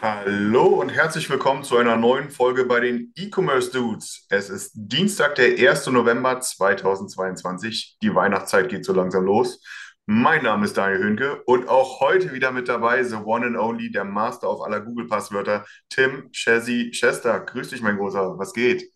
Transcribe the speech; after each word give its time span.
Hallo 0.00 0.66
und 0.80 0.90
herzlich 0.90 1.28
willkommen 1.28 1.64
zu 1.64 1.76
einer 1.76 1.96
neuen 1.96 2.30
Folge 2.30 2.66
bei 2.66 2.78
den 2.78 3.12
E-Commerce 3.16 3.72
Dudes. 3.72 4.26
Es 4.28 4.48
ist 4.48 4.70
Dienstag, 4.74 5.34
der 5.34 5.70
1. 5.70 5.88
November 5.88 6.40
2022. 6.40 7.96
Die 8.00 8.14
Weihnachtszeit 8.14 8.68
geht 8.68 8.84
so 8.84 8.92
langsam 8.92 9.24
los. 9.24 9.60
Mein 10.06 10.44
Name 10.44 10.66
ist 10.66 10.76
Daniel 10.76 11.02
Hünke 11.02 11.42
und 11.46 11.68
auch 11.68 11.98
heute 11.98 12.32
wieder 12.32 12.52
mit 12.52 12.68
dabei, 12.68 13.02
the 13.02 13.16
one 13.16 13.44
and 13.44 13.58
only, 13.58 13.90
der 13.90 14.04
Master 14.04 14.48
auf 14.48 14.62
aller 14.62 14.82
Google-Passwörter, 14.82 15.66
Tim 15.88 16.30
Chessy 16.30 16.92
Chester. 16.92 17.40
Grüß 17.40 17.70
dich, 17.70 17.82
mein 17.82 17.96
Großer. 17.96 18.38
Was 18.38 18.52
geht? 18.52 18.88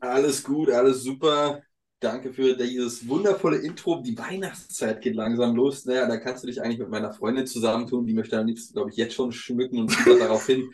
Alles 0.00 0.42
gut, 0.42 0.70
alles 0.70 1.02
super. 1.02 1.60
Danke 2.00 2.32
für 2.32 2.56
dieses 2.56 3.06
wundervolle 3.06 3.58
Intro. 3.58 4.00
Die 4.00 4.16
Weihnachtszeit 4.16 5.02
geht 5.02 5.14
langsam 5.14 5.54
los. 5.54 5.84
Naja, 5.84 6.08
da 6.08 6.16
kannst 6.16 6.42
du 6.42 6.46
dich 6.46 6.62
eigentlich 6.62 6.78
mit 6.78 6.88
meiner 6.88 7.12
Freundin 7.12 7.46
zusammentun. 7.46 8.06
Die 8.06 8.14
möchte 8.14 8.38
am 8.38 8.46
liebsten, 8.46 8.72
glaube 8.72 8.88
ich, 8.88 8.96
jetzt 8.96 9.12
schon 9.12 9.32
schmücken 9.32 9.80
und 9.80 9.94
darauf 10.18 10.46
hin. 10.46 10.72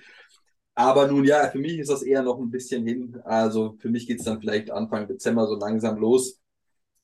Aber 0.77 1.09
nun 1.09 1.25
ja, 1.25 1.49
für 1.49 1.59
mich 1.59 1.79
ist 1.79 1.91
das 1.91 2.05
eher 2.05 2.23
noch 2.23 2.39
ein 2.39 2.51
bisschen 2.51 2.87
hin. 2.87 3.21
Also 3.25 3.75
für 3.81 3.89
mich 3.89 4.07
geht 4.07 4.21
es 4.21 4.25
dann 4.25 4.41
vielleicht 4.41 4.71
Anfang 4.71 5.09
Dezember 5.09 5.49
so 5.49 5.57
langsam 5.57 5.99
los. 5.99 6.39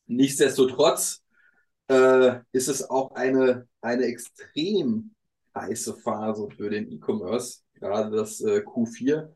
Nichtsdestotrotz 0.06 1.24
äh, 1.88 2.36
ist 2.52 2.68
es 2.68 2.88
auch 2.88 3.10
eine, 3.16 3.66
eine 3.80 4.04
extrem 4.04 5.16
heiße 5.52 5.94
Phase 5.94 6.48
für 6.56 6.70
den 6.70 6.92
E-Commerce, 6.92 7.62
gerade 7.74 8.14
das 8.14 8.40
äh, 8.40 8.60
Q4. 8.60 9.30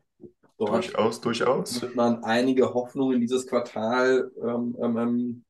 Dort 0.57 0.85
Durchaus, 0.85 1.21
durchaus. 1.21 1.81
wird 1.81 1.95
man 1.95 2.23
einige 2.23 2.73
Hoffnungen 2.73 3.15
in 3.15 3.21
dieses 3.21 3.45
Quartal 3.45 4.31
ähm, 4.41 4.75
ähm, 4.81 4.97
ähm, 4.97 5.45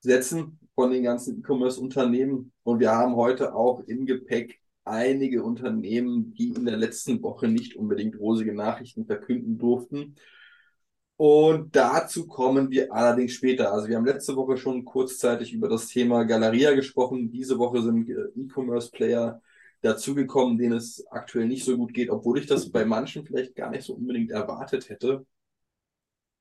setzen 0.00 0.60
von 0.76 0.92
den 0.92 1.02
ganzen 1.02 1.38
E-Commerce-Unternehmen. 1.38 2.52
Und 2.62 2.78
wir 2.78 2.92
haben 2.92 3.16
heute 3.16 3.54
auch 3.54 3.80
im 3.86 4.06
Gepäck 4.06 4.60
einige 4.84 5.42
Unternehmen, 5.42 6.34
die 6.34 6.50
in 6.50 6.66
der 6.66 6.76
letzten 6.76 7.20
Woche 7.22 7.48
nicht 7.48 7.74
unbedingt 7.74 8.18
rosige 8.18 8.54
Nachrichten 8.54 9.06
verkünden 9.06 9.58
durften. 9.58 10.14
Und 11.16 11.74
dazu 11.74 12.26
kommen 12.26 12.70
wir 12.70 12.92
allerdings 12.92 13.32
später. 13.32 13.72
Also 13.72 13.88
wir 13.88 13.96
haben 13.96 14.04
letzte 14.06 14.36
Woche 14.36 14.56
schon 14.56 14.84
kurzzeitig 14.84 15.52
über 15.52 15.68
das 15.68 15.88
Thema 15.88 16.24
Galeria 16.24 16.74
gesprochen. 16.74 17.30
Diese 17.30 17.58
Woche 17.58 17.82
sind 17.82 18.08
äh, 18.08 18.14
E-Commerce-Player 18.36 19.40
dazugekommen, 19.84 20.56
denen 20.56 20.76
es 20.76 21.04
aktuell 21.10 21.46
nicht 21.46 21.64
so 21.64 21.76
gut 21.76 21.92
geht, 21.92 22.10
obwohl 22.10 22.38
ich 22.38 22.46
das 22.46 22.70
bei 22.70 22.84
manchen 22.84 23.24
vielleicht 23.24 23.54
gar 23.54 23.70
nicht 23.70 23.84
so 23.84 23.94
unbedingt 23.94 24.30
erwartet 24.30 24.88
hätte. 24.88 25.26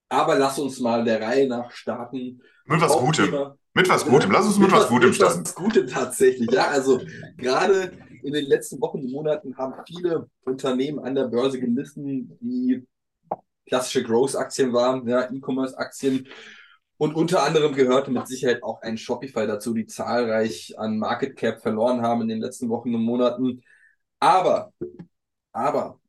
Aber 0.09 0.38
lass 0.38 0.59
uns 0.59 0.80
mal 0.80 1.03
der 1.03 1.22
Reihe 1.22 1.47
nach 1.47 1.71
starten. 1.71 2.41
Mit 2.66 2.81
was 2.81 2.95
Gutem. 2.97 3.53
Mit 3.73 3.89
was 3.89 4.05
Gutem. 4.05 4.31
Lass 4.31 4.45
uns 4.45 4.59
mit 4.59 4.71
was 4.71 4.88
Gutem 4.88 5.09
mit 5.09 5.16
starten. 5.16 5.41
was 5.44 5.55
Gutem 5.55 5.88
tatsächlich. 5.88 6.49
Ja, 6.52 6.67
also 6.67 7.02
gerade 7.38 7.91
in 8.21 8.33
den 8.33 8.45
letzten 8.45 8.80
Wochen 8.80 8.99
und 8.99 9.11
Monaten 9.11 9.58
haben 9.58 9.73
viele 9.86 10.30
Unternehmen 10.45 10.99
an 10.99 11.16
der 11.16 11.25
Börse 11.25 11.59
gelitten, 11.59 12.38
die 12.39 12.86
klassische 13.66 14.03
Growth-Aktien 14.03 14.71
waren, 14.71 15.08
ja, 15.08 15.30
E-Commerce-Aktien. 15.32 16.27
Und 16.98 17.15
unter 17.15 17.43
anderem 17.43 17.73
gehörte 17.73 18.11
mit 18.11 18.27
Sicherheit 18.27 18.64
auch 18.64 18.81
ein 18.81 18.98
Shopify 18.98 19.48
dazu, 19.48 19.73
die 19.73 19.87
zahlreich 19.87 20.77
an 20.77 20.98
Market 20.98 21.36
Cap 21.36 21.61
verloren 21.61 22.02
haben 22.02 22.21
in 22.21 22.27
den 22.27 22.42
letzten 22.42 22.70
Wochen 22.70 22.93
und 22.93 23.04
Monaten. 23.04 23.61
Aber, 24.20 24.73
aber 25.52 25.99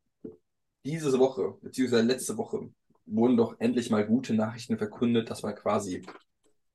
diese 0.84 1.18
Woche, 1.18 1.54
beziehungsweise 1.62 2.02
letzte 2.02 2.36
Woche, 2.36 2.70
wurden 3.06 3.36
doch 3.36 3.56
endlich 3.58 3.90
mal 3.90 4.06
gute 4.06 4.34
Nachrichten 4.34 4.78
verkündet, 4.78 5.30
dass 5.30 5.42
man 5.42 5.54
quasi 5.54 6.02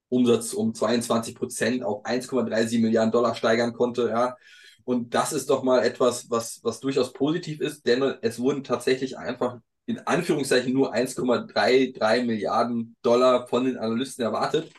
Umsatz 0.09 0.53
um 0.53 0.73
22 0.73 1.35
Prozent 1.35 1.83
auf 1.83 2.03
1,37 2.03 2.81
Milliarden 2.81 3.11
Dollar 3.11 3.35
steigern 3.35 3.73
konnte, 3.73 4.09
ja. 4.09 4.35
Und 4.83 5.13
das 5.13 5.33
ist 5.33 5.51
doch 5.51 5.61
mal 5.61 5.83
etwas, 5.83 6.31
was, 6.31 6.63
was 6.63 6.79
durchaus 6.79 7.13
positiv 7.13 7.61
ist, 7.61 7.85
denn 7.85 8.01
es 8.21 8.39
wurden 8.39 8.63
tatsächlich 8.63 9.17
einfach 9.19 9.59
in 9.89 9.97
Anführungszeichen 10.05 10.71
nur 10.71 10.93
1,33 10.93 12.23
Milliarden 12.23 12.95
Dollar 13.01 13.47
von 13.47 13.65
den 13.65 13.75
Analysten 13.75 14.23
erwartet. 14.23 14.71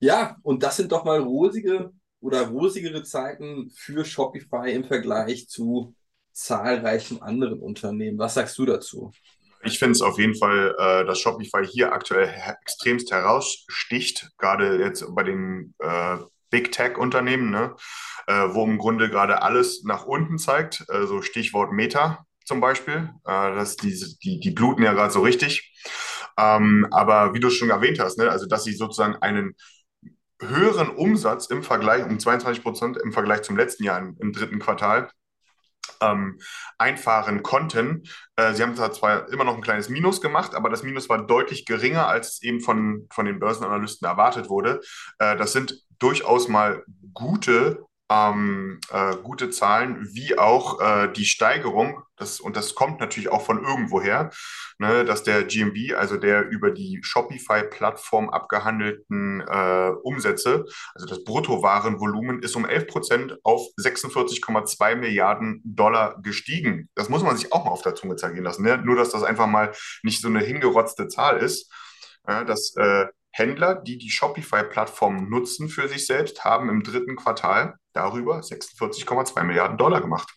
Ja, 0.00 0.38
und 0.42 0.62
das 0.62 0.78
sind 0.78 0.92
doch 0.92 1.04
mal 1.04 1.20
rosige 1.20 1.92
oder 2.18 2.48
rosigere 2.48 3.02
Zeiten 3.02 3.70
für 3.76 4.06
Shopify 4.06 4.72
im 4.72 4.84
Vergleich 4.84 5.46
zu 5.46 5.94
zahlreichen 6.32 7.20
anderen 7.20 7.60
Unternehmen. 7.60 8.18
Was 8.18 8.32
sagst 8.32 8.56
du 8.56 8.64
dazu? 8.64 9.12
Ich 9.62 9.78
finde 9.78 9.92
es 9.92 10.00
auf 10.00 10.18
jeden 10.18 10.36
Fall, 10.36 10.74
äh, 10.78 11.04
dass 11.04 11.18
Shopify 11.18 11.62
hier 11.66 11.92
aktuell 11.92 12.32
extremst 12.62 13.12
heraussticht, 13.12 14.30
gerade 14.38 14.82
jetzt 14.82 15.04
bei 15.14 15.22
den 15.22 15.74
äh, 15.80 16.16
Big 16.48 16.72
Tech-Unternehmen, 16.72 17.50
ne? 17.50 17.76
äh, 18.26 18.54
wo 18.54 18.64
im 18.64 18.78
Grunde 18.78 19.10
gerade 19.10 19.42
alles 19.42 19.84
nach 19.84 20.06
unten 20.06 20.38
zeigt, 20.38 20.86
äh, 20.88 21.06
so 21.06 21.20
Stichwort 21.20 21.72
Meta 21.72 22.24
zum 22.46 22.60
Beispiel. 22.60 23.10
Äh, 23.24 23.54
das, 23.54 23.76
die, 23.76 23.94
die, 24.22 24.40
die 24.40 24.50
bluten 24.50 24.82
ja 24.82 24.92
gerade 24.92 25.12
so 25.12 25.22
richtig. 25.22 25.72
Ähm, 26.38 26.86
aber 26.90 27.34
wie 27.34 27.40
du 27.40 27.50
schon 27.50 27.70
erwähnt 27.70 27.98
hast, 27.98 28.18
ne? 28.18 28.30
also 28.30 28.46
dass 28.46 28.64
sie 28.64 28.72
sozusagen 28.72 29.16
einen 29.16 29.54
höheren 30.40 30.90
Umsatz 30.90 31.46
im 31.46 31.62
Vergleich, 31.62 32.04
um 32.04 32.18
22 32.18 32.62
Prozent 32.62 32.96
im 32.96 33.12
Vergleich 33.12 33.42
zum 33.42 33.56
letzten 33.56 33.84
Jahr 33.84 33.98
im, 33.98 34.16
im 34.20 34.32
dritten 34.32 34.58
Quartal, 34.58 35.10
ähm, 36.00 36.38
einfahren 36.78 37.42
konnten. 37.42 38.04
Äh, 38.36 38.54
sie 38.54 38.62
haben 38.62 38.74
zwar, 38.74 38.92
zwar 38.92 39.28
immer 39.32 39.44
noch 39.44 39.54
ein 39.54 39.62
kleines 39.62 39.88
Minus 39.88 40.20
gemacht, 40.20 40.54
aber 40.54 40.68
das 40.68 40.82
Minus 40.82 41.08
war 41.08 41.26
deutlich 41.26 41.64
geringer, 41.64 42.08
als 42.08 42.34
es 42.34 42.42
eben 42.42 42.60
von, 42.60 43.06
von 43.12 43.26
den 43.26 43.38
Börsenanalysten 43.38 44.06
erwartet 44.06 44.48
wurde. 44.48 44.80
Äh, 45.18 45.36
das 45.36 45.52
sind 45.52 45.82
durchaus 45.98 46.48
mal 46.48 46.84
gute, 47.14 47.84
ähm, 48.12 48.80
äh, 48.90 49.16
gute 49.16 49.50
Zahlen, 49.50 50.08
wie 50.12 50.38
auch 50.38 50.80
äh, 50.80 51.12
die 51.12 51.24
Steigerung, 51.24 52.02
das, 52.16 52.40
und 52.40 52.56
das 52.56 52.74
kommt 52.74 53.00
natürlich 53.00 53.30
auch 53.30 53.42
von 53.42 53.64
irgendwoher, 53.64 54.30
ne, 54.78 55.04
dass 55.04 55.22
der 55.22 55.44
GMV, 55.44 55.96
also 55.96 56.16
der 56.16 56.48
über 56.48 56.70
die 56.70 57.00
Shopify-Plattform 57.02 58.30
abgehandelten 58.30 59.40
äh, 59.40 59.90
Umsätze, 60.02 60.64
also 60.94 61.06
das 61.06 61.24
Bruttowarenvolumen, 61.24 62.42
ist 62.42 62.54
um 62.54 62.66
11 62.66 62.86
Prozent 62.86 63.38
auf 63.42 63.62
46,2 63.80 64.96
Milliarden 64.96 65.60
Dollar 65.64 66.20
gestiegen. 66.22 66.88
Das 66.94 67.08
muss 67.08 67.22
man 67.22 67.36
sich 67.36 67.52
auch 67.52 67.64
mal 67.64 67.70
auf 67.70 67.82
der 67.82 67.94
Zunge 67.94 68.16
zergehen 68.16 68.44
lassen. 68.44 68.62
Ne? 68.62 68.78
Nur, 68.78 68.96
dass 68.96 69.10
das 69.10 69.22
einfach 69.22 69.46
mal 69.46 69.72
nicht 70.02 70.20
so 70.20 70.28
eine 70.28 70.40
hingerotzte 70.40 71.08
Zahl 71.08 71.38
ist. 71.38 71.72
Ja, 72.28 72.44
dass 72.44 72.76
äh, 72.76 73.06
Händler, 73.32 73.74
die 73.74 73.98
die 73.98 74.10
Shopify-Plattform 74.10 75.28
nutzen 75.28 75.68
für 75.68 75.88
sich 75.88 76.06
selbst, 76.06 76.44
haben 76.44 76.68
im 76.68 76.82
dritten 76.82 77.16
Quartal 77.16 77.76
darüber 77.92 78.40
46,2 78.40 79.42
Milliarden 79.42 79.78
Dollar 79.78 80.00
gemacht. 80.00 80.34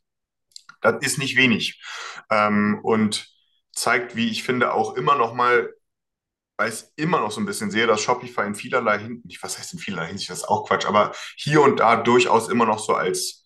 Das 0.81 1.03
ist 1.03 1.17
nicht 1.17 1.35
wenig. 1.35 1.81
Ähm, 2.29 2.79
und 2.83 3.27
zeigt, 3.73 4.15
wie 4.15 4.29
ich 4.29 4.43
finde, 4.43 4.73
auch 4.73 4.95
immer 4.95 5.15
noch 5.15 5.33
mal, 5.33 5.73
weil 6.57 6.71
ich 6.71 6.85
immer 6.95 7.19
noch 7.19 7.31
so 7.31 7.41
ein 7.41 7.45
bisschen 7.45 7.69
sehe, 7.69 7.87
dass 7.87 8.01
Shopify 8.01 8.41
in 8.41 8.55
vielerlei 8.55 8.99
Hinsicht, 8.99 9.43
was 9.43 9.57
heißt 9.57 9.73
in 9.73 9.79
vielerlei 9.79 10.07
Hinsicht, 10.07 10.29
das 10.29 10.39
ist 10.39 10.47
auch 10.49 10.67
Quatsch, 10.67 10.85
aber 10.85 11.11
hier 11.35 11.61
und 11.61 11.81
da 11.81 11.97
durchaus 11.97 12.47
immer 12.47 12.65
noch 12.65 12.79
so 12.79 12.93
als 12.93 13.45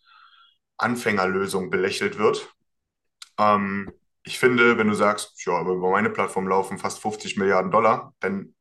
Anfängerlösung 0.77 1.71
belächelt 1.71 2.19
wird. 2.19 2.53
Ähm, 3.39 3.91
ich 4.23 4.37
finde, 4.37 4.77
wenn 4.77 4.87
du 4.87 4.93
sagst, 4.93 5.43
ja, 5.45 5.53
aber 5.53 5.73
über 5.73 5.89
meine 5.89 6.11
Plattform 6.11 6.47
laufen 6.47 6.77
fast 6.77 6.99
50 6.99 7.37
Milliarden 7.37 7.71
Dollar, 7.71 8.13
dann 8.19 8.53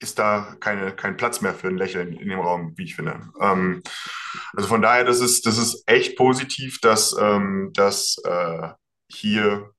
ist 0.00 0.18
da 0.18 0.56
keine, 0.60 0.92
kein 0.92 1.16
Platz 1.16 1.40
mehr 1.40 1.54
für 1.54 1.68
ein 1.68 1.76
Lächeln 1.76 2.12
in 2.12 2.28
dem 2.28 2.40
Raum, 2.40 2.74
wie 2.76 2.84
ich 2.84 2.96
finde. 2.96 3.20
Ähm, 3.40 3.82
also 4.54 4.68
von 4.68 4.82
daher, 4.82 5.04
das 5.04 5.20
ist, 5.20 5.46
das 5.46 5.58
ist 5.58 5.84
echt 5.86 6.16
positiv, 6.16 6.80
dass, 6.80 7.16
ähm, 7.18 7.70
dass 7.74 8.16
äh, 8.24 8.68
hier 9.08 9.70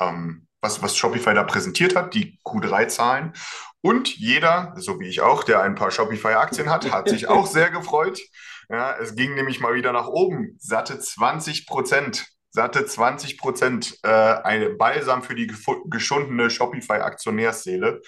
ähm, 0.00 0.46
was, 0.60 0.82
was 0.82 0.96
Shopify 0.96 1.34
da 1.34 1.44
präsentiert 1.44 1.94
hat, 1.94 2.14
die 2.14 2.38
Q3-Zahlen. 2.44 3.32
Und 3.80 4.16
jeder, 4.16 4.74
so 4.76 4.98
wie 4.98 5.08
ich 5.08 5.20
auch, 5.20 5.44
der 5.44 5.62
ein 5.62 5.76
paar 5.76 5.90
Shopify-Aktien 5.90 6.68
hat, 6.68 6.90
hat 6.90 7.08
sich 7.08 7.28
auch 7.28 7.46
sehr 7.46 7.70
gefreut. 7.70 8.20
Ja, 8.68 8.96
es 8.98 9.14
ging 9.14 9.34
nämlich 9.34 9.60
mal 9.60 9.74
wieder 9.74 9.92
nach 9.92 10.08
oben. 10.08 10.56
Satte 10.58 10.98
20 10.98 11.66
Prozent. 11.66 12.26
Satte 12.50 12.84
20 12.84 13.38
Prozent. 13.38 13.98
Äh, 14.02 14.08
ein 14.08 14.76
Balsam 14.78 15.22
für 15.22 15.34
die 15.34 15.50
geschundene 15.86 16.50
Shopify-Aktionärsseele. 16.50 18.02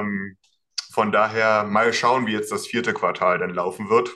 Ähm, 0.00 0.36
von 0.92 1.12
daher 1.12 1.64
mal 1.64 1.92
schauen, 1.92 2.26
wie 2.26 2.32
jetzt 2.32 2.52
das 2.52 2.66
vierte 2.66 2.94
Quartal 2.94 3.38
dann 3.38 3.50
laufen 3.54 3.90
wird. 3.90 4.10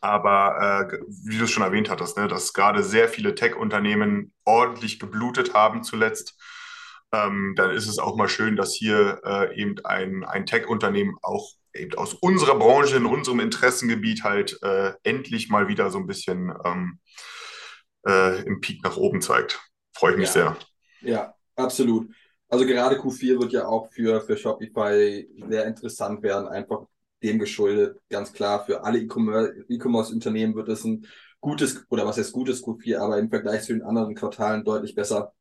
Aber 0.00 0.88
äh, 0.92 0.98
wie 1.26 1.38
du 1.38 1.44
es 1.44 1.50
schon 1.50 1.64
erwähnt 1.64 1.90
hattest, 1.90 2.16
ne, 2.16 2.28
dass 2.28 2.52
gerade 2.52 2.82
sehr 2.82 3.08
viele 3.08 3.34
Tech-Unternehmen 3.34 4.32
ordentlich 4.44 5.00
geblutet 5.00 5.54
haben 5.54 5.82
zuletzt, 5.82 6.40
ähm, 7.12 7.54
dann 7.56 7.70
ist 7.70 7.88
es 7.88 7.98
auch 7.98 8.16
mal 8.16 8.28
schön, 8.28 8.56
dass 8.56 8.74
hier 8.74 9.20
äh, 9.24 9.60
eben 9.60 9.74
ein, 9.84 10.24
ein 10.24 10.46
Tech-Unternehmen 10.46 11.16
auch 11.22 11.50
eben 11.74 11.94
aus 11.96 12.14
unserer 12.14 12.58
Branche, 12.58 12.96
in 12.96 13.06
unserem 13.06 13.40
Interessengebiet 13.40 14.24
halt 14.24 14.58
äh, 14.62 14.92
endlich 15.02 15.48
mal 15.48 15.68
wieder 15.68 15.90
so 15.90 15.98
ein 15.98 16.06
bisschen 16.06 16.52
ähm, 16.64 17.00
äh, 18.06 18.42
im 18.42 18.60
Peak 18.60 18.82
nach 18.84 18.96
oben 18.96 19.20
zeigt. 19.20 19.60
Freue 19.94 20.12
ich 20.12 20.18
mich 20.18 20.28
Ja. 20.28 20.32
sehr. 20.32 20.56
Ja, 21.00 21.34
absolut. 21.56 22.08
Also 22.52 22.66
gerade 22.66 22.96
Q4 22.96 23.40
wird 23.40 23.52
ja 23.54 23.66
auch 23.66 23.90
für, 23.90 24.20
für 24.20 24.36
Shopify 24.36 25.26
sehr 25.48 25.64
interessant 25.64 26.22
werden, 26.22 26.46
einfach 26.48 26.86
dem 27.22 27.38
geschuldet. 27.38 27.98
Ganz 28.10 28.30
klar, 28.34 28.66
für 28.66 28.84
alle 28.84 28.98
E-Commerce- 28.98 29.64
E-Commerce-Unternehmen 29.70 30.54
wird 30.54 30.68
es 30.68 30.84
ein 30.84 31.06
gutes, 31.40 31.86
oder 31.88 32.04
was 32.04 32.18
heißt 32.18 32.30
gutes 32.32 32.62
Q4, 32.62 32.98
aber 32.98 33.18
im 33.18 33.30
Vergleich 33.30 33.62
zu 33.62 33.72
den 33.72 33.82
anderen 33.82 34.14
Quartalen 34.14 34.64
deutlich 34.64 34.94
besser. 34.94 35.32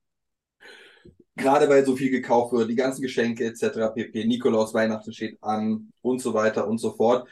Gerade 1.36 1.68
weil 1.68 1.86
so 1.86 1.98
viel 1.98 2.12
gekauft 2.12 2.54
wird, 2.54 2.70
die 2.70 2.76
ganzen 2.76 3.02
Geschenke 3.02 3.44
etc. 3.46 3.90
pp. 3.94 4.24
Nikolaus, 4.26 4.74
Weihnachten 4.74 5.12
steht 5.12 5.38
an 5.44 5.92
und 6.02 6.22
so 6.22 6.34
weiter 6.34 6.66
und 6.66 6.78
so 6.78 6.94
fort. 6.94 7.28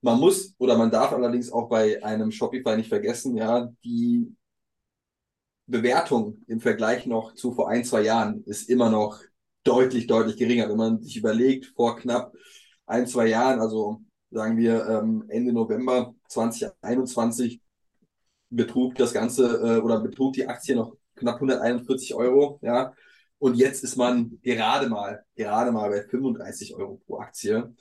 Man 0.00 0.20
muss 0.20 0.54
oder 0.58 0.78
man 0.78 0.92
darf 0.92 1.10
allerdings 1.12 1.50
auch 1.50 1.68
bei 1.68 2.00
einem 2.04 2.30
Shopify 2.30 2.76
nicht 2.76 2.88
vergessen, 2.88 3.36
ja, 3.36 3.68
die 3.84 4.32
Bewertung 5.66 6.38
im 6.46 6.60
Vergleich 6.60 7.06
noch 7.06 7.34
zu 7.34 7.52
vor 7.52 7.68
ein, 7.68 7.84
zwei 7.84 8.02
Jahren 8.02 8.44
ist 8.44 8.68
immer 8.68 8.90
noch 8.90 9.20
deutlich, 9.64 10.06
deutlich 10.06 10.36
geringer. 10.36 10.68
Wenn 10.68 10.76
man 10.76 11.02
sich 11.02 11.16
überlegt, 11.16 11.72
vor 11.74 11.96
knapp 11.96 12.34
ein, 12.86 13.06
zwei 13.06 13.28
Jahren, 13.28 13.60
also 13.60 14.02
sagen 14.30 14.56
wir 14.58 14.86
ähm, 14.86 15.24
Ende 15.28 15.52
November 15.52 16.14
2021, 16.28 17.60
betrug 18.50 18.94
das 18.96 19.12
Ganze 19.12 19.60
äh, 19.62 19.80
oder 19.80 20.00
betrug 20.00 20.34
die 20.34 20.46
Aktie 20.46 20.76
noch 20.76 20.96
knapp 21.16 21.36
141 21.36 22.14
Euro, 22.14 22.58
ja. 22.62 22.92
Und 23.38 23.56
jetzt 23.56 23.84
ist 23.84 23.96
man 23.96 24.38
gerade 24.42 24.88
mal, 24.88 25.24
gerade 25.34 25.70
mal 25.70 25.90
bei 25.90 26.02
35 26.02 26.74
Euro 26.76 27.00
pro 27.06 27.18
Aktie. 27.18 27.74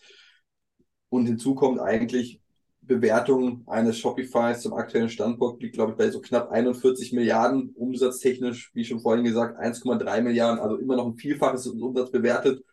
Und 1.09 1.27
hinzu 1.27 1.55
kommt 1.55 1.79
eigentlich 1.79 2.41
Bewertung 2.85 3.63
eines 3.67 3.97
Shopifys 3.97 4.61
zum 4.61 4.73
aktuellen 4.73 5.09
Standpunkt 5.09 5.61
liegt, 5.61 5.75
glaube 5.75 5.91
ich, 5.91 5.97
bei 5.97 6.09
so 6.09 6.19
knapp 6.21 6.51
41 6.51 7.13
Milliarden, 7.13 7.69
umsatztechnisch, 7.75 8.71
wie 8.73 8.83
schon 8.83 8.99
vorhin 8.99 9.23
gesagt, 9.23 9.59
1,3 9.59 10.21
Milliarden, 10.21 10.59
also 10.59 10.77
immer 10.77 10.95
noch 10.95 11.07
ein 11.07 11.15
Vielfaches 11.15 11.63
des 11.63 11.73
Umsatz 11.73 12.11
bewertet. 12.11 12.63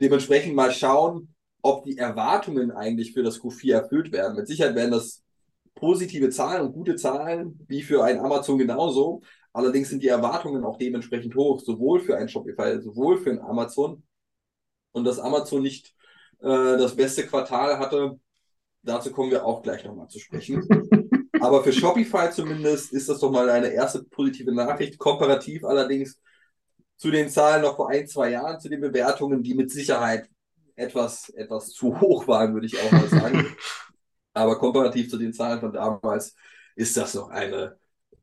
Dementsprechend 0.00 0.54
mal 0.54 0.72
schauen, 0.72 1.34
ob 1.62 1.84
die 1.84 1.98
Erwartungen 1.98 2.70
eigentlich 2.70 3.12
für 3.12 3.22
das 3.22 3.40
Q4 3.40 3.74
erfüllt 3.74 4.12
werden. 4.12 4.36
Mit 4.36 4.48
Sicherheit 4.48 4.74
werden 4.74 4.90
das 4.90 5.22
positive 5.74 6.30
Zahlen 6.30 6.66
und 6.66 6.72
gute 6.72 6.96
Zahlen, 6.96 7.58
wie 7.68 7.82
für 7.82 8.02
ein 8.04 8.18
Amazon 8.18 8.58
genauso. 8.58 9.22
Allerdings 9.52 9.90
sind 9.90 10.02
die 10.02 10.08
Erwartungen 10.08 10.64
auch 10.64 10.78
dementsprechend 10.78 11.34
hoch, 11.34 11.60
sowohl 11.60 12.00
für 12.00 12.16
ein 12.16 12.28
Shopify, 12.28 12.80
sowohl 12.80 13.18
für 13.18 13.30
ein 13.30 13.40
Amazon. 13.40 14.02
Und 14.92 15.04
dass 15.04 15.18
Amazon 15.18 15.62
nicht 15.62 15.94
äh, 16.40 16.46
das 16.46 16.96
beste 16.96 17.26
Quartal 17.26 17.78
hatte, 17.78 18.18
dazu 18.82 19.12
kommen 19.12 19.30
wir 19.30 19.44
auch 19.44 19.62
gleich 19.62 19.84
nochmal 19.84 20.08
zu 20.08 20.18
sprechen. 20.18 20.66
Aber 21.40 21.64
für 21.64 21.72
Shopify 21.72 22.30
zumindest 22.30 22.92
ist 22.92 23.08
das 23.08 23.18
doch 23.18 23.30
mal 23.30 23.48
eine 23.50 23.68
erste 23.68 24.04
positive 24.04 24.52
Nachricht. 24.52 24.98
Komparativ 24.98 25.64
allerdings 25.64 26.20
zu 26.96 27.10
den 27.10 27.28
Zahlen 27.28 27.62
noch 27.62 27.76
vor 27.76 27.90
ein, 27.90 28.06
zwei 28.06 28.30
Jahren, 28.30 28.60
zu 28.60 28.68
den 28.68 28.80
Bewertungen, 28.80 29.42
die 29.42 29.54
mit 29.54 29.70
Sicherheit 29.70 30.28
etwas, 30.76 31.30
etwas 31.30 31.70
zu 31.70 32.00
hoch 32.00 32.28
waren, 32.28 32.54
würde 32.54 32.66
ich 32.66 32.80
auch 32.80 32.92
mal 32.92 33.08
sagen. 33.08 33.56
Aber 34.34 34.58
komparativ 34.58 35.10
zu 35.10 35.18
den 35.18 35.32
Zahlen 35.32 35.60
von 35.60 35.72
damals 35.72 36.36
ist 36.76 36.96
das 36.96 37.14
noch 37.14 37.28
eine, 37.28 37.76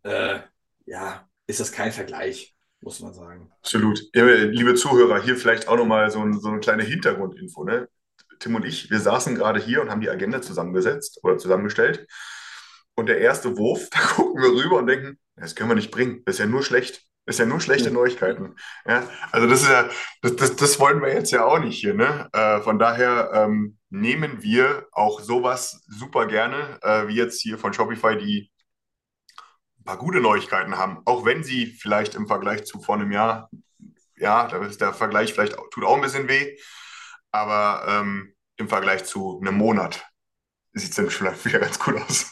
äh, 0.03 0.39
ja, 0.85 1.27
ist 1.45 1.59
das 1.59 1.71
kein 1.71 1.91
Vergleich, 1.91 2.55
muss 2.81 2.99
man 2.99 3.13
sagen. 3.13 3.51
Absolut. 3.59 4.01
Ja, 4.15 4.23
liebe 4.23 4.75
Zuhörer, 4.75 5.21
hier 5.21 5.35
vielleicht 5.35 5.67
auch 5.67 5.77
nochmal 5.77 6.09
so, 6.09 6.19
ein, 6.21 6.39
so 6.39 6.47
eine 6.47 6.59
kleine 6.59 6.83
Hintergrundinfo. 6.83 7.63
Ne? 7.63 7.89
Tim 8.39 8.55
und 8.55 8.65
ich, 8.65 8.89
wir 8.89 8.99
saßen 8.99 9.35
gerade 9.35 9.59
hier 9.59 9.81
und 9.81 9.89
haben 9.89 10.01
die 10.01 10.09
Agenda 10.09 10.41
zusammengesetzt 10.41 11.19
oder 11.23 11.37
zusammengestellt. 11.37 12.07
Und 12.95 13.07
der 13.07 13.19
erste 13.19 13.57
Wurf, 13.57 13.89
da 13.91 13.99
gucken 13.99 14.41
wir 14.41 14.49
rüber 14.49 14.77
und 14.77 14.87
denken, 14.87 15.19
das 15.35 15.55
können 15.55 15.69
wir 15.69 15.75
nicht 15.75 15.91
bringen. 15.91 16.23
Das 16.25 16.35
ist 16.35 16.39
ja 16.39 16.45
nur 16.45 16.63
schlecht. 16.63 17.03
Das 17.25 17.35
ist 17.35 17.39
ja 17.39 17.45
nur 17.45 17.61
schlechte. 17.61 17.91
Neuigkeiten. 17.91 18.55
Ja, 18.87 19.07
also 19.31 19.47
das 19.47 19.61
ist 19.61 19.69
ja, 19.69 19.87
das, 20.23 20.35
das, 20.35 20.55
das 20.55 20.79
wollen 20.79 21.01
wir 21.01 21.13
jetzt 21.13 21.31
ja 21.31 21.45
auch 21.45 21.59
nicht 21.59 21.79
hier. 21.79 21.93
Ne? 21.93 22.27
Äh, 22.33 22.61
von 22.61 22.79
daher 22.79 23.29
ähm, 23.33 23.77
nehmen 23.89 24.41
wir 24.41 24.87
auch 24.91 25.19
sowas 25.21 25.83
super 25.87 26.25
gerne, 26.25 26.79
äh, 26.81 27.07
wie 27.07 27.15
jetzt 27.15 27.39
hier 27.39 27.59
von 27.59 27.71
Shopify, 27.71 28.17
die 28.17 28.51
ein 29.79 29.83
paar 29.83 29.97
gute 29.97 30.21
Neuigkeiten 30.21 30.77
haben. 30.77 31.01
Auch 31.05 31.23
wenn 31.23 31.43
sie 31.43 31.67
vielleicht 31.67 32.15
im 32.15 32.25
Vergleich 32.25 32.65
zu 32.65 32.81
vor 32.81 32.95
einem 32.95 33.11
Jahr, 33.11 33.49
ja, 34.17 34.47
da 34.47 34.65
ist 34.65 34.81
der 34.81 34.93
Vergleich 34.93 35.33
vielleicht 35.33 35.57
auch, 35.57 35.69
tut 35.69 35.85
auch 35.85 35.95
ein 35.95 36.01
bisschen 36.01 36.27
weh, 36.27 36.57
aber 37.31 37.83
ähm, 37.87 38.33
im 38.57 38.67
Vergleich 38.67 39.05
zu 39.05 39.39
einem 39.39 39.55
Monat 39.55 40.05
sieht 40.73 40.91
es 40.91 40.95
dann 40.95 41.09
vielleicht 41.09 41.45
wieder 41.45 41.59
ganz 41.59 41.79
gut 41.79 41.95
aus. 41.95 42.29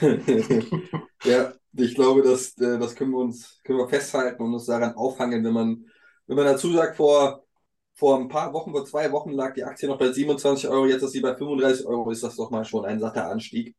Ja, 1.24 1.54
ich 1.72 1.94
glaube, 1.94 2.22
das, 2.22 2.56
äh, 2.58 2.78
das 2.78 2.94
können 2.94 3.12
wir 3.12 3.18
uns 3.18 3.60
können 3.64 3.78
wir 3.78 3.88
festhalten 3.88 4.42
und 4.42 4.52
uns 4.54 4.66
daran 4.66 4.94
aufhangen, 4.94 5.42
wenn 5.42 5.52
man, 5.52 5.86
wenn 6.26 6.36
man 6.36 6.44
dazu 6.44 6.72
sagt, 6.72 6.96
vor, 6.96 7.44
vor 7.94 8.18
ein 8.18 8.28
paar 8.28 8.52
Wochen, 8.52 8.72
vor 8.72 8.84
zwei 8.84 9.10
Wochen 9.10 9.30
lag 9.30 9.54
die 9.54 9.64
Aktie 9.64 9.88
noch 9.88 9.98
bei 9.98 10.12
27 10.12 10.68
Euro, 10.68 10.86
jetzt 10.86 11.02
ist 11.02 11.12
sie 11.12 11.20
bei 11.20 11.34
35 11.34 11.86
Euro, 11.86 12.10
ist 12.10 12.22
das 12.22 12.36
doch 12.36 12.50
mal 12.50 12.64
schon 12.64 12.84
ein 12.84 13.00
satter 13.00 13.30
Anstieg. 13.30 13.74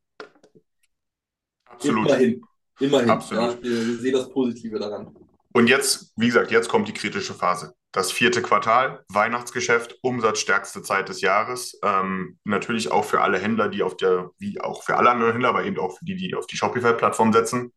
Absolut. 1.66 2.06
Immerhin. 2.06 2.42
Immerhin. 2.80 3.10
Absolut. 3.10 3.54
Ja, 3.54 3.62
wir, 3.62 3.86
wir 3.86 3.98
sehen 3.98 4.12
das 4.12 4.28
Positive 4.28 4.78
daran. 4.78 5.14
Und 5.56 5.68
jetzt, 5.68 6.12
wie 6.16 6.26
gesagt, 6.26 6.50
jetzt 6.50 6.68
kommt 6.68 6.86
die 6.86 6.92
kritische 6.92 7.32
Phase. 7.32 7.72
Das 7.90 8.12
vierte 8.12 8.42
Quartal, 8.42 9.02
Weihnachtsgeschäft, 9.08 9.96
umsatzstärkste 10.02 10.82
Zeit 10.82 11.08
des 11.08 11.22
Jahres. 11.22 11.80
Ähm, 11.82 12.38
natürlich 12.44 12.90
auch 12.92 13.06
für 13.06 13.22
alle 13.22 13.38
Händler, 13.38 13.70
die 13.70 13.82
auf 13.82 13.96
der, 13.96 14.32
wie 14.36 14.60
auch 14.60 14.82
für 14.82 14.98
alle 14.98 15.08
anderen 15.10 15.32
Händler, 15.32 15.48
aber 15.48 15.64
eben 15.64 15.78
auch 15.78 15.96
für 15.96 16.04
die, 16.04 16.14
die 16.14 16.34
auf 16.34 16.46
die 16.46 16.58
Shopify-Plattform 16.58 17.32
setzen. 17.32 17.72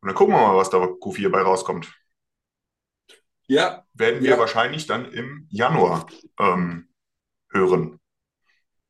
Und 0.00 0.08
dann 0.08 0.16
gucken 0.16 0.34
wir 0.34 0.40
mal, 0.48 0.56
was 0.56 0.68
da 0.70 0.78
Q4 0.78 1.28
bei 1.28 1.42
rauskommt. 1.42 1.94
Ja, 3.46 3.84
Werden 3.94 4.20
wir 4.24 4.30
Ja. 4.30 4.38
wahrscheinlich 4.40 4.88
dann 4.88 5.12
im 5.12 5.46
Januar 5.48 6.08
ähm, 6.40 6.88
hören. 7.52 8.00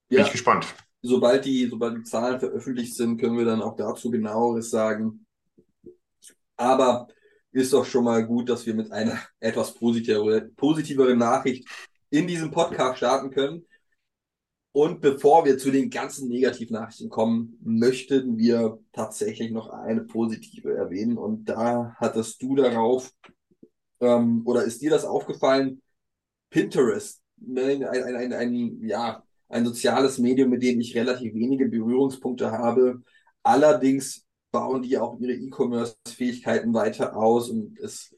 Bin 0.09 0.21
ja. 0.21 0.25
ich 0.25 0.33
gespannt. 0.33 0.75
sobald 1.03 1.45
die, 1.45 1.67
sobald 1.67 1.99
die 1.99 2.05
Zahlen 2.05 2.41
veröffentlicht 2.41 2.97
sind, 2.97 3.21
können 3.21 3.37
wir 3.37 3.45
dann 3.45 3.61
auch 3.61 3.77
dazu 3.77 4.11
genaueres 4.11 4.71
sagen. 4.71 5.27
Aber 6.57 7.09
ist 7.53 7.73
doch 7.73 7.85
schon 7.85 8.05
mal 8.05 8.27
gut, 8.27 8.49
dass 8.49 8.67
wir 8.67 8.75
mit 8.75 8.93
einer 8.93 9.19
etwas 9.41 9.75
positivere, 9.75 10.43
positiveren 10.57 11.19
Nachricht 11.19 11.69
in 12.11 12.27
diesem 12.27 12.51
Podcast 12.51 12.99
starten 12.99 13.31
können. 13.31 13.67
Und 14.73 15.01
bevor 15.01 15.47
wir 15.47 15.57
zu 15.57 15.71
den 15.71 15.89
ganzen 15.89 16.29
Negativnachrichten 16.29 17.09
kommen, 17.09 17.59
möchten 17.63 18.37
wir 18.37 18.79
tatsächlich 18.93 19.51
noch 19.51 19.71
eine 19.71 20.03
positive 20.03 20.75
erwähnen. 20.75 21.17
Und 21.17 21.47
da 21.47 21.97
hattest 21.97 22.43
du 22.43 22.57
darauf, 22.57 23.11
ähm, 24.01 24.43
oder 24.45 24.65
ist 24.65 24.83
dir 24.83 24.91
das 24.91 25.07
aufgefallen? 25.07 25.81
Pinterest, 26.51 27.23
ein, 27.41 27.85
ein, 27.85 28.17
ein, 28.17 28.33
ein, 28.35 28.87
ja, 28.87 29.25
ein 29.49 29.65
soziales 29.65 30.19
Medium, 30.19 30.51
mit 30.51 30.63
dem 30.63 30.79
ich 30.79 30.95
relativ 30.95 31.33
wenige 31.33 31.71
Berührungspunkte 31.71 32.51
habe. 32.51 33.03
Allerdings 33.43 34.26
bauen 34.57 34.81
die 34.81 34.97
auch 34.97 35.21
ihre 35.21 35.35
E-Commerce-Fähigkeiten 35.35 36.73
weiter 36.73 37.15
aus 37.15 37.51
und 37.51 37.79
es 37.79 38.17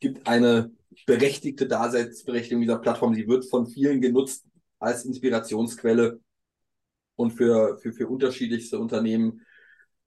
gibt 0.00 0.26
eine 0.26 0.70
berechtigte 1.04 1.66
Daseinsberechtigung 1.66 2.62
dieser 2.62 2.78
Plattform. 2.78 3.14
Sie 3.14 3.28
wird 3.28 3.44
von 3.44 3.66
vielen 3.66 4.00
genutzt 4.00 4.46
als 4.78 5.04
Inspirationsquelle 5.04 6.20
und 7.16 7.32
für, 7.32 7.76
für, 7.76 7.92
für 7.92 8.08
unterschiedlichste 8.08 8.78
Unternehmen 8.78 9.42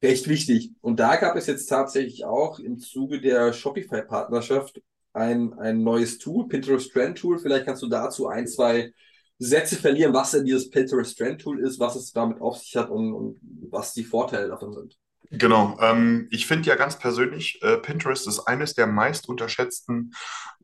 recht 0.01 0.27
wichtig. 0.27 0.71
Und 0.81 0.99
da 0.99 1.15
gab 1.15 1.35
es 1.35 1.45
jetzt 1.45 1.67
tatsächlich 1.67 2.25
auch 2.25 2.57
im 2.57 2.79
Zuge 2.79 3.21
der 3.21 3.53
Shopify-Partnerschaft 3.53 4.81
ein, 5.13 5.53
ein 5.59 5.83
neues 5.83 6.17
Tool, 6.17 6.47
Pinterest 6.47 6.91
Trend 6.91 7.19
Tool. 7.19 7.37
Vielleicht 7.37 7.65
kannst 7.65 7.83
du 7.83 7.87
dazu 7.87 8.27
ein, 8.27 8.47
zwei 8.47 8.93
Sätze 9.37 9.75
verlieren, 9.75 10.13
was 10.13 10.31
denn 10.31 10.45
dieses 10.45 10.71
Pinterest 10.71 11.15
Trend 11.15 11.41
Tool 11.41 11.59
ist, 11.59 11.79
was 11.79 11.95
es 11.95 12.11
damit 12.13 12.41
auf 12.41 12.57
sich 12.57 12.75
hat 12.75 12.89
und, 12.89 13.13
und 13.13 13.39
was 13.69 13.93
die 13.93 14.03
Vorteile 14.03 14.47
davon 14.47 14.73
sind. 14.73 14.97
Genau. 15.31 15.77
Ähm, 15.81 16.27
ich 16.31 16.47
finde 16.47 16.69
ja 16.69 16.75
ganz 16.75 16.97
persönlich, 16.97 17.61
äh, 17.61 17.77
Pinterest 17.77 18.27
ist 18.27 18.39
eines 18.41 18.73
der 18.73 18.87
meist 18.87 19.27
unterschätzten 19.27 20.13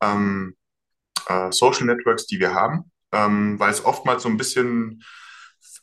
ähm, 0.01 0.55
äh, 1.27 1.51
Social 1.51 1.85
Networks, 1.85 2.27
die 2.27 2.39
wir 2.39 2.53
haben, 2.53 2.91
ähm, 3.11 3.59
weil 3.59 3.71
es 3.71 3.83
oftmals 3.83 4.23
so 4.23 4.29
ein 4.29 4.37
bisschen 4.37 5.03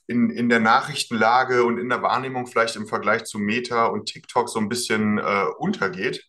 in, 0.07 0.31
in 0.31 0.49
der 0.49 0.61
Nachrichtenlage 0.61 1.65
und 1.65 1.79
in 1.79 1.89
der 1.89 2.03
Wahrnehmung 2.03 2.47
vielleicht 2.47 2.77
im 2.77 2.87
Vergleich 2.87 3.25
zu 3.25 3.39
Meta 3.39 3.87
und 3.87 4.07
TikTok 4.07 4.49
so 4.49 4.59
ein 4.59 4.69
bisschen 4.69 5.19
äh, 5.19 5.45
untergeht. 5.59 6.25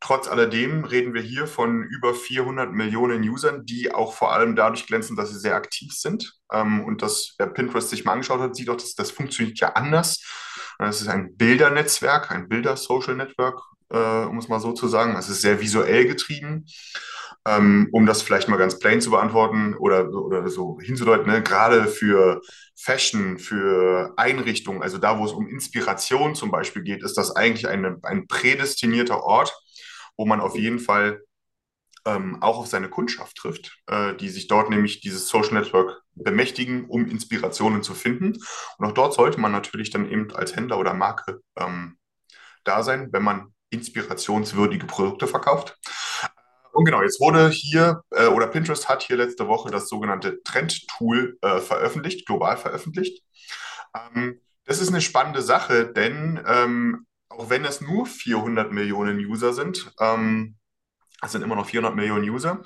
Trotz 0.00 0.28
alledem 0.28 0.84
reden 0.84 1.14
wir 1.14 1.22
hier 1.22 1.46
von 1.46 1.82
über 1.82 2.14
400 2.14 2.72
Millionen 2.72 3.22
Usern, 3.28 3.64
die 3.64 3.92
auch 3.92 4.14
vor 4.14 4.32
allem 4.32 4.56
dadurch 4.56 4.86
glänzen, 4.86 5.16
dass 5.16 5.30
sie 5.30 5.38
sehr 5.38 5.54
aktiv 5.54 5.92
sind. 5.92 6.34
Ähm, 6.52 6.84
und 6.84 7.02
das, 7.02 7.34
wer 7.38 7.46
Pinterest 7.46 7.90
sich 7.90 8.04
mal 8.04 8.12
angeschaut 8.12 8.40
hat, 8.40 8.56
sieht 8.56 8.68
auch, 8.68 8.76
dass 8.76 8.94
das 8.94 9.10
funktioniert 9.10 9.58
ja 9.58 9.72
anders 9.72 10.22
Es 10.78 11.00
ist 11.00 11.08
ein 11.08 11.36
Bildernetzwerk, 11.36 12.30
ein 12.30 12.48
Bilder-Social-Network, 12.48 13.60
äh, 13.90 14.24
um 14.24 14.38
es 14.38 14.48
mal 14.48 14.60
so 14.60 14.72
zu 14.72 14.88
sagen. 14.88 15.16
Es 15.16 15.28
ist 15.28 15.42
sehr 15.42 15.60
visuell 15.60 16.06
getrieben. 16.06 16.66
Ähm, 17.46 17.88
um 17.92 18.06
das 18.06 18.22
vielleicht 18.22 18.48
mal 18.48 18.56
ganz 18.56 18.80
plain 18.80 19.00
zu 19.00 19.10
beantworten 19.10 19.74
oder, 19.74 20.10
oder 20.10 20.48
so 20.48 20.80
hinzudeuten, 20.80 21.30
ne? 21.30 21.44
gerade 21.44 21.86
für 21.86 22.40
Fashion, 22.74 23.38
für 23.38 24.12
Einrichtungen, 24.16 24.82
also 24.82 24.98
da, 24.98 25.16
wo 25.20 25.24
es 25.24 25.30
um 25.30 25.46
Inspiration 25.46 26.34
zum 26.34 26.50
Beispiel 26.50 26.82
geht, 26.82 27.04
ist 27.04 27.16
das 27.16 27.36
eigentlich 27.36 27.68
eine, 27.68 28.00
ein 28.02 28.26
prädestinierter 28.26 29.22
Ort, 29.22 29.54
wo 30.16 30.26
man 30.26 30.40
auf 30.40 30.56
jeden 30.56 30.78
Fall 30.78 31.22
ähm, 32.06 32.40
auch 32.42 32.58
auf 32.58 32.68
seine 32.68 32.88
Kundschaft 32.88 33.36
trifft, 33.36 33.78
äh, 33.86 34.14
die 34.14 34.28
sich 34.28 34.46
dort 34.46 34.70
nämlich 34.70 35.00
dieses 35.00 35.28
Social 35.28 35.54
Network 35.54 36.02
bemächtigen, 36.14 36.86
um 36.86 37.06
Inspirationen 37.06 37.82
zu 37.82 37.94
finden. 37.94 38.38
Und 38.78 38.86
auch 38.86 38.92
dort 38.92 39.14
sollte 39.14 39.40
man 39.40 39.52
natürlich 39.52 39.90
dann 39.90 40.10
eben 40.10 40.34
als 40.34 40.56
Händler 40.56 40.78
oder 40.78 40.94
Marke 40.94 41.40
ähm, 41.58 41.98
da 42.64 42.82
sein, 42.82 43.08
wenn 43.12 43.22
man 43.22 43.52
inspirationswürdige 43.70 44.86
Produkte 44.86 45.26
verkauft. 45.26 45.76
Und 46.72 46.84
genau, 46.84 47.02
jetzt 47.02 47.20
wurde 47.20 47.48
hier, 47.48 48.02
äh, 48.10 48.26
oder 48.26 48.46
Pinterest 48.46 48.88
hat 48.88 49.02
hier 49.02 49.16
letzte 49.16 49.48
Woche 49.48 49.70
das 49.70 49.88
sogenannte 49.88 50.42
Trend-Tool 50.44 51.38
äh, 51.40 51.58
veröffentlicht, 51.58 52.26
global 52.26 52.56
veröffentlicht. 52.56 53.22
Ähm, 53.94 54.40
das 54.64 54.80
ist 54.80 54.88
eine 54.88 55.00
spannende 55.00 55.42
Sache, 55.42 55.92
denn 55.92 56.40
ähm, 56.46 57.06
auch 57.36 57.50
wenn 57.50 57.64
es 57.64 57.80
nur 57.80 58.06
400 58.06 58.72
Millionen 58.72 59.18
User 59.18 59.52
sind, 59.52 59.92
ähm, 60.00 60.56
es 61.22 61.32
sind 61.32 61.42
immer 61.42 61.56
noch 61.56 61.66
400 61.66 61.94
Millionen 61.94 62.28
User. 62.28 62.62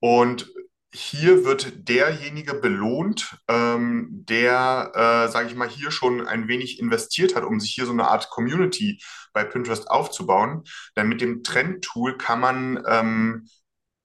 Und 0.00 0.52
hier 0.92 1.44
wird 1.44 1.88
derjenige 1.88 2.54
belohnt, 2.54 3.36
ähm, 3.48 4.08
der, 4.10 4.92
äh, 4.94 5.30
sage 5.30 5.48
ich 5.48 5.54
mal, 5.54 5.68
hier 5.68 5.90
schon 5.90 6.26
ein 6.26 6.48
wenig 6.48 6.80
investiert 6.80 7.36
hat, 7.36 7.44
um 7.44 7.60
sich 7.60 7.72
hier 7.72 7.84
so 7.84 7.92
eine 7.92 8.08
Art 8.08 8.30
Community 8.30 9.00
bei 9.32 9.44
Pinterest 9.44 9.90
aufzubauen. 9.90 10.64
Denn 10.96 11.08
mit 11.08 11.20
dem 11.20 11.42
Trend-Tool 11.42 12.16
kann 12.16 12.40
man 12.40 12.82
ähm, 12.86 13.48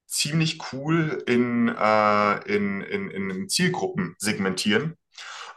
ziemlich 0.08 0.60
cool 0.74 1.24
in, 1.26 1.70
äh, 1.70 2.54
in, 2.54 2.82
in, 2.82 3.10
in 3.10 3.50
Zielgruppen 3.50 4.16
segmentieren 4.18 4.98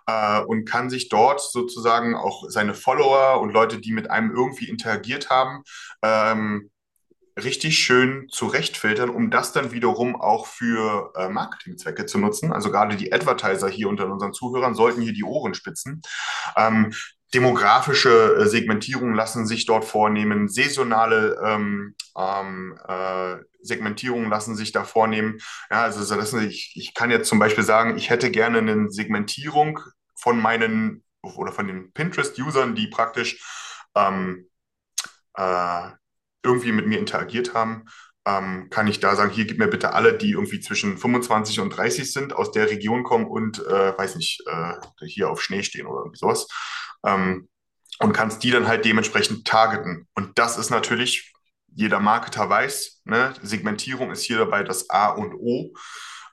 äh, 0.06 0.40
und 0.40 0.64
kann 0.64 0.90
sich 0.90 1.08
dort 1.08 1.40
sozusagen 1.40 2.14
auch 2.14 2.44
seine 2.48 2.74
Follower 2.74 3.40
und 3.40 3.50
Leute, 3.50 3.78
die 3.78 3.92
mit 3.92 4.10
einem 4.10 4.34
irgendwie 4.34 4.68
interagiert 4.68 5.30
haben, 5.30 5.62
ähm, 6.02 6.70
richtig 7.42 7.78
schön 7.78 8.28
zurechtfiltern, 8.30 9.10
um 9.10 9.30
das 9.30 9.52
dann 9.52 9.72
wiederum 9.72 10.16
auch 10.16 10.46
für 10.46 11.12
äh, 11.16 11.28
Marketingzwecke 11.28 12.06
zu 12.06 12.18
nutzen. 12.18 12.52
Also 12.52 12.70
gerade 12.70 12.96
die 12.96 13.12
Advertiser 13.12 13.68
hier 13.68 13.88
unter 13.88 14.10
unseren 14.10 14.32
Zuhörern 14.32 14.74
sollten 14.74 15.02
hier 15.02 15.12
die 15.12 15.24
Ohren 15.24 15.52
spitzen. 15.52 16.00
Ähm, 16.56 16.94
demografische 17.34 18.36
äh, 18.36 18.46
Segmentierungen 18.46 19.14
lassen 19.14 19.46
sich 19.46 19.66
dort 19.66 19.84
vornehmen, 19.84 20.48
saisonale 20.48 21.38
ähm, 21.44 21.94
ähm, 22.16 22.78
äh, 22.88 23.36
Segmentierungen 23.60 24.30
lassen 24.30 24.56
sich 24.56 24.72
da 24.72 24.84
vornehmen. 24.84 25.38
Ja, 25.70 25.82
also 25.82 26.38
ich, 26.38 26.72
ich 26.76 26.94
kann 26.94 27.10
jetzt 27.10 27.28
zum 27.28 27.38
Beispiel 27.38 27.64
sagen, 27.64 27.98
ich 27.98 28.08
hätte 28.08 28.30
gerne 28.30 28.58
eine 28.58 28.90
Segmentierung 28.90 29.80
von 30.16 30.40
meinen 30.40 31.04
oder 31.22 31.52
von 31.52 31.66
den 31.66 31.92
Pinterest-Usern, 31.92 32.74
die 32.74 32.88
praktisch 32.88 33.42
ähm, 33.94 34.48
äh, 35.34 35.90
irgendwie 36.42 36.72
mit 36.72 36.86
mir 36.86 36.98
interagiert 36.98 37.54
haben, 37.54 37.84
ähm, 38.26 38.68
kann 38.70 38.88
ich 38.88 39.00
da 39.00 39.14
sagen, 39.14 39.30
hier 39.30 39.46
gib 39.46 39.58
mir 39.58 39.68
bitte 39.68 39.92
alle, 39.92 40.16
die 40.18 40.32
irgendwie 40.32 40.60
zwischen 40.60 40.98
25 40.98 41.60
und 41.60 41.70
30 41.70 42.12
sind, 42.12 42.34
aus 42.34 42.50
der 42.50 42.68
Region 42.68 43.04
kommen 43.04 43.26
und, 43.26 43.58
äh, 43.66 43.96
weiß 43.96 44.16
nicht, 44.16 44.42
äh, 44.46 44.74
hier 45.06 45.30
auf 45.30 45.40
Schnee 45.42 45.62
stehen 45.62 45.86
oder 45.86 46.00
irgendwie 46.00 46.18
sowas. 46.18 46.48
Ähm, 47.04 47.48
und 48.00 48.12
kannst 48.12 48.42
die 48.42 48.50
dann 48.50 48.68
halt 48.68 48.84
dementsprechend 48.84 49.46
targeten. 49.46 50.06
Und 50.14 50.38
das 50.38 50.58
ist 50.58 50.70
natürlich, 50.70 51.32
jeder 51.68 52.00
Marketer 52.00 52.48
weiß, 52.48 53.02
ne, 53.04 53.32
Segmentierung 53.42 54.10
ist 54.10 54.22
hier 54.22 54.38
dabei 54.38 54.64
das 54.64 54.90
A 54.90 55.08
und 55.10 55.34
O. 55.34 55.72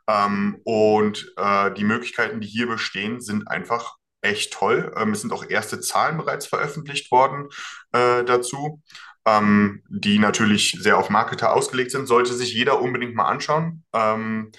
Ähm, 0.07 0.59
und 0.63 1.33
äh, 1.37 1.71
die 1.73 1.83
Möglichkeiten, 1.83 2.41
die 2.41 2.47
hier 2.47 2.67
bestehen, 2.67 3.21
sind 3.21 3.47
einfach 3.47 3.95
echt 4.21 4.53
toll. 4.53 4.93
Ähm, 4.97 5.11
es 5.11 5.21
sind 5.21 5.33
auch 5.33 5.49
erste 5.49 5.79
Zahlen 5.79 6.17
bereits 6.17 6.45
veröffentlicht 6.45 7.11
worden 7.11 7.49
äh, 7.91 8.23
dazu 8.23 8.81
ähm, 9.25 9.83
die 9.87 10.19
natürlich 10.19 10.77
sehr 10.79 10.97
auf 10.97 11.09
Marketer 11.09 11.53
ausgelegt 11.53 11.91
sind, 11.91 12.07
sollte 12.07 12.33
sich 12.33 12.53
jeder 12.53 12.81
unbedingt 12.81 13.15
mal 13.15 13.27
anschauen. 13.27 13.83
Ähm, 13.93 14.51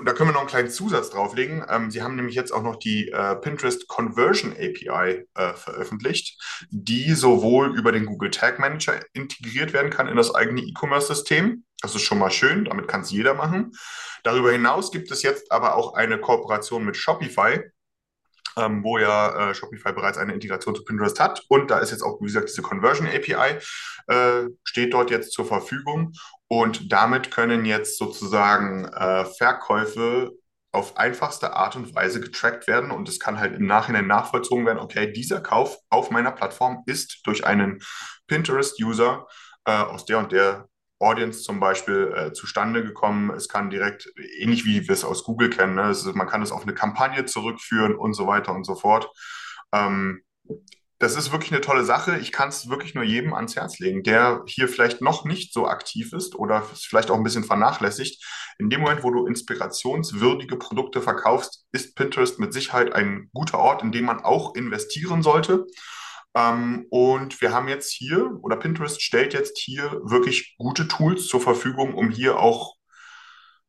und 0.00 0.06
da 0.06 0.12
können 0.12 0.30
wir 0.30 0.32
noch 0.32 0.40
einen 0.40 0.48
kleinen 0.48 0.70
Zusatz 0.70 1.10
drauflegen. 1.10 1.64
Ähm, 1.68 1.90
Sie 1.90 2.02
haben 2.02 2.16
nämlich 2.16 2.34
jetzt 2.34 2.50
auch 2.50 2.62
noch 2.62 2.76
die 2.76 3.08
äh, 3.08 3.36
Pinterest 3.36 3.86
Conversion 3.86 4.52
API 4.52 5.24
äh, 5.34 5.54
veröffentlicht, 5.54 6.36
die 6.70 7.14
sowohl 7.14 7.76
über 7.76 7.92
den 7.92 8.04
Google 8.04 8.30
Tag 8.30 8.58
Manager 8.58 9.00
integriert 9.12 9.72
werden 9.72 9.90
kann 9.90 10.08
in 10.08 10.16
das 10.16 10.34
eigene 10.34 10.62
E-Commerce-System. 10.62 11.64
Das 11.80 11.94
ist 11.94 12.02
schon 12.02 12.18
mal 12.18 12.30
schön, 12.30 12.64
damit 12.64 12.88
kann 12.88 13.02
es 13.02 13.10
jeder 13.10 13.34
machen. 13.34 13.72
Darüber 14.24 14.50
hinaus 14.50 14.90
gibt 14.90 15.10
es 15.10 15.22
jetzt 15.22 15.52
aber 15.52 15.76
auch 15.76 15.94
eine 15.94 16.18
Kooperation 16.18 16.84
mit 16.84 16.96
Shopify, 16.96 17.62
ähm, 18.56 18.82
wo 18.82 18.98
ja 18.98 19.50
äh, 19.50 19.54
Shopify 19.54 19.92
bereits 19.92 20.18
eine 20.18 20.34
Integration 20.34 20.74
zu 20.74 20.84
Pinterest 20.84 21.20
hat. 21.20 21.44
Und 21.48 21.70
da 21.70 21.78
ist 21.78 21.92
jetzt 21.92 22.02
auch, 22.02 22.20
wie 22.20 22.26
gesagt, 22.26 22.48
diese 22.48 22.62
Conversion 22.62 23.06
API 23.06 23.58
äh, 24.08 24.48
steht 24.64 24.92
dort 24.92 25.10
jetzt 25.10 25.32
zur 25.32 25.46
Verfügung. 25.46 26.12
Und 26.48 26.92
damit 26.92 27.30
können 27.30 27.64
jetzt 27.64 27.98
sozusagen 27.98 28.86
äh, 28.86 29.24
Verkäufe 29.24 30.32
auf 30.72 30.96
einfachste 30.96 31.54
Art 31.54 31.76
und 31.76 31.94
Weise 31.94 32.20
getrackt 32.20 32.66
werden 32.66 32.90
und 32.90 33.08
es 33.08 33.18
kann 33.18 33.40
halt 33.40 33.56
im 33.56 33.66
Nachhinein 33.66 34.06
nachvollzogen 34.06 34.66
werden, 34.66 34.78
okay, 34.78 35.10
dieser 35.10 35.40
Kauf 35.40 35.78
auf 35.88 36.10
meiner 36.10 36.30
Plattform 36.30 36.82
ist 36.86 37.20
durch 37.24 37.46
einen 37.46 37.80
Pinterest-User 38.26 39.26
äh, 39.64 39.72
aus 39.72 40.04
der 40.04 40.18
und 40.18 40.30
der 40.32 40.68
Audience 40.98 41.42
zum 41.42 41.60
Beispiel 41.60 42.12
äh, 42.16 42.32
zustande 42.32 42.82
gekommen. 42.82 43.30
Es 43.30 43.48
kann 43.48 43.70
direkt, 43.70 44.12
ähnlich 44.38 44.64
wie 44.64 44.86
wir 44.86 44.92
es 44.92 45.04
aus 45.04 45.24
Google 45.24 45.50
kennen, 45.50 45.76
ne? 45.76 45.90
ist, 45.90 46.04
man 46.14 46.26
kann 46.26 46.42
es 46.42 46.52
auf 46.52 46.62
eine 46.62 46.74
Kampagne 46.74 47.24
zurückführen 47.24 47.94
und 47.94 48.14
so 48.14 48.26
weiter 48.26 48.54
und 48.54 48.64
so 48.64 48.74
fort. 48.74 49.10
Ähm, 49.72 50.22
das 50.98 51.14
ist 51.14 51.30
wirklich 51.30 51.52
eine 51.52 51.60
tolle 51.60 51.84
Sache. 51.84 52.18
Ich 52.18 52.32
kann 52.32 52.48
es 52.48 52.68
wirklich 52.68 52.94
nur 52.94 53.04
jedem 53.04 53.32
ans 53.32 53.54
Herz 53.54 53.78
legen, 53.78 54.02
der 54.02 54.42
hier 54.46 54.68
vielleicht 54.68 55.00
noch 55.00 55.24
nicht 55.24 55.52
so 55.52 55.68
aktiv 55.68 56.12
ist 56.12 56.34
oder 56.34 56.62
vielleicht 56.62 57.10
auch 57.10 57.16
ein 57.16 57.22
bisschen 57.22 57.44
vernachlässigt. 57.44 58.24
In 58.58 58.68
dem 58.68 58.80
Moment, 58.80 59.04
wo 59.04 59.12
du 59.12 59.26
inspirationswürdige 59.26 60.56
Produkte 60.56 61.00
verkaufst, 61.00 61.66
ist 61.70 61.94
Pinterest 61.94 62.40
mit 62.40 62.52
Sicherheit 62.52 62.92
ein 62.92 63.30
guter 63.32 63.58
Ort, 63.58 63.82
in 63.84 63.92
dem 63.92 64.06
man 64.06 64.20
auch 64.20 64.56
investieren 64.56 65.22
sollte. 65.22 65.66
Ähm, 66.34 66.86
und 66.90 67.40
wir 67.40 67.52
haben 67.52 67.68
jetzt 67.68 67.92
hier, 67.92 68.38
oder 68.42 68.56
Pinterest 68.56 69.02
stellt 69.02 69.34
jetzt 69.34 69.58
hier 69.58 70.00
wirklich 70.04 70.56
gute 70.58 70.88
Tools 70.88 71.26
zur 71.26 71.40
Verfügung, 71.40 71.94
um 71.94 72.10
hier 72.10 72.38
auch 72.38 72.74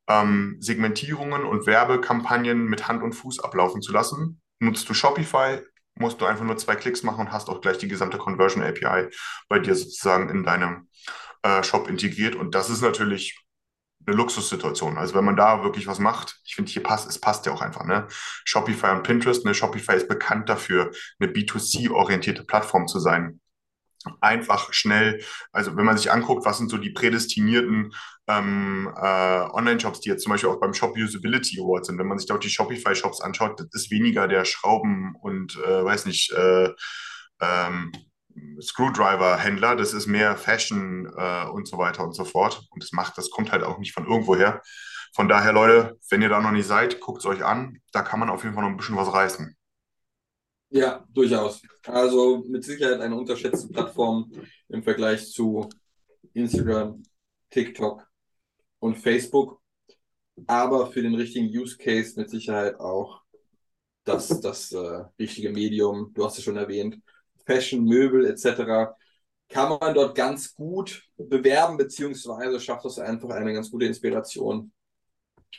ähm, 0.08 0.58
Segmentierungen 0.60 1.46
und 1.46 1.66
Werbekampagnen 1.66 2.66
mit 2.66 2.88
Hand 2.88 3.04
und 3.04 3.14
Fuß 3.14 3.40
ablaufen 3.40 3.82
zu 3.82 3.92
lassen. 3.92 4.42
Nutzt 4.60 4.90
du 4.90 4.94
Shopify, 4.94 5.62
musst 5.96 6.20
du 6.20 6.26
einfach 6.26 6.46
nur 6.46 6.58
zwei 6.58 6.76
Klicks 6.76 7.04
machen 7.04 7.28
und 7.28 7.32
hast 7.32 7.50
auch 7.50 7.62
gleich 7.62 7.78
die 7.78 7.88
gesamte 7.88 8.18
Conversion 8.18 8.64
API 8.64 9.10
bei 9.48 9.60
dir 9.60 9.76
sozusagen 9.76 10.30
in 10.30 10.44
deinem 10.44 10.90
äh, 11.44 11.64
Shop 11.64 11.88
integriert. 11.88 12.36
Und 12.36 12.56
das 12.56 12.70
ist 12.70 12.82
natürlich 12.82 13.40
eine 14.10 14.18
Luxussituation. 14.18 14.98
Also 14.98 15.16
wenn 15.16 15.26
man 15.26 15.36
da 15.36 15.64
wirklich 15.64 15.88
was 15.88 16.00
macht, 16.00 16.40
ich 16.44 16.56
finde, 16.56 16.72
hier 16.72 16.84
passt, 16.84 17.08
es 17.08 17.20
passt 17.20 17.46
ja 17.46 17.54
auch 17.54 17.62
einfach, 17.62 17.86
ne? 17.86 18.08
Shopify 18.46 18.92
und 18.92 19.04
Pinterest, 19.04 19.46
ne? 19.46 19.54
Shopify 19.54 19.96
ist 19.96 20.08
bekannt 20.08 20.50
dafür, 20.50 20.92
eine 21.20 21.32
B2C-orientierte 21.32 22.44
Plattform 22.44 22.88
zu 22.88 23.00
sein. 23.00 23.40
Einfach, 24.22 24.72
schnell, 24.72 25.22
also 25.52 25.76
wenn 25.76 25.86
man 25.86 25.98
sich 25.98 26.12
anguckt, 26.12 26.46
was 26.46 26.58
sind 26.58 26.70
so 26.70 26.78
die 26.78 26.92
prädestinierten 26.92 27.94
ähm, 28.28 28.90
äh, 28.96 29.42
Online-Shops, 29.52 30.00
die 30.00 30.10
jetzt 30.10 30.24
zum 30.24 30.32
Beispiel 30.32 30.50
auch 30.50 30.60
beim 30.60 30.74
Shop 30.74 30.96
Usability 30.96 31.60
Award 31.60 31.86
sind, 31.86 32.00
wenn 32.00 32.08
man 32.08 32.18
sich 32.18 32.32
auch 32.32 32.40
die 32.40 32.50
Shopify-Shops 32.50 33.22
anschaut, 33.22 33.60
das 33.60 33.68
ist 33.74 33.92
weniger 33.92 34.28
der 34.28 34.46
Schrauben 34.46 35.16
und, 35.22 35.58
äh, 35.58 35.84
weiß 35.84 36.06
nicht, 36.06 36.32
äh, 36.32 36.70
ähm, 37.42 37.92
Screwdriver-Händler, 38.62 39.76
das 39.76 39.94
ist 39.94 40.08
mehr 40.08 40.36
Fashion 40.38 41.12
äh, 41.16 41.48
und 41.50 41.68
so 41.68 41.78
weiter 41.78 42.04
und 42.04 42.14
so 42.14 42.26
fort. 42.26 42.68
Und 42.72 42.84
das 42.84 42.92
macht, 42.92 43.18
das 43.18 43.30
kommt 43.30 43.52
halt 43.52 43.64
auch 43.64 43.78
nicht 43.78 43.94
von 43.94 44.06
irgendwo 44.06 44.36
her. 44.36 44.62
Von 45.14 45.28
daher, 45.28 45.54
Leute, 45.54 45.98
wenn 46.10 46.22
ihr 46.22 46.30
da 46.30 46.42
noch 46.42 46.52
nicht 46.52 46.68
seid, 46.68 47.00
guckt 47.00 47.20
es 47.20 47.26
euch 47.26 47.44
an. 47.44 47.80
Da 47.92 48.02
kann 48.02 48.20
man 48.20 48.30
auf 48.30 48.44
jeden 48.44 48.56
Fall 48.56 48.64
noch 48.64 48.70
ein 48.70 48.78
bisschen 48.78 48.98
was 48.98 49.12
reißen. 49.12 49.56
Ja, 50.72 51.04
durchaus. 51.10 51.62
Also 51.88 52.44
mit 52.48 52.64
Sicherheit 52.64 53.02
eine 53.02 53.16
unterschätzte 53.16 53.70
Plattform 53.70 54.32
im 54.68 54.84
Vergleich 54.84 55.32
zu 55.32 55.68
Instagram, 56.34 57.02
TikTok 57.50 58.08
und 58.80 58.96
Facebook. 58.96 59.60
Aber 60.46 60.92
für 60.92 61.02
den 61.02 61.16
richtigen 61.16 61.48
Use 61.48 61.76
Case 61.76 62.20
mit 62.20 62.30
Sicherheit 62.30 62.80
auch 62.80 63.22
das, 64.04 64.28
das 64.42 64.72
äh, 64.72 65.06
richtige 65.18 65.52
Medium. 65.52 66.14
Du 66.14 66.24
hast 66.24 66.38
es 66.38 66.44
schon 66.44 66.58
erwähnt. 66.58 67.02
Fashion, 67.50 67.84
Möbel 67.86 68.26
etc. 68.26 68.94
kann 69.50 69.78
man 69.80 69.94
dort 69.96 70.16
ganz 70.16 70.54
gut 70.54 71.04
bewerben, 71.18 71.78
beziehungsweise 71.78 72.60
schafft 72.60 72.86
es 72.86 73.00
einfach 73.00 73.30
eine 73.30 73.54
ganz 73.54 73.72
gute 73.72 73.86
Inspiration 73.86 74.72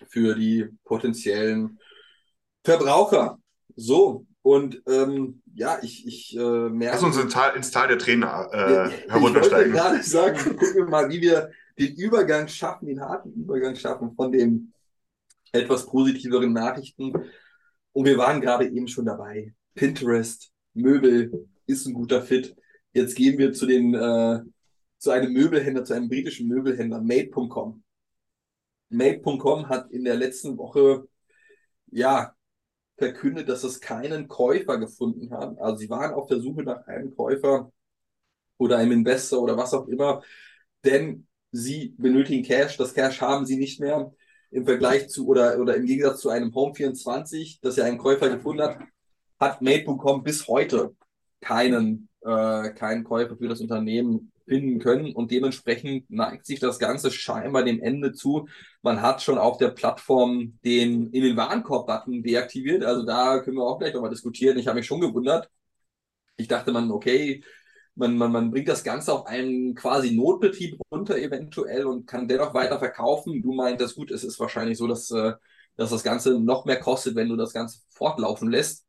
für 0.08 0.34
die 0.36 0.68
potenziellen 0.84 1.80
Verbraucher. 2.64 3.38
So, 3.74 4.26
Und 4.42 4.82
ähm, 4.86 5.42
ja, 5.54 5.78
ich, 5.82 6.06
ich 6.06 6.36
äh, 6.36 6.40
merke. 6.40 6.96
Lass 6.96 7.02
uns 7.02 7.16
ins 7.18 7.32
Tal, 7.32 7.56
ins 7.56 7.70
Tal 7.70 7.88
der 7.88 7.98
Trainer 7.98 8.48
äh, 8.52 8.86
ich 8.88 9.12
wollte 9.12 9.12
heruntersteigen. 9.12 9.72
gerade 9.72 10.02
sagen, 10.02 10.56
gucken 10.56 10.74
wir 10.74 10.86
mal, 10.86 11.08
wie 11.10 11.20
wir 11.20 11.50
den 11.78 11.94
Übergang 11.96 12.48
schaffen, 12.48 12.86
den 12.86 13.00
harten 13.00 13.32
Übergang 13.32 13.74
schaffen 13.74 14.14
von 14.14 14.32
den 14.32 14.72
etwas 15.52 15.86
positiveren 15.86 16.52
Nachrichten. 16.52 17.12
Und 17.92 18.04
wir 18.04 18.16
waren 18.16 18.40
gerade 18.40 18.66
eben 18.68 18.86
schon 18.86 19.06
dabei. 19.06 19.52
Pinterest, 19.74 20.52
Möbel 20.74 21.48
ist 21.70 21.86
ein 21.86 21.94
guter 21.94 22.22
Fit. 22.22 22.54
Jetzt 22.92 23.14
gehen 23.16 23.38
wir 23.38 23.52
zu 23.52 23.66
den 23.66 23.94
äh, 23.94 24.40
zu 25.00 25.10
einem 25.10 25.32
Möbelhändler, 25.32 25.84
zu 25.84 25.94
einem 25.94 26.08
britischen 26.08 26.46
Möbelhändler, 26.46 27.00
Made.com. 27.00 27.82
Made.com 28.90 29.68
hat 29.68 29.90
in 29.90 30.04
der 30.04 30.14
letzten 30.14 30.58
Woche 30.58 31.08
ja 31.90 32.34
verkündet, 32.98 33.48
dass 33.48 33.64
es 33.64 33.80
keinen 33.80 34.28
Käufer 34.28 34.78
gefunden 34.78 35.30
haben. 35.30 35.58
Also 35.58 35.78
sie 35.78 35.90
waren 35.90 36.12
auf 36.12 36.26
der 36.26 36.40
Suche 36.40 36.62
nach 36.62 36.86
einem 36.86 37.16
Käufer 37.16 37.72
oder 38.58 38.76
einem 38.76 38.92
Investor 38.92 39.40
oder 39.40 39.56
was 39.56 39.72
auch 39.72 39.88
immer, 39.88 40.22
denn 40.84 41.26
sie 41.50 41.94
benötigen 41.96 42.44
Cash. 42.44 42.76
Das 42.76 42.92
Cash 42.92 43.22
haben 43.22 43.46
sie 43.46 43.56
nicht 43.56 43.80
mehr 43.80 44.12
im 44.50 44.66
Vergleich 44.66 45.08
zu 45.08 45.26
oder, 45.26 45.58
oder 45.58 45.76
im 45.76 45.86
Gegensatz 45.86 46.20
zu 46.20 46.28
einem 46.28 46.50
Home24, 46.50 47.60
das 47.62 47.76
ja 47.76 47.84
einen 47.84 47.98
Käufer 47.98 48.28
gefunden 48.28 48.62
hat, 48.62 48.78
hat 49.38 49.62
Made.com 49.62 50.22
bis 50.22 50.46
heute 50.46 50.94
keinen, 51.40 52.08
äh, 52.22 52.70
keinen 52.70 53.04
Käufer 53.04 53.36
für 53.36 53.48
das 53.48 53.60
Unternehmen 53.60 54.32
finden 54.46 54.80
können 54.80 55.14
und 55.14 55.30
dementsprechend 55.30 56.10
neigt 56.10 56.44
sich 56.44 56.58
das 56.58 56.78
Ganze 56.78 57.10
scheinbar 57.10 57.62
dem 57.62 57.80
Ende 57.80 58.12
zu. 58.12 58.48
Man 58.82 59.00
hat 59.00 59.22
schon 59.22 59.38
auf 59.38 59.58
der 59.58 59.68
Plattform 59.68 60.58
den 60.64 61.10
in 61.12 61.22
den 61.22 61.36
Warenkorb-Button 61.36 62.22
deaktiviert, 62.22 62.84
also 62.84 63.04
da 63.04 63.38
können 63.38 63.56
wir 63.56 63.64
auch 63.64 63.78
gleich 63.78 63.94
nochmal 63.94 64.10
diskutieren. 64.10 64.58
Ich 64.58 64.66
habe 64.66 64.78
mich 64.78 64.86
schon 64.86 65.00
gewundert. 65.00 65.48
Ich 66.36 66.48
dachte 66.48 66.72
man, 66.72 66.90
okay, 66.90 67.44
man, 67.94 68.16
man, 68.16 68.32
man 68.32 68.50
bringt 68.50 68.68
das 68.68 68.82
Ganze 68.82 69.12
auf 69.12 69.26
einen 69.26 69.74
quasi 69.74 70.12
Notbetrieb 70.12 70.80
runter 70.90 71.16
eventuell 71.18 71.86
und 71.86 72.06
kann 72.06 72.28
dennoch 72.28 72.54
weiter 72.54 72.78
verkaufen. 72.78 73.42
Du 73.42 73.52
meintest, 73.52 73.96
gut, 73.96 74.10
es 74.10 74.24
ist 74.24 74.40
wahrscheinlich 74.40 74.78
so, 74.78 74.86
dass, 74.86 75.10
äh, 75.10 75.34
dass 75.76 75.90
das 75.90 76.02
Ganze 76.02 76.40
noch 76.40 76.64
mehr 76.64 76.80
kostet, 76.80 77.14
wenn 77.14 77.28
du 77.28 77.36
das 77.36 77.52
Ganze 77.52 77.80
fortlaufen 77.90 78.50
lässt 78.50 78.86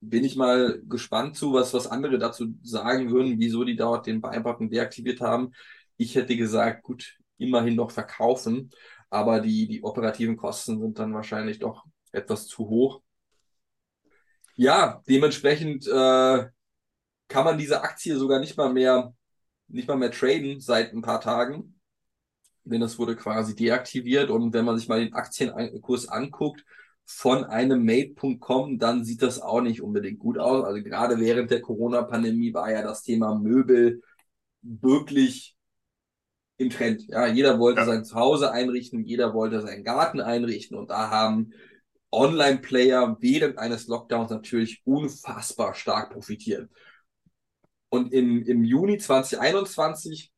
bin 0.00 0.24
ich 0.24 0.36
mal 0.36 0.80
gespannt 0.88 1.36
zu, 1.36 1.52
was, 1.52 1.74
was 1.74 1.86
andere 1.86 2.18
dazu 2.18 2.54
sagen 2.62 3.10
würden, 3.10 3.38
wieso 3.38 3.64
die 3.64 3.76
dort 3.76 4.06
den 4.06 4.20
Vereinbarten 4.20 4.70
deaktiviert 4.70 5.20
haben. 5.20 5.52
Ich 5.96 6.14
hätte 6.14 6.36
gesagt, 6.36 6.84
gut, 6.84 7.18
immerhin 7.36 7.74
noch 7.74 7.90
verkaufen, 7.90 8.70
aber 9.10 9.40
die, 9.40 9.66
die 9.66 9.82
operativen 9.82 10.36
Kosten 10.36 10.80
sind 10.80 10.98
dann 10.98 11.14
wahrscheinlich 11.14 11.58
doch 11.58 11.84
etwas 12.12 12.46
zu 12.46 12.68
hoch. 12.68 13.02
Ja, 14.54 15.02
dementsprechend 15.08 15.86
äh, 15.86 16.46
kann 17.28 17.44
man 17.44 17.58
diese 17.58 17.82
Aktie 17.82 18.16
sogar 18.16 18.40
nicht 18.40 18.56
mal 18.56 18.72
mehr, 18.72 19.14
nicht 19.68 19.88
mal 19.88 19.96
mehr 19.96 20.10
traden 20.10 20.60
seit 20.60 20.92
ein 20.92 21.02
paar 21.02 21.20
Tagen. 21.20 21.80
Denn 22.64 22.80
das 22.80 22.98
wurde 22.98 23.16
quasi 23.16 23.54
deaktiviert 23.54 24.30
und 24.30 24.52
wenn 24.52 24.64
man 24.64 24.76
sich 24.78 24.88
mal 24.88 25.00
den 25.00 25.14
Aktienkurs 25.14 26.08
anguckt, 26.08 26.64
von 27.10 27.44
einem 27.44 27.86
Made.com, 27.86 28.78
dann 28.78 29.02
sieht 29.02 29.22
das 29.22 29.40
auch 29.40 29.62
nicht 29.62 29.80
unbedingt 29.80 30.18
gut 30.18 30.38
aus. 30.38 30.62
Also 30.64 30.82
gerade 30.82 31.18
während 31.18 31.50
der 31.50 31.62
Corona-Pandemie 31.62 32.52
war 32.52 32.70
ja 32.70 32.82
das 32.82 33.02
Thema 33.02 33.34
Möbel 33.34 34.02
wirklich 34.60 35.56
im 36.58 36.68
Trend. 36.68 37.08
Ja, 37.08 37.26
jeder 37.26 37.58
wollte 37.58 37.80
ja. 37.80 37.86
sein 37.86 38.04
Zuhause 38.04 38.52
einrichten, 38.52 39.04
jeder 39.04 39.32
wollte 39.32 39.62
seinen 39.62 39.84
Garten 39.84 40.20
einrichten 40.20 40.76
und 40.76 40.90
da 40.90 41.08
haben 41.08 41.54
Online-Player 42.12 43.16
während 43.20 43.56
eines 43.56 43.86
Lockdowns 43.86 44.30
natürlich 44.30 44.82
unfassbar 44.84 45.74
stark 45.74 46.12
profitiert. 46.12 46.68
Und 47.88 48.12
im, 48.12 48.42
im 48.42 48.64
Juni 48.64 48.98
2021 48.98 50.30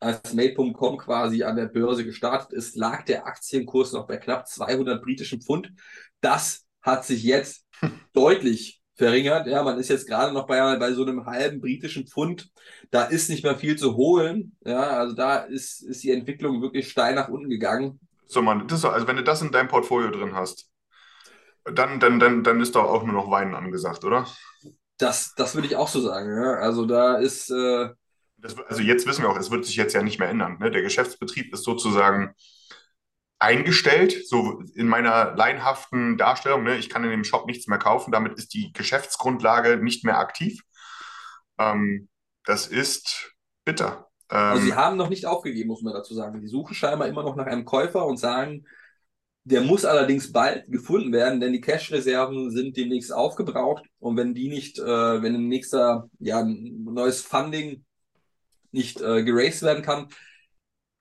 als 0.00 0.34
Made.com 0.34 0.98
quasi 0.98 1.42
an 1.42 1.56
der 1.56 1.66
Börse 1.66 2.04
gestartet 2.04 2.52
ist, 2.52 2.76
lag 2.76 3.04
der 3.04 3.26
Aktienkurs 3.26 3.92
noch 3.92 4.06
bei 4.06 4.16
knapp 4.16 4.46
200 4.46 5.02
britischen 5.02 5.40
Pfund. 5.40 5.72
Das 6.20 6.66
hat 6.82 7.04
sich 7.04 7.22
jetzt 7.22 7.66
deutlich 8.12 8.82
verringert. 8.94 9.46
Ja, 9.46 9.62
man 9.62 9.78
ist 9.78 9.88
jetzt 9.88 10.06
gerade 10.06 10.32
noch 10.32 10.46
bei, 10.46 10.76
bei 10.76 10.92
so 10.92 11.02
einem 11.02 11.26
halben 11.26 11.60
britischen 11.60 12.06
Pfund. 12.06 12.50
Da 12.90 13.04
ist 13.04 13.28
nicht 13.28 13.44
mehr 13.44 13.56
viel 13.56 13.76
zu 13.76 13.96
holen. 13.96 14.56
Ja, 14.64 14.98
also 14.98 15.14
da 15.14 15.38
ist, 15.38 15.82
ist 15.82 16.02
die 16.02 16.12
Entwicklung 16.12 16.62
wirklich 16.62 16.90
steil 16.90 17.14
nach 17.14 17.28
unten 17.28 17.48
gegangen. 17.48 18.00
So, 18.26 18.42
man, 18.42 18.66
das 18.66 18.80
so, 18.80 18.88
also 18.88 19.06
wenn 19.06 19.16
du 19.16 19.22
das 19.22 19.42
in 19.42 19.52
deinem 19.52 19.68
Portfolio 19.68 20.10
drin 20.10 20.34
hast, 20.34 20.70
dann, 21.64 22.00
dann, 22.00 22.18
dann, 22.18 22.42
dann 22.44 22.60
ist 22.60 22.74
doch 22.74 22.84
auch 22.84 23.04
nur 23.04 23.14
noch 23.14 23.30
Weinen 23.30 23.54
angesagt, 23.54 24.04
oder? 24.04 24.26
Das, 24.98 25.34
das 25.36 25.54
würde 25.54 25.68
ich 25.68 25.76
auch 25.76 25.88
so 25.88 26.00
sagen. 26.00 26.30
Ja. 26.30 26.54
Also 26.54 26.86
da 26.86 27.16
ist, 27.16 27.50
äh, 27.50 27.90
das, 28.38 28.58
also 28.58 28.82
jetzt 28.82 29.06
wissen 29.06 29.22
wir 29.22 29.30
auch, 29.30 29.38
es 29.38 29.50
wird 29.50 29.64
sich 29.64 29.76
jetzt 29.76 29.94
ja 29.94 30.02
nicht 30.02 30.18
mehr 30.18 30.28
ändern. 30.28 30.58
Ne? 30.58 30.70
Der 30.70 30.82
Geschäftsbetrieb 30.82 31.52
ist 31.52 31.64
sozusagen 31.64 32.34
eingestellt, 33.38 34.26
so 34.26 34.62
in 34.74 34.88
meiner 34.88 35.34
laienhaften 35.34 36.16
Darstellung. 36.16 36.64
Ne? 36.64 36.76
Ich 36.76 36.88
kann 36.88 37.04
in 37.04 37.10
dem 37.10 37.24
Shop 37.24 37.46
nichts 37.46 37.66
mehr 37.66 37.78
kaufen, 37.78 38.12
damit 38.12 38.34
ist 38.34 38.54
die 38.54 38.72
Geschäftsgrundlage 38.72 39.76
nicht 39.76 40.04
mehr 40.04 40.18
aktiv. 40.18 40.62
Ähm, 41.58 42.08
das 42.44 42.66
ist 42.66 43.34
bitter. 43.64 44.08
Ähm, 44.30 44.38
also 44.38 44.64
sie 44.64 44.74
haben 44.74 44.96
noch 44.96 45.08
nicht 45.08 45.26
aufgegeben, 45.26 45.68
muss 45.68 45.82
man 45.82 45.94
dazu 45.94 46.14
sagen. 46.14 46.40
Die 46.40 46.48
suchen 46.48 46.74
scheinbar 46.74 47.08
immer 47.08 47.22
noch 47.22 47.36
nach 47.36 47.46
einem 47.46 47.64
Käufer 47.64 48.06
und 48.06 48.18
sagen, 48.18 48.66
der 49.44 49.60
muss 49.60 49.84
allerdings 49.84 50.32
bald 50.32 50.66
gefunden 50.68 51.12
werden, 51.12 51.38
denn 51.38 51.52
die 51.52 51.60
Cash-Reserven 51.60 52.50
sind 52.50 52.76
demnächst 52.76 53.12
aufgebraucht 53.12 53.84
und 54.00 54.16
wenn 54.16 54.34
die 54.34 54.48
nicht, 54.48 54.78
äh, 54.80 55.22
wenn 55.22 55.36
ein 55.36 55.48
nächster, 55.48 56.08
ja, 56.18 56.40
ein 56.40 56.82
neues 56.82 57.20
Funding 57.22 57.84
nicht 58.72 59.00
äh, 59.00 59.22
geraced 59.24 59.62
werden 59.62 59.82
kann, 59.82 60.08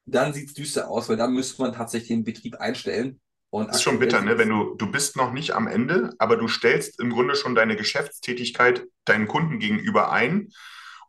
dann 0.06 0.34
sieht 0.34 0.50
es 0.50 0.54
düster 0.54 0.90
aus, 0.90 1.10
weil 1.10 1.18
dann 1.18 1.34
müsste 1.34 1.62
man 1.62 1.74
tatsächlich 1.74 2.10
den 2.10 2.24
Betrieb 2.24 2.56
einstellen. 2.56 3.20
Und 3.50 3.70
das 3.70 3.78
ist 3.78 3.84
schon 3.84 4.00
bitter, 4.00 4.22
ne? 4.22 4.38
Wenn 4.38 4.50
du, 4.50 4.76
du 4.76 4.92
bist 4.92 5.16
noch 5.16 5.32
nicht 5.32 5.52
am 5.52 5.68
Ende, 5.68 6.14
aber 6.20 6.36
du 6.36 6.48
stellst 6.48 7.00
im 7.00 7.10
Grunde 7.10 7.36
schon 7.36 7.56
deine 7.56 7.76
Geschäftstätigkeit 7.76 8.86
deinen 9.06 9.28
Kunden 9.28 9.60
gegenüber 9.60 10.12
ein 10.12 10.50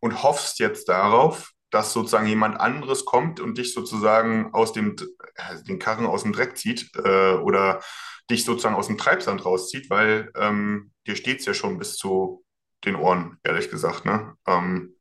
und 0.00 0.22
hoffst 0.22 0.58
jetzt 0.60 0.88
darauf, 0.88 1.50
dass 1.70 1.92
sozusagen 1.92 2.26
jemand 2.26 2.60
anderes 2.60 3.04
kommt 3.04 3.40
und 3.40 3.58
dich 3.58 3.74
sozusagen 3.74 4.54
aus 4.54 4.72
dem 4.72 4.96
äh, 5.34 5.62
den 5.64 5.78
Karren 5.78 6.06
aus 6.06 6.22
dem 6.22 6.32
Dreck 6.32 6.56
zieht 6.56 6.90
äh, 6.96 7.34
oder 7.34 7.82
dich 8.30 8.44
sozusagen 8.44 8.76
aus 8.76 8.86
dem 8.86 8.98
Treibsand 8.98 9.44
rauszieht, 9.44 9.90
weil 9.90 10.30
ähm, 10.36 10.92
dir 11.06 11.16
steht 11.16 11.40
es 11.40 11.46
ja 11.46 11.54
schon 11.54 11.78
bis 11.78 11.96
zu 11.96 12.44
den 12.84 12.96
Ohren, 12.96 13.38
ehrlich 13.42 13.70
gesagt. 13.70 14.04
Ne? 14.04 14.34
Ähm, 14.46 14.96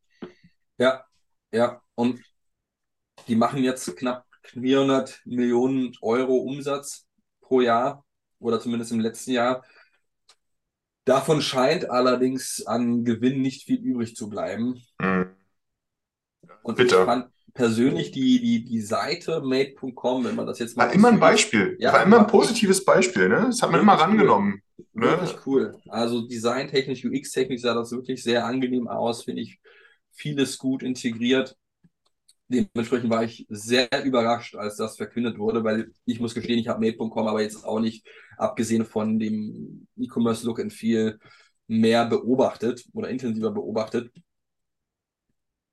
ja, 0.77 1.04
ja, 1.55 1.81
und 1.95 2.21
die 3.27 3.35
machen 3.35 3.63
jetzt 3.63 3.95
knapp 3.95 4.25
400 4.43 5.21
Millionen 5.25 5.93
Euro 6.01 6.35
Umsatz 6.37 7.07
pro 7.41 7.61
Jahr 7.61 8.05
oder 8.39 8.59
zumindest 8.59 8.91
im 8.91 8.99
letzten 8.99 9.31
Jahr. 9.31 9.63
Davon 11.05 11.41
scheint 11.41 11.89
allerdings 11.89 12.65
an 12.65 13.03
Gewinn 13.05 13.41
nicht 13.41 13.63
viel 13.63 13.79
übrig 13.79 14.15
zu 14.15 14.29
bleiben. 14.29 14.81
Mhm. 14.99 15.29
Und 16.63 16.77
Bitte. 16.77 16.95
ich 16.95 17.01
fand 17.05 17.29
persönlich 17.53 18.11
die, 18.11 18.41
die, 18.41 18.65
die 18.65 18.81
Seite 18.81 19.41
made.com, 19.41 20.25
wenn 20.25 20.35
man 20.35 20.47
das 20.47 20.59
jetzt 20.59 20.75
mal. 20.75 20.87
War 20.87 20.93
immer 20.93 21.09
ein 21.09 21.19
Beispiel. 21.19 21.77
Ja, 21.79 21.93
war 21.93 22.03
immer 22.03 22.19
ein 22.19 22.27
positives 22.27 22.83
Beispiel, 22.83 23.29
ne? 23.29 23.45
Das 23.47 23.61
hat 23.61 23.71
man 23.71 23.81
immer 23.81 23.93
rangenommen. 23.93 24.61
Cool. 24.77 24.87
Ne? 24.93 25.11
Wirklich 25.11 25.45
cool. 25.45 25.79
Also 25.87 26.27
designtechnisch, 26.27 27.05
UX-technisch 27.05 27.61
sah 27.61 27.73
das 27.73 27.91
wirklich 27.91 28.23
sehr 28.23 28.45
angenehm 28.45 28.87
aus, 28.87 29.23
finde 29.23 29.43
ich 29.43 29.59
vieles 30.15 30.57
gut 30.57 30.83
integriert. 30.83 31.55
Dementsprechend 32.47 33.09
war 33.09 33.23
ich 33.23 33.45
sehr 33.49 33.89
überrascht, 34.03 34.55
als 34.55 34.75
das 34.77 34.97
verkündet 34.97 35.39
wurde, 35.39 35.63
weil 35.63 35.91
ich 36.05 36.19
muss 36.19 36.35
gestehen, 36.35 36.59
ich 36.59 36.67
habe 36.67 36.79
Made.com 36.79 37.27
aber 37.27 37.41
jetzt 37.41 37.63
auch 37.65 37.79
nicht, 37.79 38.07
abgesehen 38.37 38.85
von 38.85 39.17
dem 39.17 39.87
E-Commerce 39.97 40.45
Look 40.45 40.59
and 40.59 40.71
Feel, 40.71 41.19
mehr 41.67 42.05
beobachtet 42.05 42.85
oder 42.93 43.09
intensiver 43.09 43.51
beobachtet. 43.51 44.11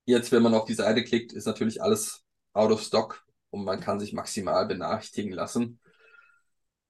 Jetzt, 0.06 0.32
wenn 0.32 0.42
man 0.42 0.54
auf 0.54 0.64
die 0.64 0.74
Seite 0.74 1.04
klickt, 1.04 1.32
ist 1.32 1.46
natürlich 1.46 1.82
alles 1.82 2.24
out 2.54 2.72
of 2.72 2.82
stock 2.82 3.24
und 3.50 3.64
man 3.64 3.80
kann 3.80 4.00
sich 4.00 4.12
maximal 4.12 4.66
benachrichtigen 4.66 5.32
lassen. 5.32 5.78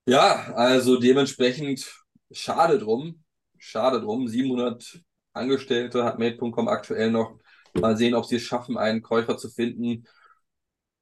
Ja, 0.06 0.54
also 0.54 0.98
dementsprechend 0.98 1.92
schade 2.30 2.78
drum. 2.78 3.22
Schade 3.58 4.00
drum. 4.00 4.26
700 4.26 5.00
Angestellte 5.32 6.04
hat 6.04 6.18
Made.com 6.18 6.68
aktuell 6.68 7.10
noch. 7.10 7.38
Mal 7.74 7.96
sehen, 7.96 8.14
ob 8.14 8.26
sie 8.26 8.36
es 8.36 8.42
schaffen, 8.42 8.76
einen 8.76 9.02
Käufer 9.02 9.38
zu 9.38 9.48
finden 9.48 10.06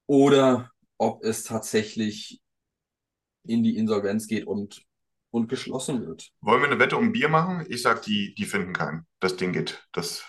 oder 0.07 0.71
ob 0.99 1.25
es 1.25 1.45
tatsächlich 1.45 2.41
in 3.45 3.63
die 3.63 3.77
Insolvenz 3.77 4.27
geht 4.27 4.47
und, 4.47 4.83
und 5.31 5.49
geschlossen 5.49 6.07
wird. 6.07 6.31
Wollen 6.41 6.63
wir 6.63 6.69
eine 6.69 6.79
Wette 6.79 6.97
um 6.97 7.13
Bier 7.13 7.29
machen? 7.29 7.65
Ich 7.69 7.83
sag, 7.83 8.03
die, 8.03 8.35
die 8.35 8.45
finden 8.45 8.73
keinen. 8.73 9.07
Das 9.19 9.37
Ding 9.37 9.53
geht. 9.53 9.87
Das 9.93 10.25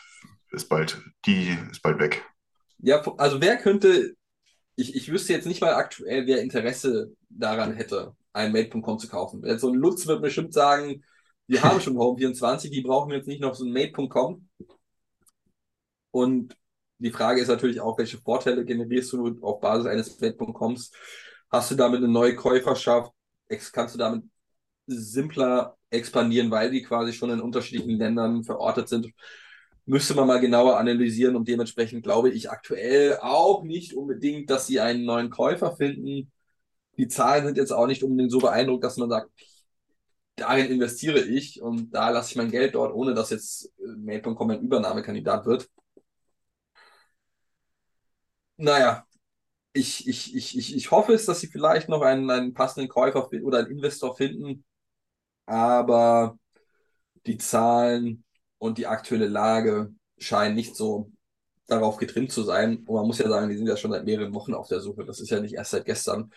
ist 0.51 0.69
bald, 0.69 1.01
die 1.25 1.57
ist 1.71 1.81
bald 1.81 1.99
weg. 1.99 2.25
Ja, 2.79 3.01
also 3.17 3.41
wer 3.41 3.57
könnte, 3.57 4.15
ich, 4.75 4.95
ich 4.95 5.11
wüsste 5.11 5.33
jetzt 5.33 5.45
nicht 5.45 5.61
mal 5.61 5.75
aktuell, 5.75 6.25
wer 6.25 6.41
Interesse 6.41 7.15
daran 7.29 7.73
hätte, 7.73 8.15
einen 8.33 8.53
Made.com 8.53 8.97
zu 8.97 9.07
kaufen. 9.07 9.43
So 9.59 9.69
ein 9.69 9.75
Lutz 9.75 10.07
wird 10.07 10.21
bestimmt 10.21 10.53
sagen, 10.53 11.03
Wir 11.51 11.63
haben 11.63 11.81
schon 11.81 11.97
Home24, 11.97 12.69
die 12.69 12.79
brauchen 12.79 13.11
jetzt 13.11 13.27
nicht 13.27 13.41
noch 13.41 13.53
so 13.53 13.65
ein 13.65 13.73
Made.com. 13.73 14.47
Und 16.11 16.55
die 16.97 17.11
Frage 17.11 17.41
ist 17.41 17.49
natürlich 17.49 17.81
auch, 17.81 17.97
welche 17.97 18.19
Vorteile 18.19 18.63
generierst 18.63 19.11
du 19.11 19.37
auf 19.41 19.59
Basis 19.59 19.85
eines 19.85 20.17
Made.coms? 20.21 20.93
Hast 21.49 21.69
du 21.69 21.75
damit 21.75 21.97
eine 21.97 22.07
neue 22.07 22.37
Käuferschaft? 22.37 23.11
Kannst 23.73 23.95
du 23.95 23.99
damit 23.99 24.23
simpler 24.87 25.75
expandieren, 25.89 26.49
weil 26.51 26.71
die 26.71 26.83
quasi 26.83 27.11
schon 27.11 27.31
in 27.31 27.41
unterschiedlichen 27.41 27.97
Ländern 27.97 28.45
verortet 28.45 28.87
sind? 28.87 29.11
Müsste 29.85 30.15
man 30.15 30.27
mal 30.27 30.39
genauer 30.39 30.77
analysieren 30.77 31.35
und 31.35 31.49
dementsprechend 31.49 32.03
glaube 32.03 32.29
ich 32.29 32.49
aktuell 32.49 33.17
auch 33.19 33.63
nicht 33.63 33.93
unbedingt, 33.93 34.49
dass 34.49 34.67
sie 34.67 34.79
einen 34.79 35.03
neuen 35.03 35.29
Käufer 35.29 35.75
finden. 35.75 36.31
Die 36.95 37.09
Zahlen 37.09 37.45
sind 37.45 37.57
jetzt 37.57 37.73
auch 37.73 37.87
nicht 37.87 38.03
unbedingt 38.03 38.31
so 38.31 38.39
beeindruckt, 38.39 38.85
dass 38.85 38.95
man 38.95 39.09
sagt, 39.09 39.29
darin 40.41 40.71
investiere 40.71 41.19
ich 41.21 41.61
und 41.61 41.91
da 41.93 42.09
lasse 42.09 42.31
ich 42.31 42.37
mein 42.37 42.51
Geld 42.51 42.75
dort, 42.75 42.93
ohne 42.93 43.13
dass 43.13 43.29
jetzt 43.29 43.71
äh, 43.79 43.87
Mail.com 43.97 44.49
ein 44.51 44.61
Übernahmekandidat 44.61 45.45
wird. 45.45 45.69
Naja, 48.57 49.05
ich, 49.73 50.07
ich, 50.07 50.35
ich, 50.35 50.57
ich, 50.57 50.75
ich 50.75 50.91
hoffe 50.91 51.13
es, 51.13 51.25
dass 51.25 51.39
sie 51.39 51.47
vielleicht 51.47 51.89
noch 51.89 52.01
einen, 52.01 52.29
einen 52.29 52.53
passenden 52.53 52.89
Käufer 52.89 53.29
oder 53.43 53.59
einen 53.59 53.71
Investor 53.71 54.15
finden, 54.15 54.65
aber 55.45 56.37
die 57.25 57.37
Zahlen 57.37 58.23
und 58.57 58.77
die 58.77 58.87
aktuelle 58.87 59.27
Lage 59.27 59.93
scheinen 60.17 60.55
nicht 60.55 60.75
so 60.75 61.11
darauf 61.67 61.97
getrimmt 61.97 62.31
zu 62.31 62.43
sein. 62.43 62.77
Und 62.85 62.95
man 62.95 63.07
muss 63.07 63.19
ja 63.19 63.29
sagen, 63.29 63.49
die 63.49 63.57
sind 63.57 63.67
ja 63.67 63.77
schon 63.77 63.91
seit 63.91 64.05
mehreren 64.05 64.33
Wochen 64.33 64.53
auf 64.53 64.67
der 64.67 64.81
Suche. 64.81 65.05
Das 65.05 65.19
ist 65.19 65.29
ja 65.29 65.39
nicht 65.39 65.55
erst 65.55 65.71
seit 65.71 65.85
gestern. 65.85 66.31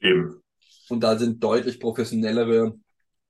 Eben. 0.00 0.42
Und 0.88 1.00
da 1.00 1.16
sind 1.16 1.42
deutlich 1.42 1.80
professionellere 1.80 2.76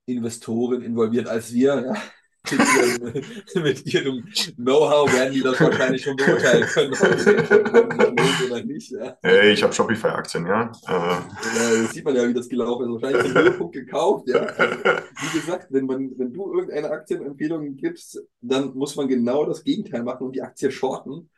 Investoren 0.05 0.81
involviert 0.81 1.27
als 1.27 1.53
wir. 1.53 1.83
Ja. 1.85 1.95
Mit 3.55 3.85
ihrem, 3.85 4.25
Know-how 4.57 5.11
werden 5.13 5.33
die 5.33 5.41
das 5.41 5.61
wahrscheinlich 5.61 6.03
schon 6.03 6.17
beurteilen 6.17 6.65
können, 6.65 6.93
ob 6.93 8.19
es 8.19 8.51
oder 8.51 8.63
nicht. 8.65 8.91
Ja. 8.91 9.17
Hey, 9.21 9.53
ich 9.53 9.63
habe 9.63 9.71
Shopify-Aktien, 9.71 10.45
ja. 10.45 10.69
Äh, 10.85 11.83
das 11.83 11.93
sieht 11.93 12.03
man 12.03 12.15
ja, 12.15 12.27
wie 12.27 12.33
das 12.33 12.49
gelaufen 12.49 12.85
ist. 12.85 13.01
Wahrscheinlich 13.01 13.31
zum 13.31 13.41
Höhepunkt 13.41 13.73
gekauft. 13.73 14.27
Ja. 14.27 14.41
Wie 14.57 15.39
gesagt, 15.39 15.67
wenn, 15.69 15.85
man, 15.85 16.11
wenn 16.17 16.33
du 16.33 16.53
irgendeine 16.53 16.89
Aktienempfehlung 16.89 17.77
gibst, 17.77 18.21
dann 18.41 18.73
muss 18.75 18.97
man 18.97 19.07
genau 19.07 19.45
das 19.45 19.63
Gegenteil 19.63 20.03
machen 20.03 20.27
und 20.27 20.35
die 20.35 20.41
Aktie 20.41 20.69
shorten. 20.69 21.29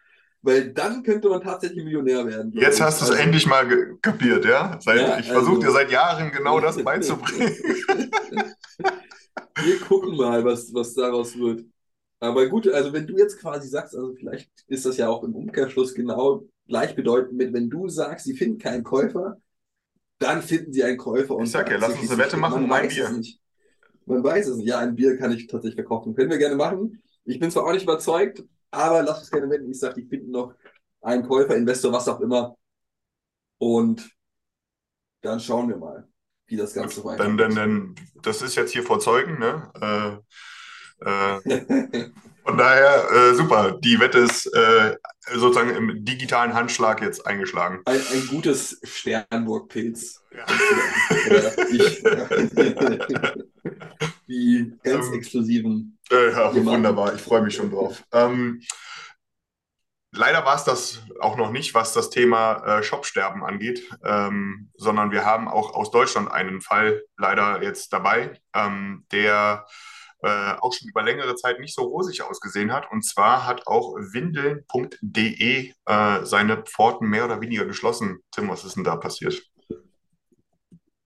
Weil 0.48 0.72
dann 0.74 1.02
könnte 1.02 1.28
man 1.28 1.42
tatsächlich 1.42 1.84
Millionär 1.84 2.26
werden. 2.28 2.52
jetzt 2.54 2.80
hast 2.80 3.02
du 3.02 3.06
es 3.06 3.12
Also- 3.12 3.24
endlich 3.24 3.48
mal 3.48 3.98
kapiert, 4.02 4.46
ja? 4.46 4.78
Seit, 4.80 5.00
Ja, 5.02 5.18
ich 5.20 5.26
versuche 5.28 5.56
also- 5.56 5.62
dir 5.62 5.72
seit 5.72 5.92
Jahren 5.92 6.32
genau 6.32 6.60
das 6.60 6.78
beizubringen. 6.84 7.52
Wir 9.64 9.80
gucken 9.80 10.16
mal, 10.18 10.44
was, 10.44 10.74
was 10.74 10.94
daraus 10.94 11.38
wird. 11.38 11.66
Aber 12.20 12.48
gut, 12.48 12.68
also 12.68 12.94
wenn 12.94 13.08
du 13.08 13.18
jetzt 13.18 13.40
quasi 13.40 13.68
sagst, 13.68 13.96
also 13.96 14.14
vielleicht 14.14 14.50
ist 14.68 14.86
das 14.86 14.98
ja 14.98 15.08
auch 15.10 15.24
im 15.24 15.34
Umkehrschluss 15.36 15.94
genau 15.96 16.44
gleichbedeutend 16.68 17.34
mit, 17.38 17.54
wenn 17.54 17.70
du 17.70 17.88
sagst, 17.88 18.26
sie 18.26 18.36
finden 18.36 18.58
keinen 18.60 18.84
Käufer, 18.84 19.38
dann 20.20 20.42
finden 20.42 20.72
sie 20.74 20.84
einen 20.84 20.98
Käufer. 20.98 21.36
Und 21.36 21.46
Ich 21.46 21.52
sag 21.52 21.70
ja, 21.72 21.78
lass 21.78 21.98
uns 22.00 22.10
eine 22.10 22.20
Wette 22.24 22.38
machen 22.38 22.54
Man 22.62 22.64
um 22.66 22.72
ein 22.72 22.86
weiß 22.86 22.94
Bier. 22.96 23.06
es 23.06 23.12
nicht. 23.18 23.40
Man 24.06 24.24
weiß 24.24 24.48
es 24.48 24.58
nicht. 24.58 24.68
Ja, 24.68 24.80
ein 24.80 24.96
Bier 24.96 25.18
kann 25.18 25.32
ich 25.32 25.48
tatsächlich 25.48 25.76
verkaufen. 25.76 26.16
Können 26.16 26.30
wir 26.30 26.38
gerne 26.38 26.56
machen. 26.56 27.02
Ich 27.26 27.40
bin 27.40 27.50
zwar 27.52 27.66
auch 27.66 27.74
nicht 27.74 27.84
überzeugt, 27.84 28.44
aber 28.76 29.04
lass 29.04 29.20
uns 29.20 29.32
gerne 29.32 29.50
wetten. 29.50 29.70
Ich 29.70 29.80
sage, 29.80 30.02
die 30.02 30.08
finden 30.08 30.32
noch 30.32 30.54
einen 31.02 31.28
Käufer, 31.28 31.56
Investor, 31.56 31.92
was 31.92 32.08
auch 32.08 32.20
immer. 32.20 32.58
Und 33.58 34.10
dann 35.22 35.40
schauen 35.40 35.70
wir 35.70 35.78
mal, 35.78 36.08
wie 36.48 36.58
das 36.58 36.74
Ganze 36.74 37.02
Dann, 37.02 37.38
weitergeht. 37.38 37.40
dann, 37.40 37.56
dann, 37.56 37.96
das 38.22 38.42
ist 38.42 38.56
jetzt 38.56 38.72
hier 38.74 38.84
vor 38.84 39.00
Zeugen, 39.00 39.40
ne? 39.40 39.72
Äh, 39.82 40.18
äh, 41.06 41.40
von 42.46 42.58
daher, 42.58 43.12
äh, 43.12 43.36
super. 43.36 43.78
Die 43.84 44.00
Wette 44.00 44.20
ist 44.20 44.46
äh, 44.54 44.98
sozusagen 45.34 45.72
im 45.72 46.06
digitalen 46.06 46.54
Handschlag 46.54 47.02
jetzt 47.02 47.26
eingeschlagen. 47.26 47.82
Ein, 47.86 48.02
ein 48.14 48.28
gutes 48.28 48.80
Sternburg-Pilz. 48.84 50.22
Ja. 50.32 50.46
Die 54.28 54.74
ganz 54.84 55.12
exklusiven. 55.12 55.95
Äh, 56.12 56.32
ja, 56.32 56.54
wunderbar, 56.54 57.16
ich 57.16 57.22
freue 57.22 57.42
mich 57.42 57.56
schon 57.56 57.72
drauf. 57.72 58.04
Ähm, 58.12 58.62
leider 60.12 60.46
war 60.46 60.56
es 60.56 60.64
das 60.64 61.02
auch 61.20 61.36
noch 61.36 61.52
nicht, 61.52 61.74
was 61.74 61.94
das 61.94 62.10
Thema 62.10 62.80
äh, 62.80 62.84
Shopsterben 62.84 63.44
angeht, 63.44 63.90
ähm, 64.04 64.70
sondern 64.76 65.12
wir 65.12 65.26
haben 65.26 65.48
auch 65.48 65.74
aus 65.74 65.92
Deutschland 65.92 66.32
einen 66.32 66.62
Fall 66.62 67.04
leider 67.18 67.64
jetzt 67.64 67.92
dabei, 67.92 68.40
ähm, 68.54 69.06
der 69.12 69.66
äh, 70.22 70.56
auch 70.60 70.74
schon 70.74 70.90
über 70.90 71.04
längere 71.04 71.36
Zeit 71.36 71.60
nicht 71.60 71.76
so 71.76 71.84
rosig 71.84 72.22
ausgesehen 72.24 72.72
hat. 72.72 72.92
Und 72.92 73.04
zwar 73.04 73.46
hat 73.46 73.68
auch 73.68 73.96
windeln.de 73.96 75.74
äh, 75.86 76.26
seine 76.26 76.64
Pforten 76.64 77.08
mehr 77.08 77.26
oder 77.26 77.42
weniger 77.42 77.66
geschlossen. 77.66 78.20
Tim, 78.32 78.50
was 78.50 78.64
ist 78.64 78.76
denn 78.76 78.84
da 78.84 78.96
passiert? 78.96 79.44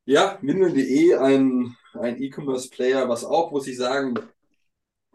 Ja, 0.05 0.39
Windeln.de, 0.41 1.15
ein, 1.15 1.75
ein 1.93 2.21
E-Commerce-Player, 2.21 3.07
was 3.09 3.23
auch, 3.23 3.51
muss 3.51 3.67
ich 3.67 3.77
sagen, 3.77 4.15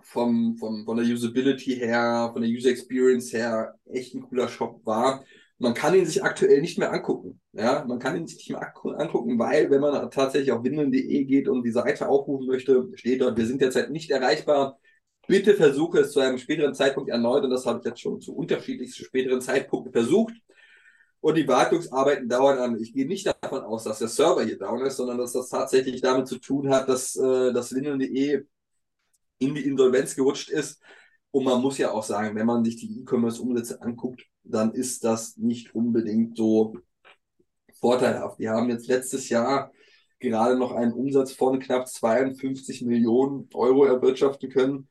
vom, 0.04 0.56
vom, 0.58 0.84
von 0.84 0.96
der 0.96 1.06
Usability 1.06 1.76
her, 1.76 2.30
von 2.32 2.42
der 2.42 2.50
User 2.50 2.70
Experience 2.70 3.32
her, 3.32 3.74
echt 3.86 4.14
ein 4.14 4.22
cooler 4.22 4.48
Shop 4.48 4.80
war. 4.84 5.24
Man 5.58 5.74
kann 5.74 5.94
ihn 5.94 6.04
sich 6.06 6.22
aktuell 6.22 6.60
nicht 6.60 6.78
mehr 6.78 6.92
angucken. 6.92 7.40
Ja, 7.52 7.84
man 7.86 7.98
kann 7.98 8.16
ihn 8.16 8.26
sich 8.26 8.38
nicht 8.38 8.50
mehr 8.50 8.60
angu- 8.60 8.94
angucken, 8.94 9.38
weil 9.38 9.70
wenn 9.70 9.80
man 9.80 10.10
tatsächlich 10.10 10.52
auf 10.52 10.64
windeln.de 10.64 11.24
geht 11.24 11.48
und 11.48 11.62
die 11.64 11.70
Seite 11.70 12.08
aufrufen 12.08 12.46
möchte, 12.46 12.88
steht 12.94 13.20
dort, 13.20 13.36
wir 13.38 13.46
sind 13.46 13.60
derzeit 13.60 13.90
nicht 13.90 14.10
erreichbar. 14.10 14.78
Bitte 15.26 15.54
versuche 15.54 16.00
es 16.00 16.12
zu 16.12 16.20
einem 16.20 16.38
späteren 16.38 16.74
Zeitpunkt 16.74 17.08
erneut 17.08 17.44
und 17.44 17.50
das 17.50 17.64
habe 17.66 17.78
ich 17.78 17.84
jetzt 17.86 18.00
schon 18.00 18.20
zu 18.20 18.34
unterschiedlichsten 18.36 19.04
späteren 19.04 19.40
Zeitpunkten 19.40 19.92
versucht. 19.92 20.34
Und 21.20 21.36
die 21.36 21.48
Wartungsarbeiten 21.48 22.28
dauern 22.28 22.58
an. 22.58 22.78
Ich 22.78 22.92
gehe 22.92 23.06
nicht 23.06 23.26
davon 23.26 23.62
aus, 23.62 23.84
dass 23.84 23.98
der 24.00 24.08
Server 24.08 24.44
hier 24.44 24.58
down 24.58 24.84
ist, 24.84 24.96
sondern 24.96 25.16
dass 25.16 25.32
das 25.32 25.48
tatsächlich 25.48 26.02
damit 26.02 26.26
zu 26.28 26.38
tun 26.38 26.68
hat, 26.68 26.86
dass 26.88 27.16
äh, 27.16 27.52
das 27.52 27.74
windeln.de 27.74 28.44
in 29.48 29.54
die 29.54 29.64
Insolvenz 29.64 30.14
gerutscht 30.14 30.50
ist. 30.50 30.80
Und 31.30 31.44
man 31.44 31.61
muss 31.61 31.78
ja 31.78 31.90
auch 31.90 32.04
sagen, 32.04 32.37
wenn 32.37 32.46
man 32.46 32.64
sich 32.64 32.76
die 32.76 33.00
E-Commerce-Umsätze 33.00 33.83
anguckt, 33.83 34.24
dann 34.44 34.72
ist 34.72 35.04
das 35.04 35.37
nicht 35.37 35.74
unbedingt 35.74 36.37
so 36.37 36.76
vorteilhaft. 37.80 38.38
Die 38.38 38.48
haben 38.48 38.70
jetzt 38.70 38.87
letztes 38.87 39.28
Jahr 39.28 39.72
gerade 40.20 40.57
noch 40.57 40.72
einen 40.72 40.92
Umsatz 40.92 41.33
von 41.33 41.59
knapp 41.59 41.88
52 41.88 42.83
Millionen 42.83 43.48
Euro 43.54 43.85
erwirtschaften 43.85 44.48
können. 44.48 44.88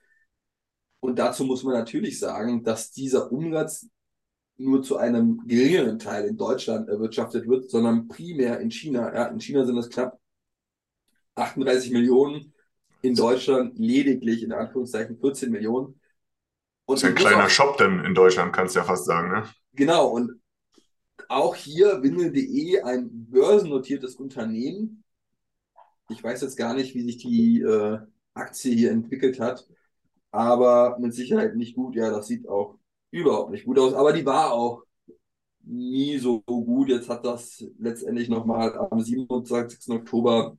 Und 0.99 1.19
dazu 1.19 1.43
muss 1.43 1.63
man 1.63 1.73
natürlich 1.73 2.19
sagen, 2.19 2.63
dass 2.63 2.91
dieser 2.91 3.31
Umsatz 3.31 3.87
nur 4.57 4.83
zu 4.83 4.97
einem 4.97 5.41
geringeren 5.47 5.99
Teil 5.99 6.25
in 6.25 6.37
Deutschland 6.37 6.87
erwirtschaftet 6.87 7.47
wird, 7.47 7.69
sondern 7.69 8.07
primär 8.07 8.59
in 8.59 8.71
China. 8.71 9.13
Ja, 9.13 9.25
in 9.25 9.39
China 9.39 9.65
sind 9.65 9.77
es 9.77 9.89
knapp 9.89 10.19
38 11.35 11.91
Millionen, 11.91 12.52
in 13.03 13.15
Deutschland 13.15 13.77
lediglich 13.77 14.41
in 14.43 14.51
Anführungszeichen 14.53 15.19
14 15.19 15.51
Millionen. 15.51 15.99
Und 16.85 16.95
Das 16.95 17.03
ist 17.03 17.09
ein 17.09 17.15
kleiner 17.15 17.45
auch- 17.45 17.49
Shop 17.49 17.77
denn 17.77 17.99
in 17.99 18.15
Deutschland, 18.15 18.53
kannst 18.53 18.75
du 18.75 18.79
ja 18.79 18.85
fast 18.85 19.05
sagen, 19.05 19.31
ne? 19.31 19.43
Genau, 19.73 20.07
und 20.09 20.41
auch 21.29 21.55
hier 21.55 22.01
Windel.de, 22.01 22.81
ein 22.81 23.09
börsennotiertes 23.29 24.15
Unternehmen. 24.15 25.03
Ich 26.09 26.23
weiß 26.23 26.41
jetzt 26.41 26.57
gar 26.57 26.73
nicht, 26.73 26.95
wie 26.95 27.03
sich 27.03 27.17
die 27.17 27.61
äh, 27.61 27.99
Aktie 28.33 28.73
hier 28.75 28.91
entwickelt 28.91 29.39
hat, 29.39 29.67
aber 30.31 30.97
mit 30.99 31.13
Sicherheit 31.13 31.55
nicht 31.55 31.75
gut. 31.75 31.95
Ja, 31.95 32.09
das 32.09 32.27
sieht 32.27 32.47
auch 32.47 32.77
überhaupt 33.11 33.51
nicht 33.51 33.65
gut 33.65 33.79
aus, 33.79 33.93
aber 33.93 34.13
die 34.13 34.25
war 34.25 34.51
auch 34.53 34.83
nie 35.61 36.17
so 36.17 36.41
gut. 36.41 36.89
Jetzt 36.89 37.09
hat 37.09 37.25
das 37.25 37.63
letztendlich 37.79 38.27
nochmal 38.29 38.77
am 38.77 38.99
27. 39.01 39.93
Oktober 39.93 40.57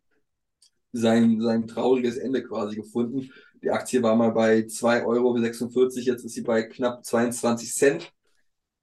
sein, 0.95 1.41
sein 1.41 1.67
trauriges 1.67 2.17
Ende 2.17 2.43
quasi 2.43 2.77
gefunden. 2.77 3.31
Die 3.63 3.71
Aktie 3.71 4.03
war 4.03 4.15
mal 4.17 4.31
bei 4.31 4.61
2,46 4.61 5.07
Euro, 5.07 5.37
jetzt 5.39 6.25
ist 6.25 6.35
sie 6.35 6.43
bei 6.43 6.63
knapp 6.65 7.05
22 7.05 7.73
Cent. 7.73 8.13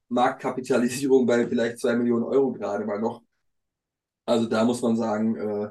Marktkapitalisierung 0.09 1.25
bei 1.25 1.47
vielleicht 1.47 1.79
2 1.79 1.95
Millionen 1.95 2.23
Euro 2.25 2.51
gerade 2.51 2.85
mal 2.85 2.99
noch. 2.99 3.23
Also 4.25 4.45
da 4.47 4.65
muss 4.65 4.81
man 4.81 4.97
sagen, 4.97 5.35
äh, 5.35 5.69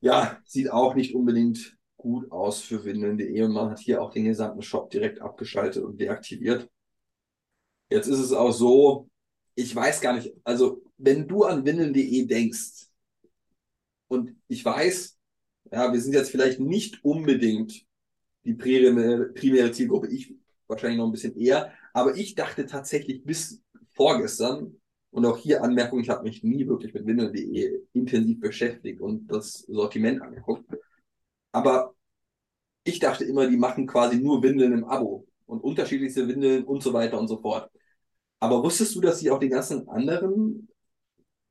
ja, 0.00 0.38
sieht 0.44 0.70
auch 0.70 0.94
nicht 0.94 1.14
unbedingt 1.14 1.76
gut 1.96 2.30
aus 2.32 2.62
für 2.62 2.84
Windeln.de 2.84 3.42
und 3.42 3.52
man 3.52 3.70
hat 3.70 3.80
hier 3.80 4.00
auch 4.02 4.12
den 4.12 4.24
gesamten 4.24 4.62
Shop 4.62 4.90
direkt 4.90 5.20
abgeschaltet 5.20 5.84
und 5.84 6.00
deaktiviert. 6.00 6.70
Jetzt 7.90 8.06
ist 8.06 8.20
es 8.20 8.32
auch 8.32 8.52
so, 8.52 9.08
ich 9.54 9.74
weiß 9.74 10.00
gar 10.00 10.14
nicht, 10.14 10.32
also 10.44 10.82
wenn 10.96 11.26
du 11.28 11.44
an 11.44 11.64
Windeln.de 11.64 12.26
denkst 12.26 12.86
und 14.08 14.36
ich 14.48 14.64
weiß, 14.64 15.19
ja, 15.70 15.92
wir 15.92 16.00
sind 16.00 16.14
jetzt 16.14 16.30
vielleicht 16.30 16.60
nicht 16.60 17.04
unbedingt 17.04 17.86
die 18.44 18.54
primäre, 18.54 19.72
Zielgruppe, 19.72 20.08
ich 20.08 20.34
wahrscheinlich 20.66 20.98
noch 20.98 21.06
ein 21.06 21.12
bisschen 21.12 21.36
eher, 21.36 21.72
aber 21.92 22.16
ich 22.16 22.34
dachte 22.34 22.66
tatsächlich 22.66 23.24
bis 23.24 23.62
vorgestern, 23.90 24.80
und 25.10 25.26
auch 25.26 25.36
hier 25.36 25.62
Anmerkung, 25.62 26.00
ich 26.00 26.08
habe 26.08 26.22
mich 26.22 26.44
nie 26.44 26.66
wirklich 26.66 26.94
mit 26.94 27.06
Windeln.de 27.06 27.82
intensiv 27.92 28.40
beschäftigt 28.40 29.00
und 29.00 29.26
das 29.26 29.64
Sortiment 29.68 30.22
angeguckt. 30.22 30.64
Aber 31.52 31.94
ich 32.84 33.00
dachte 33.00 33.24
immer, 33.24 33.48
die 33.48 33.56
machen 33.56 33.86
quasi 33.86 34.18
nur 34.18 34.42
Windeln 34.42 34.72
im 34.72 34.84
Abo 34.84 35.26
und 35.46 35.60
unterschiedlichste 35.62 36.28
Windeln 36.28 36.64
und 36.64 36.82
so 36.82 36.92
weiter 36.92 37.18
und 37.18 37.28
so 37.28 37.38
fort. 37.38 37.70
Aber 38.38 38.62
wusstest 38.62 38.94
du, 38.94 39.00
dass 39.00 39.18
sie 39.18 39.30
auch 39.30 39.40
den 39.40 39.50
ganzen 39.50 39.88
anderen 39.88 40.68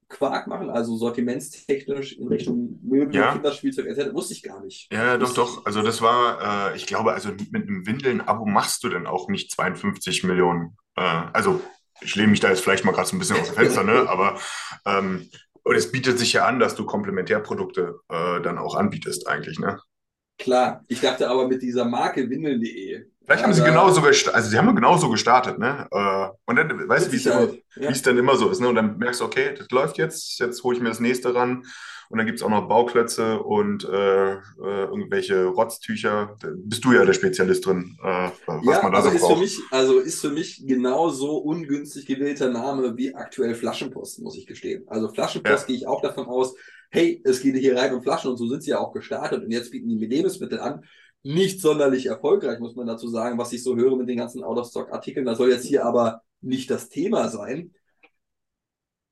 Quark 0.09 0.47
machen, 0.47 0.69
also 0.69 0.97
sortimentstechnisch 0.97 2.17
in 2.17 2.27
Richtung 2.27 2.79
Möbel, 2.83 3.15
Ja. 3.15 3.33
Kinderspielzeug 3.33 3.85
etc.? 3.85 4.13
Wusste 4.13 4.33
ich 4.33 4.43
gar 4.43 4.61
nicht. 4.63 4.91
Ja, 4.91 5.17
doch, 5.17 5.27
Wusste 5.27 5.41
doch. 5.41 5.65
Also 5.65 5.81
das 5.81 6.01
war, 6.01 6.71
äh, 6.71 6.75
ich 6.75 6.87
glaube, 6.87 7.13
also 7.13 7.29
mit 7.51 7.67
einem 7.67 7.85
Windeln-Abo 7.85 8.45
machst 8.45 8.83
du 8.83 8.89
denn 8.89 9.07
auch 9.07 9.29
nicht 9.29 9.51
52 9.51 10.23
Millionen. 10.23 10.75
Äh, 10.95 11.01
also 11.01 11.61
ich 12.01 12.15
lehne 12.15 12.29
mich 12.29 12.39
da 12.39 12.49
jetzt 12.49 12.61
vielleicht 12.61 12.85
mal 12.85 12.91
gerade 12.91 13.07
so 13.07 13.15
ein 13.15 13.19
bisschen 13.19 13.39
aus 13.39 13.47
dem 13.47 13.55
Fenster, 13.55 13.83
ne? 13.83 14.09
Aber 14.09 14.39
ähm, 14.85 15.29
es 15.75 15.91
bietet 15.91 16.17
sich 16.17 16.33
ja 16.33 16.45
an, 16.45 16.59
dass 16.59 16.75
du 16.75 16.85
Komplementärprodukte 16.85 17.99
äh, 18.09 18.41
dann 18.41 18.57
auch 18.57 18.75
anbietest 18.75 19.27
eigentlich, 19.27 19.59
ne? 19.59 19.79
Klar, 20.39 20.85
ich 20.87 21.01
dachte 21.01 21.29
aber 21.29 21.47
mit 21.47 21.61
dieser 21.61 21.85
Marke 21.85 22.29
windeln.de. 22.29 23.05
Vielleicht 23.29 23.43
haben 23.43 23.53
sie 23.53 23.63
genauso 23.63 24.01
gestartet, 24.01 24.35
also 24.35 24.49
sie 24.49 24.57
haben 24.57 24.75
genauso 24.75 25.09
gestartet, 25.09 25.59
ne? 25.59 25.87
Äh, 25.91 26.29
und 26.47 26.55
dann, 26.55 26.89
weißt 26.89 27.07
du, 27.07 27.11
wie 27.11 27.85
es 27.85 28.01
dann 28.01 28.17
immer 28.17 28.35
so 28.35 28.49
ist, 28.49 28.59
ne? 28.59 28.67
Und 28.67 28.75
dann 28.75 28.97
merkst 28.97 29.21
du, 29.21 29.25
okay, 29.25 29.53
das 29.55 29.67
läuft 29.69 29.99
jetzt, 29.99 30.39
jetzt 30.39 30.63
hole 30.63 30.75
ich 30.75 30.81
mir 30.81 30.89
das 30.89 30.99
nächste 30.99 31.35
ran. 31.35 31.63
Und 32.09 32.17
dann 32.17 32.25
gibt 32.25 32.39
es 32.39 32.43
auch 32.43 32.49
noch 32.49 32.67
Bauklötze 32.67 33.39
und 33.43 33.83
äh, 33.85 34.33
äh, 34.33 34.39
irgendwelche 34.63 35.45
Rotztücher. 35.45 36.35
Da 36.41 36.47
bist 36.55 36.83
du 36.83 36.91
ja 36.93 37.05
der 37.05 37.13
Spezialist 37.13 37.67
drin, 37.67 37.99
äh, 38.03 38.29
was 38.47 38.65
Ja, 38.65 38.81
man 38.81 38.93
da 38.93 38.97
aber 38.97 39.11
so 39.11 39.15
ist 39.15 39.27
für 39.27 39.35
braucht. 39.35 39.39
mich, 39.41 39.59
also 39.69 39.99
ist 39.99 40.21
für 40.21 40.31
mich 40.31 40.65
genauso 40.65 41.37
ungünstig 41.37 42.07
gewählter 42.07 42.49
Name 42.49 42.97
wie 42.97 43.13
aktuell 43.13 43.53
Flaschenpost, 43.53 44.21
muss 44.23 44.37
ich 44.37 44.47
gestehen. 44.47 44.85
Also 44.87 45.09
Flaschenpost 45.09 45.61
Ja. 45.63 45.67
gehe 45.67 45.75
ich 45.75 45.87
auch 45.87 46.01
davon 46.01 46.25
aus, 46.25 46.55
hey, 46.89 47.21
es 47.23 47.41
geht 47.41 47.55
hier 47.57 47.77
rein 47.77 47.93
um 47.93 48.01
Flaschen 48.01 48.31
und 48.31 48.37
so 48.37 48.47
sind 48.47 48.63
sie 48.63 48.71
ja 48.71 48.79
auch 48.79 48.91
gestartet 48.91 49.43
und 49.43 49.51
jetzt 49.51 49.69
bieten 49.71 49.87
die 49.87 49.95
mir 49.97 50.07
Lebensmittel 50.09 50.59
an. 50.59 50.83
Nicht 51.23 51.59
sonderlich 51.61 52.05
erfolgreich, 52.05 52.59
muss 52.59 52.75
man 52.75 52.87
dazu 52.87 53.07
sagen, 53.09 53.37
was 53.37 53.51
ich 53.51 53.63
so 53.63 53.75
höre 53.75 53.95
mit 53.97 54.07
den 54.07 54.17
ganzen 54.17 54.43
Out-of-Stock-Artikeln. 54.43 55.25
Das 55.25 55.37
soll 55.37 55.49
jetzt 55.49 55.65
hier 55.65 55.85
aber 55.85 56.21
nicht 56.41 56.69
das 56.69 56.89
Thema 56.89 57.27
sein. 57.29 57.73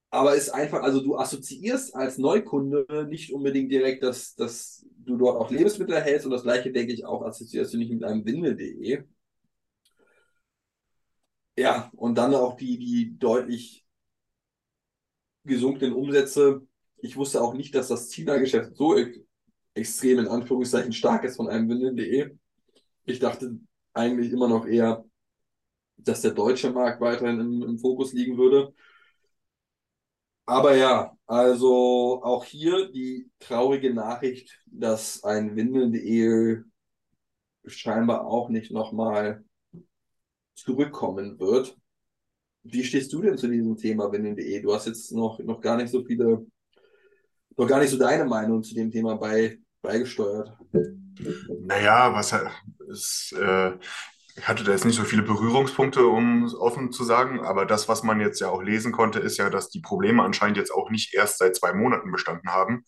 Aber 0.10 0.36
ist 0.36 0.50
einfach, 0.50 0.84
also 0.84 1.02
du 1.02 1.18
assoziierst 1.18 1.94
als 1.96 2.18
Neukunde 2.18 3.08
nicht 3.10 3.34
unbedingt 3.34 3.72
direkt, 3.72 4.04
dass, 4.04 4.36
dass 4.36 4.86
du 5.00 5.18
dort 5.18 5.38
auch 5.38 5.52
Lebensmittel 5.52 5.96
erhältst 5.96 6.26
und 6.26 6.32
das 6.32 6.44
gleiche, 6.44 6.72
denke 6.72 6.94
ich, 6.94 7.06
auch 7.06 7.24
assoziierst 7.24 7.74
du 7.74 7.78
nicht 7.78 7.92
mit 7.92 8.04
einem 8.04 8.26
Windel.de. 8.26 9.04
Ja, 11.58 11.92
und 11.96 12.16
dann 12.18 12.36
auch 12.36 12.56
die, 12.56 12.78
die 12.78 13.18
deutlich 13.18 13.86
gesunkenen 15.44 15.94
Umsätze. 15.94 16.62
Ich 16.98 17.18
wusste 17.18 17.42
auch 17.42 17.54
nicht, 17.54 17.74
dass 17.76 17.88
das 17.88 18.12
China-Geschäft 18.14 18.76
so 18.76 18.96
extrem 19.78 20.20
in 20.20 20.28
Anführungszeichen 20.28 20.94
stark 20.94 21.24
ist 21.24 21.38
von 21.38 21.50
einem 21.50 21.70
Windeln.de. 21.70 22.36
Ich 23.06 23.20
dachte 23.20 23.58
eigentlich 23.94 24.32
immer 24.32 24.48
noch 24.48 24.66
eher, 24.66 25.06
dass 25.98 26.22
der 26.22 26.32
deutsche 26.32 26.72
Markt 26.72 27.02
weiterhin 27.02 27.40
im, 27.40 27.64
im 27.64 27.80
Fokus 27.80 28.14
liegen 28.14 28.38
würde. 28.38 28.74
Aber 30.46 30.76
ja, 30.76 31.18
also 31.26 32.22
auch 32.24 32.46
hier 32.46 32.90
die 32.90 33.30
traurige 33.40 33.94
Nachricht, 33.94 34.62
dass 34.66 35.24
ein 35.24 35.56
Windeln.de 35.56 36.64
scheinbar 37.66 38.26
auch 38.26 38.50
nicht 38.50 38.72
nochmal 38.72 39.44
zurückkommen 40.56 41.40
wird. 41.40 41.78
Wie 42.64 42.84
stehst 42.84 43.12
du 43.14 43.22
denn 43.22 43.38
zu 43.38 43.48
diesem 43.48 43.78
Thema 43.78 44.12
Windeln.de? 44.12 44.62
Du 44.62 44.74
hast 44.74 44.88
jetzt 44.88 45.12
noch, 45.12 45.40
noch 45.40 45.62
gar 45.62 45.78
nicht 45.78 45.90
so 45.90 46.04
viele, 46.04 46.46
noch 47.58 47.68
gar 47.68 47.80
nicht 47.80 47.90
so 47.90 47.98
deine 47.98 48.26
Meinung 48.26 48.64
zu 48.64 48.74
dem 48.74 48.92
Thema 48.92 49.16
bei, 49.16 49.60
beigesteuert. 49.88 50.58
Naja, 51.62 52.14
was 52.14 52.34
halt- 52.34 52.52
ist, 52.90 53.34
äh, 53.34 53.74
ich 54.36 54.48
hatte 54.48 54.64
da 54.64 54.72
jetzt 54.72 54.86
nicht 54.86 54.96
so 54.96 55.04
viele 55.04 55.24
Berührungspunkte, 55.24 56.06
um 56.06 56.44
es 56.46 56.56
offen 56.56 56.92
zu 56.92 57.04
sagen, 57.04 57.40
aber 57.42 57.66
das, 57.66 57.90
was 57.90 58.04
man 58.04 58.22
jetzt 58.22 58.40
ja 58.40 58.50
auch 58.50 58.62
lesen 58.62 58.92
konnte, 58.92 59.20
ist 59.20 59.38
ja, 59.38 59.50
dass 59.50 59.70
die 59.70 59.82
Probleme 59.82 60.24
anscheinend 60.24 60.58
jetzt 60.58 60.72
auch 60.72 60.90
nicht 60.90 61.14
erst 61.14 61.40
seit 61.40 61.56
zwei 61.56 61.74
Monaten 61.74 62.12
bestanden 62.12 62.50
haben, 62.52 62.84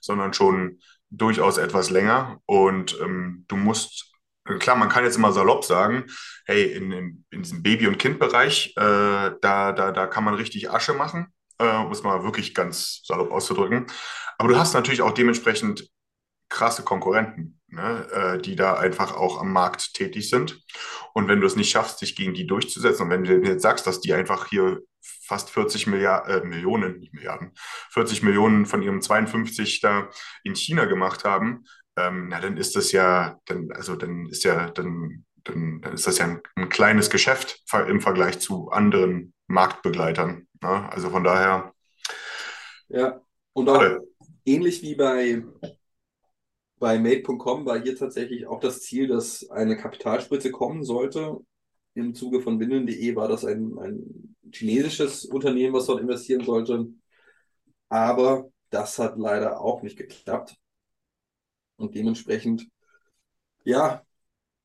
sondern 0.00 0.32
schon 0.32 0.80
durchaus 1.10 1.58
etwas 1.58 1.90
länger. 1.90 2.40
Und 2.46 2.98
ähm, 3.00 3.44
du 3.48 3.56
musst, 3.56 4.12
klar, 4.58 4.76
man 4.76 4.88
kann 4.88 5.04
jetzt 5.04 5.16
immer 5.16 5.32
salopp 5.32 5.64
sagen, 5.64 6.04
hey, 6.46 6.64
in, 6.72 6.90
dem- 6.90 7.24
in 7.30 7.42
diesem 7.42 7.62
Baby- 7.62 7.86
und 7.86 7.98
Kindbereich, 7.98 8.72
äh, 8.76 9.30
da, 9.40 9.72
da, 9.72 9.92
da 9.92 10.06
kann 10.06 10.24
man 10.24 10.34
richtig 10.34 10.70
Asche 10.70 10.94
machen, 10.94 11.26
äh, 11.58 11.76
um 11.76 11.92
es 11.92 12.02
mal 12.02 12.24
wirklich 12.24 12.54
ganz 12.54 13.02
salopp 13.04 13.30
auszudrücken. 13.30 13.86
Aber 14.38 14.48
du 14.48 14.58
hast 14.58 14.74
natürlich 14.74 15.02
auch 15.02 15.12
dementsprechend 15.12 15.88
krasse 16.54 16.84
Konkurrenten, 16.84 17.60
ne, 17.68 18.06
äh, 18.12 18.38
die 18.40 18.56
da 18.56 18.74
einfach 18.74 19.16
auch 19.16 19.40
am 19.40 19.52
Markt 19.52 19.94
tätig 19.94 20.30
sind. 20.30 20.62
Und 21.12 21.28
wenn 21.28 21.40
du 21.40 21.46
es 21.46 21.56
nicht 21.56 21.70
schaffst, 21.70 22.00
dich 22.00 22.16
gegen 22.16 22.32
die 22.34 22.46
durchzusetzen, 22.46 23.04
und 23.04 23.10
wenn 23.10 23.24
du 23.24 23.34
jetzt 23.42 23.62
sagst, 23.62 23.86
dass 23.86 24.00
die 24.00 24.14
einfach 24.14 24.46
hier 24.48 24.80
fast 25.26 25.50
40 25.50 25.86
Milliarden, 25.88 26.42
äh, 26.42 26.46
Millionen, 26.46 27.00
nicht 27.00 27.12
Milliarden, 27.12 27.52
40 27.90 28.22
Millionen 28.22 28.66
von 28.66 28.82
ihrem 28.82 29.02
52 29.02 29.80
da 29.80 30.08
in 30.44 30.54
China 30.54 30.84
gemacht 30.86 31.24
haben, 31.24 31.64
ähm, 31.96 32.28
na, 32.30 32.40
dann 32.40 32.56
ist 32.56 32.76
das 32.76 32.92
ja, 32.92 33.38
dann, 33.46 33.70
also 33.72 33.96
dann 33.96 34.26
ist 34.26 34.44
ja, 34.44 34.70
dann, 34.70 35.24
dann, 35.44 35.80
dann 35.82 35.92
ist 35.92 36.06
das 36.06 36.18
ja 36.18 36.26
ein, 36.26 36.40
ein 36.56 36.68
kleines 36.68 37.10
Geschäft 37.10 37.62
im 37.88 38.00
Vergleich 38.00 38.38
zu 38.38 38.70
anderen 38.70 39.34
Marktbegleitern. 39.48 40.46
Ne? 40.62 40.88
Also 40.92 41.10
von 41.10 41.24
daher, 41.24 41.72
Ja, 42.88 43.20
und 43.52 43.68
auch 43.68 43.80
Schade. 43.80 44.00
ähnlich 44.44 44.82
wie 44.82 44.94
bei, 44.94 45.42
bei 46.84 46.98
Made.com 46.98 47.64
war 47.64 47.82
hier 47.82 47.96
tatsächlich 47.96 48.46
auch 48.46 48.60
das 48.60 48.82
Ziel, 48.82 49.06
dass 49.08 49.48
eine 49.48 49.74
Kapitalspritze 49.74 50.50
kommen 50.50 50.84
sollte. 50.84 51.38
Im 51.94 52.12
Zuge 52.14 52.42
von 52.42 52.60
Windeln.de 52.60 53.16
war 53.16 53.26
das 53.26 53.46
ein, 53.46 53.78
ein 53.78 54.36
chinesisches 54.52 55.24
Unternehmen, 55.24 55.72
was 55.72 55.86
dort 55.86 56.02
investieren 56.02 56.44
sollte. 56.44 56.88
Aber 57.88 58.50
das 58.68 58.98
hat 58.98 59.16
leider 59.16 59.62
auch 59.62 59.80
nicht 59.80 59.96
geklappt. 59.96 60.56
Und 61.76 61.94
dementsprechend, 61.94 62.68
ja, 63.64 64.02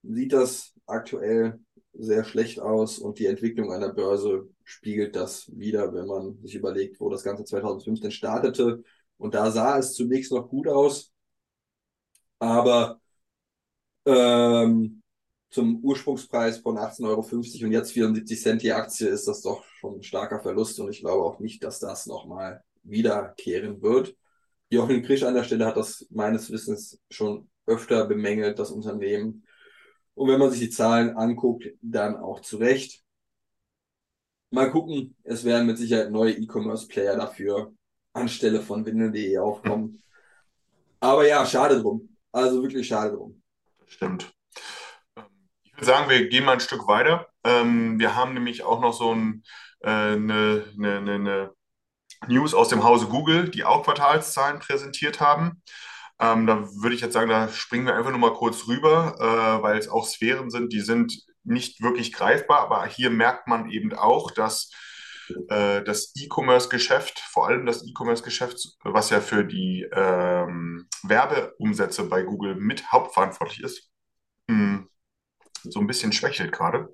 sieht 0.04 0.34
das 0.34 0.74
aktuell 0.88 1.58
sehr 1.94 2.26
schlecht 2.26 2.60
aus 2.60 3.00
und 3.00 3.18
die 3.20 3.28
Entwicklung 3.28 3.72
einer 3.72 3.94
Börse 3.94 4.50
spiegelt 4.66 5.16
das 5.16 5.50
wieder, 5.58 5.94
wenn 5.94 6.08
man 6.08 6.38
sich 6.42 6.56
überlegt, 6.56 7.00
wo 7.00 7.10
das 7.10 7.24
Ganze 7.24 7.46
2015 7.46 8.12
startete. 8.12 8.84
Und 9.18 9.36
da 9.36 9.52
sah 9.52 9.78
es 9.78 9.94
zunächst 9.94 10.34
noch 10.34 10.50
gut 10.50 10.68
aus, 10.68 11.14
aber 12.40 13.00
ähm, 14.06 15.02
zum 15.50 15.84
Ursprungspreis 15.84 16.60
von 16.60 16.78
18,50 16.78 17.06
Euro 17.08 17.66
und 17.66 17.72
jetzt 17.72 17.92
74 17.92 18.42
Cent 18.42 18.62
die 18.62 18.72
Aktie 18.72 19.08
ist 19.08 19.28
das 19.28 19.42
doch 19.42 19.64
schon 19.64 19.98
ein 19.98 20.04
starker 20.04 20.40
Verlust 20.42 20.80
und 20.80 20.90
ich 20.90 21.02
glaube 21.02 21.24
auch 21.24 21.40
nicht, 21.40 21.64
dass 21.64 21.80
das 21.80 22.06
nochmal 22.06 22.64
wiederkehren 22.84 23.82
wird. 23.82 24.16
Jochen 24.70 25.02
Krisch 25.02 25.24
an 25.24 25.34
der 25.34 25.44
Stelle 25.44 25.66
hat 25.66 25.78
das 25.78 26.06
meines 26.12 26.52
Wissens 26.52 27.02
schon 27.10 27.50
öfter 27.66 28.06
bemängelt, 28.06 28.60
das 28.60 28.72
Unternehmen. 28.72 29.46
Und 30.14 30.30
wenn 30.30 30.40
man 30.40 30.52
sich 30.52 30.60
die 30.60 30.70
Zahlen 30.70 31.16
anguckt, 31.18 31.66
dann 31.82 32.18
auch 32.18 32.42
zu 32.42 32.58
Recht. 32.58 33.04
Mal 34.52 34.72
gucken, 34.72 35.16
es 35.24 35.44
werden 35.44 35.68
mit 35.68 35.78
Sicherheit 35.78 36.12
neue 36.12 36.34
E-Commerce-Player 36.34 37.16
dafür 37.16 37.74
anstelle 38.14 38.62
von 38.62 38.86
Windeln.de 38.86 39.38
aufkommen. 39.38 40.02
Aber 41.00 41.28
ja, 41.28 41.46
schade 41.46 41.82
drum. 41.82 42.10
Also 42.32 42.62
wirklich 42.62 42.88
schade 42.88 43.16
drum. 43.16 43.42
Stimmt. 43.88 44.32
Ähm, 45.16 45.24
Ich 45.64 45.74
würde 45.74 45.86
sagen, 45.86 46.10
wir 46.10 46.28
gehen 46.30 46.46
mal 46.46 46.54
ein 46.54 46.60
Stück 46.60 46.88
weiter. 46.88 47.28
Ähm, 47.44 48.00
wir 48.00 48.16
haben 48.16 48.34
nämlich 48.34 48.64
auch 48.64 48.82
noch 48.82 48.94
so 48.94 49.14
ein, 49.14 49.44
äh, 49.82 49.90
eine, 49.90 50.66
eine, 50.78 50.98
eine, 50.98 51.52
News 52.28 52.54
aus 52.54 52.68
dem 52.70 52.84
Hause 52.84 53.08
Google, 53.08 53.50
die 53.50 53.64
auch 53.64 53.84
Quartalszahlen 53.84 54.60
präsentiert 54.60 55.22
haben. 55.22 55.62
Ähm, 56.20 56.48
da 56.48 56.68
würde 56.82 56.96
ich 56.96 57.02
jetzt 57.02 57.14
sagen, 57.14 57.30
da 57.30 57.48
springen 57.48 57.86
wir 57.86 57.96
einfach 57.96 58.12
nur 58.12 58.20
mal 58.20 58.34
kurz 58.34 58.68
rüber, 58.68 59.16
äh, 59.20 59.64
weil 59.64 59.78
es 59.78 59.88
auch 59.88 60.06
Sphären 60.06 60.50
sind, 60.50 60.74
die 60.74 60.82
sind 60.82 61.24
nicht 61.44 61.82
wirklich 61.82 62.12
greifbar, 62.12 62.60
aber 62.60 62.86
hier 62.88 63.10
merkt 63.10 63.48
man 63.48 63.70
eben 63.70 63.94
auch, 63.94 64.32
dass 64.32 64.70
äh, 65.50 65.84
das 65.84 66.14
E-Commerce-Geschäft, 66.16 67.20
vor 67.20 67.48
allem 67.48 67.66
das 67.66 67.86
E-Commerce-Geschäft, 67.86 68.78
was 68.84 69.10
ja 69.10 69.22
für 69.22 69.44
die 69.44 69.88
ähm, 69.92 70.88
Werbeumsätze 71.04 72.04
bei 72.06 72.24
Google 72.24 72.56
mit 72.56 72.92
hauptverantwortlich 72.92 73.64
ist, 73.64 73.90
mh, 74.48 74.86
so 75.64 75.80
ein 75.80 75.88
bisschen 75.88 76.12
schwächelt 76.14 76.52
gerade. 76.52 76.90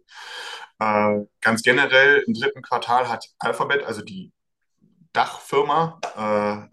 Äh, 0.79 1.19
ganz 1.41 1.63
generell 1.63 2.23
im 2.27 2.33
dritten 2.33 2.61
Quartal 2.61 3.09
hat 3.09 3.25
Alphabet, 3.39 3.83
also 3.83 4.01
die 4.01 4.31
Dachfirma 5.13 5.99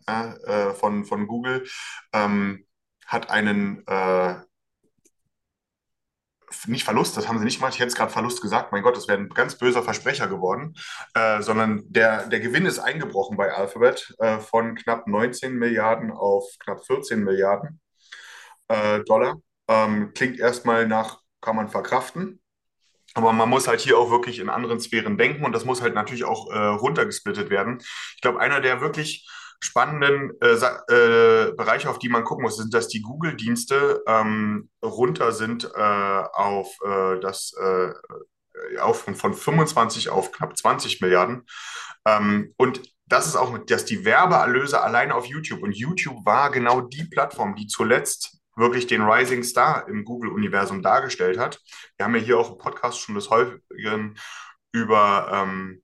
äh, 0.06 0.12
äh, 0.12 0.74
von, 0.74 1.04
von 1.04 1.26
Google, 1.28 1.64
ähm, 2.12 2.66
hat 3.06 3.30
einen 3.30 3.86
äh, 3.86 4.34
nicht 6.66 6.84
Verlust, 6.84 7.16
das 7.16 7.28
haben 7.28 7.38
sie 7.38 7.44
nicht 7.44 7.58
gemacht. 7.58 7.74
Ich 7.74 7.80
hätte 7.80 7.88
es 7.88 7.94
gerade 7.94 8.12
Verlust 8.12 8.42
gesagt. 8.42 8.72
Mein 8.72 8.82
Gott, 8.82 8.96
das 8.96 9.08
wäre 9.08 9.18
ein 9.18 9.28
ganz 9.28 9.56
böser 9.56 9.82
Versprecher 9.82 10.28
geworden. 10.28 10.74
Äh, 11.14 11.42
sondern 11.42 11.82
der, 11.86 12.26
der 12.28 12.40
Gewinn 12.40 12.66
ist 12.66 12.78
eingebrochen 12.78 13.36
bei 13.36 13.52
Alphabet 13.52 14.14
äh, 14.18 14.38
von 14.38 14.74
knapp 14.74 15.06
19 15.06 15.54
Milliarden 15.54 16.10
auf 16.10 16.44
knapp 16.58 16.84
14 16.84 17.22
Milliarden 17.22 17.80
äh, 18.68 19.00
Dollar. 19.04 19.36
Ähm, 19.68 20.12
klingt 20.14 20.38
erstmal 20.38 20.86
nach, 20.86 21.20
kann 21.40 21.56
man 21.56 21.68
verkraften. 21.68 22.40
Aber 23.14 23.32
man 23.32 23.48
muss 23.48 23.68
halt 23.68 23.80
hier 23.80 23.98
auch 23.98 24.10
wirklich 24.10 24.38
in 24.38 24.48
anderen 24.48 24.80
Sphären 24.80 25.18
denken 25.18 25.44
und 25.44 25.52
das 25.52 25.64
muss 25.64 25.82
halt 25.82 25.94
natürlich 25.94 26.24
auch 26.24 26.50
äh, 26.50 26.58
runtergesplittet 26.58 27.50
werden. 27.50 27.78
Ich 28.14 28.22
glaube, 28.22 28.40
einer 28.40 28.60
der 28.60 28.80
wirklich 28.80 29.28
spannenden 29.62 30.32
äh, 30.40 30.54
äh, 30.56 31.52
Bereiche, 31.52 31.88
auf 31.88 31.98
die 31.98 32.08
man 32.08 32.24
gucken 32.24 32.42
muss, 32.42 32.56
sind, 32.56 32.74
dass 32.74 32.88
die 32.88 33.00
Google-Dienste 33.00 34.02
ähm, 34.06 34.68
runter 34.84 35.30
sind 35.32 35.64
äh, 35.64 35.78
auf 35.78 36.68
äh, 36.84 37.20
das 37.20 37.54
äh, 37.60 37.92
auf 38.80 39.02
von 39.02 39.34
25 39.34 40.08
auf 40.10 40.32
knapp 40.32 40.56
20 40.56 41.00
Milliarden. 41.00 41.46
Ähm, 42.06 42.52
und 42.56 42.82
das 43.06 43.26
ist 43.26 43.36
auch, 43.36 43.56
dass 43.66 43.84
die 43.84 44.04
Werbeerlöse 44.04 44.80
alleine 44.80 45.14
auf 45.14 45.26
YouTube 45.26 45.62
und 45.62 45.76
YouTube 45.76 46.24
war 46.24 46.50
genau 46.50 46.80
die 46.80 47.04
Plattform, 47.04 47.54
die 47.54 47.66
zuletzt 47.66 48.38
wirklich 48.56 48.86
den 48.86 49.02
Rising 49.02 49.42
Star 49.44 49.86
im 49.88 50.04
Google-Universum 50.04 50.82
dargestellt 50.82 51.38
hat. 51.38 51.60
Wir 51.96 52.04
haben 52.04 52.14
ja 52.16 52.20
hier 52.20 52.38
auch 52.38 52.50
im 52.50 52.58
Podcast 52.58 53.00
schon 53.00 53.14
des 53.14 53.30
Häufigen 53.30 54.18
über, 54.72 55.30
ähm, 55.32 55.82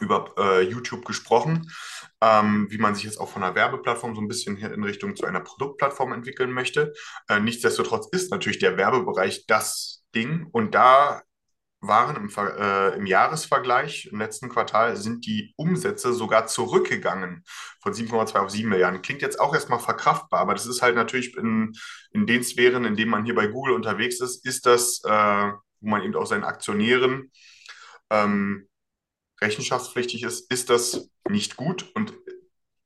über 0.00 0.34
äh, 0.38 0.62
YouTube 0.62 1.04
gesprochen, 1.04 1.70
ähm, 2.22 2.66
wie 2.70 2.78
man 2.78 2.94
sich 2.94 3.04
jetzt 3.04 3.18
auch 3.18 3.28
von 3.28 3.42
einer 3.42 3.54
Werbeplattform 3.54 4.14
so 4.14 4.20
ein 4.20 4.28
bisschen 4.28 4.56
in 4.56 4.84
Richtung 4.84 5.16
zu 5.16 5.26
einer 5.26 5.40
Produktplattform 5.40 6.12
entwickeln 6.12 6.50
möchte. 6.50 6.94
Äh, 7.28 7.40
nichtsdestotrotz 7.40 8.08
ist 8.12 8.30
natürlich 8.30 8.58
der 8.58 8.76
Werbebereich 8.76 9.46
das 9.46 10.04
Ding 10.14 10.46
und 10.52 10.74
da 10.74 11.22
waren 11.80 12.16
im, 12.16 12.30
äh, 12.36 12.96
im, 12.96 13.06
Jahresvergleich 13.06 14.08
im 14.10 14.18
letzten 14.18 14.48
Quartal 14.48 14.96
sind 14.96 15.26
die 15.26 15.52
Umsätze 15.56 16.14
sogar 16.14 16.46
zurückgegangen 16.46 17.44
von 17.80 17.92
7,2 17.92 18.38
auf 18.38 18.50
7 18.50 18.68
Milliarden. 18.68 19.02
Klingt 19.02 19.22
jetzt 19.22 19.38
auch 19.38 19.54
erstmal 19.54 19.78
verkraftbar, 19.78 20.40
aber 20.40 20.54
das 20.54 20.66
ist 20.66 20.82
halt 20.82 20.96
natürlich 20.96 21.36
in, 21.36 21.74
in 22.12 22.26
den 22.26 22.42
Sphären, 22.42 22.84
in 22.84 22.96
denen 22.96 23.10
man 23.10 23.24
hier 23.24 23.34
bei 23.34 23.46
Google 23.46 23.74
unterwegs 23.74 24.20
ist, 24.20 24.44
ist 24.46 24.66
das, 24.66 25.02
äh, 25.04 25.52
wo 25.80 25.88
man 25.88 26.02
eben 26.02 26.14
auch 26.16 26.26
seinen 26.26 26.44
Aktionären 26.44 27.30
ähm, 28.10 28.68
rechenschaftspflichtig 29.40 30.22
ist, 30.22 30.50
ist 30.50 30.70
das 30.70 31.10
nicht 31.28 31.56
gut 31.56 31.90
und 31.94 32.14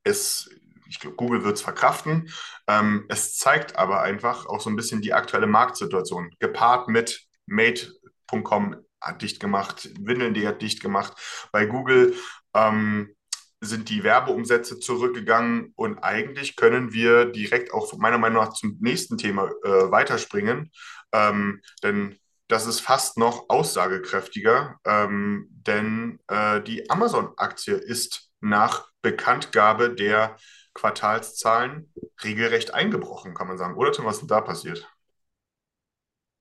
es 0.05 0.51
ich 0.91 0.99
glaube, 0.99 1.17
Google 1.17 1.45
wird 1.45 1.57
es 1.57 1.63
verkraften. 1.63 2.31
Ähm, 2.67 3.07
es 3.09 3.37
zeigt 3.37 3.77
aber 3.77 4.03
einfach 4.03 4.47
auch 4.47 4.61
so 4.61 4.69
ein 4.69 4.77
bisschen 4.77 5.01
die 5.01 5.15
aktuelle 5.15 5.47
Marktsituation, 5.47 6.35
gepaart 6.41 6.89
mit 6.89 7.29
Made.com 7.47 8.77
hat 9.01 9.23
dicht 9.23 9.41
gemacht, 9.41 9.89
Windeln.de 10.01 10.47
hat 10.47 10.61
dicht 10.61 10.81
gemacht. 10.81 11.15
Bei 11.53 11.65
Google 11.65 12.15
ähm, 12.55 13.15
sind 13.61 13.89
die 13.89 14.03
Werbeumsätze 14.03 14.79
zurückgegangen 14.81 15.73
und 15.77 15.99
eigentlich 15.99 16.57
können 16.57 16.93
wir 16.93 17.27
direkt 17.27 17.73
auch 17.73 17.97
meiner 17.99 18.19
Meinung 18.19 18.43
nach 18.43 18.53
zum 18.53 18.77
nächsten 18.81 19.17
Thema 19.17 19.51
äh, 19.65 19.91
weiterspringen, 19.91 20.71
ähm, 21.13 21.61
denn 21.83 22.19
das 22.49 22.67
ist 22.67 22.81
fast 22.81 23.17
noch 23.17 23.49
aussagekräftiger, 23.49 24.77
ähm, 24.85 25.47
denn 25.51 26.19
äh, 26.27 26.61
die 26.63 26.91
Amazon-Aktie 26.91 27.75
ist 27.75 28.30
nach 28.41 28.91
Bekanntgabe 29.03 29.95
der 29.95 30.37
Quartalszahlen 30.75 31.93
regelrecht 32.23 32.75
eingebrochen, 32.75 33.35
kann 33.35 33.49
man 33.49 33.59
sagen. 33.59 33.77
Oder 33.77 33.93
Tim, 33.93 34.05
was 34.05 34.17
ist 34.17 34.21
denn 34.23 34.29
da 34.29 34.41
passiert? 34.41 34.89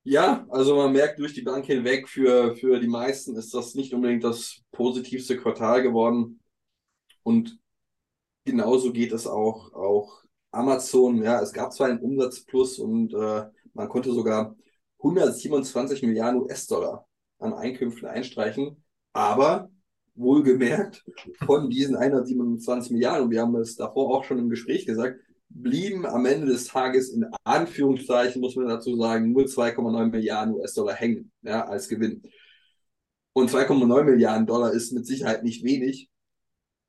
Ja, 0.04 0.46
also 0.50 0.76
man 0.76 0.92
merkt 0.94 1.20
durch 1.20 1.34
die 1.34 1.42
Bank 1.42 1.66
hinweg, 1.66 2.08
für, 2.08 2.56
für 2.56 2.80
die 2.80 2.88
meisten 2.88 3.36
ist 3.36 3.54
das 3.54 3.76
nicht 3.76 3.94
unbedingt 3.94 4.24
das 4.24 4.62
positivste 4.72 5.38
Quartal 5.38 5.84
geworden. 5.84 6.40
Und 7.24 7.60
genauso 8.46 8.94
geht 8.94 9.12
es 9.12 9.28
auch, 9.28 9.74
auch 9.74 10.24
Amazon. 10.52 11.22
Ja, 11.22 11.42
es 11.42 11.54
gab 11.54 11.74
zwar 11.74 11.88
einen 11.88 12.00
Umsatzplus 12.00 12.80
und 12.80 13.14
äh, 13.14 13.46
man 13.74 13.90
konnte 13.90 14.12
sogar 14.14 14.56
127 15.00 16.02
Milliarden 16.04 16.42
US-Dollar 16.42 17.08
an 17.40 17.54
Einkünften 17.54 18.08
einstreichen, 18.08 18.84
aber 19.14 19.70
wohlgemerkt 20.20 21.04
von 21.46 21.70
diesen 21.70 21.96
127 21.96 22.92
Milliarden, 22.92 23.26
und 23.26 23.32
wir 23.32 23.42
haben 23.42 23.56
es 23.56 23.76
davor 23.76 24.16
auch 24.16 24.24
schon 24.24 24.38
im 24.38 24.50
Gespräch 24.50 24.86
gesagt, 24.86 25.20
blieben 25.50 26.06
am 26.06 26.26
Ende 26.26 26.48
des 26.48 26.66
Tages 26.66 27.10
in 27.10 27.26
Anführungszeichen, 27.44 28.40
muss 28.42 28.56
man 28.56 28.68
dazu 28.68 28.96
sagen, 28.98 29.32
nur 29.32 29.46
2,9 29.46 30.12
Milliarden 30.12 30.54
US-Dollar 30.56 30.94
hängen 30.94 31.32
ja, 31.42 31.66
als 31.66 31.88
Gewinn. 31.88 32.22
Und 33.34 33.50
2,9 33.50 34.04
Milliarden 34.04 34.46
Dollar 34.46 34.72
ist 34.74 34.92
mit 34.92 35.08
Sicherheit 35.08 35.44
nicht 35.44 35.64
wenig. 35.64 36.10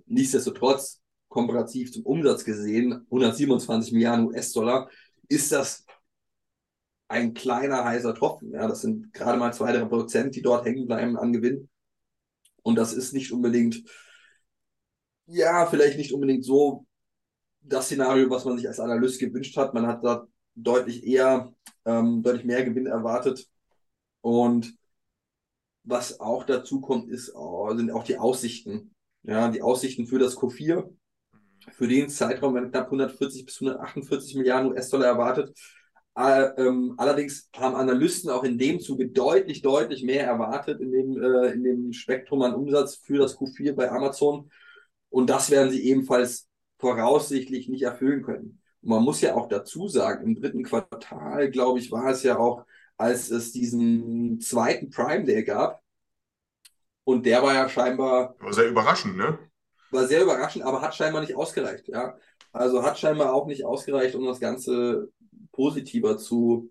Nichtsdestotrotz, 0.07 1.01
komparativ 1.29 1.93
zum 1.93 2.05
Umsatz 2.05 2.45
gesehen, 2.45 3.07
127 3.11 3.93
Milliarden 3.93 4.27
US-Dollar, 4.27 4.91
ist 5.29 5.53
das 5.53 5.87
ein 7.09 7.35
kleiner 7.35 7.85
heißer 7.85 8.15
Tropfen. 8.15 8.53
Ja, 8.53 8.69
das 8.69 8.83
sind 8.83 9.13
gerade 9.13 9.39
mal 9.39 9.53
zwei, 9.53 9.73
drei 9.73 9.85
Prozent, 9.85 10.35
die 10.37 10.43
dort 10.43 10.65
hängen 10.65 10.87
bleiben 10.87 11.17
an 11.17 11.33
Gewinn. 11.33 11.69
Und 12.63 12.77
das 12.77 12.93
ist 12.93 13.13
nicht 13.13 13.33
unbedingt, 13.33 13.83
ja, 15.27 15.67
vielleicht 15.67 15.99
nicht 15.99 16.13
unbedingt 16.13 16.45
so 16.45 16.87
das 17.61 17.87
Szenario, 17.87 18.31
was 18.31 18.45
man 18.45 18.57
sich 18.57 18.67
als 18.69 18.81
Analyst 18.81 19.21
gewünscht 19.21 19.57
hat. 19.57 19.75
Man 19.75 19.87
hat 19.87 20.05
da 20.05 20.27
deutlich 20.55 21.07
eher, 21.07 21.53
ähm, 21.85 22.23
deutlich 22.23 22.45
mehr 22.45 22.65
Gewinn 22.65 22.87
erwartet. 22.87 23.47
Und 24.21 24.75
was 25.85 26.21
auch 26.21 26.45
dazu 26.45 26.81
kommt, 26.81 27.11
ist, 27.11 27.27
sind 27.27 27.91
auch 27.91 28.05
die 28.05 28.19
Aussichten. 28.19 28.95
Ja, 29.23 29.51
die 29.51 29.63
Aussichten 29.63 30.07
für 30.07 30.19
das 30.19 30.37
Q4. 30.37 30.91
Für 31.73 31.89
den 31.89 32.09
Zeitraum 32.09 32.55
werden 32.55 32.71
knapp 32.71 32.87
140 32.87 33.45
bis 33.45 33.61
148 33.61 34.35
Milliarden 34.37 34.73
US-Dollar 34.73 35.07
erwartet. 35.07 35.59
Äh, 36.17 36.51
ähm, 36.57 36.95
allerdings 36.97 37.49
haben 37.57 37.77
Analysten 37.77 38.31
auch 38.31 38.43
in 38.45 38.59
dem 38.59 38.81
Zuge 38.81 39.09
deutlich, 39.09 39.63
deutlich 39.63 40.03
mehr 40.03 40.27
erwartet 40.27 40.81
in 40.81 40.91
dem, 40.93 41.23
äh, 41.23 41.53
in 41.53 41.63
dem 41.63 41.93
Spektrum 41.93 42.43
an 42.43 42.55
Umsatz 42.55 42.97
für 42.97 43.19
das 43.19 43.37
Q4 43.37 43.75
bei 43.75 43.91
Amazon. 43.91 44.51
Und 45.09 45.31
das 45.31 45.51
werden 45.51 45.71
sie 45.71 45.85
ebenfalls 45.85 46.49
voraussichtlich 46.79 47.69
nicht 47.69 47.83
erfüllen 47.83 48.23
können. 48.23 48.61
Und 48.83 48.89
man 48.89 49.03
muss 49.03 49.21
ja 49.21 49.35
auch 49.35 49.49
dazu 49.49 49.89
sagen, 49.89 50.27
im 50.27 50.35
dritten 50.35 50.65
Quartal, 50.65 51.51
glaube 51.51 51.79
ich, 51.79 51.93
war 51.93 52.11
es 52.11 52.23
ja 52.23 52.39
auch, 52.39 52.65
als 52.97 53.31
es 53.31 53.53
diesen 53.53 54.41
zweiten 54.41 54.91
Prime 54.91 55.25
Day 55.25 55.45
gab. 55.45 55.83
Und 57.05 57.25
der 57.27 57.43
war 57.43 57.55
ja 57.55 57.69
scheinbar. 57.69 58.35
War 58.39 58.53
sehr 58.53 58.69
überraschend, 58.69 59.17
ne? 59.17 59.39
War 59.91 60.07
sehr 60.07 60.23
überraschend, 60.23 60.65
aber 60.65 60.81
hat 60.83 60.95
scheinbar 60.95 61.21
nicht 61.21 61.35
ausgereicht, 61.35 61.89
ja. 61.89 62.17
Also 62.53 62.83
hat 62.83 62.99
scheinbar 62.99 63.33
auch 63.33 63.47
nicht 63.47 63.65
ausgereicht, 63.65 64.15
um 64.15 64.25
das 64.25 64.41
Ganze 64.41 65.11
positiver 65.53 66.19
zu 66.19 66.71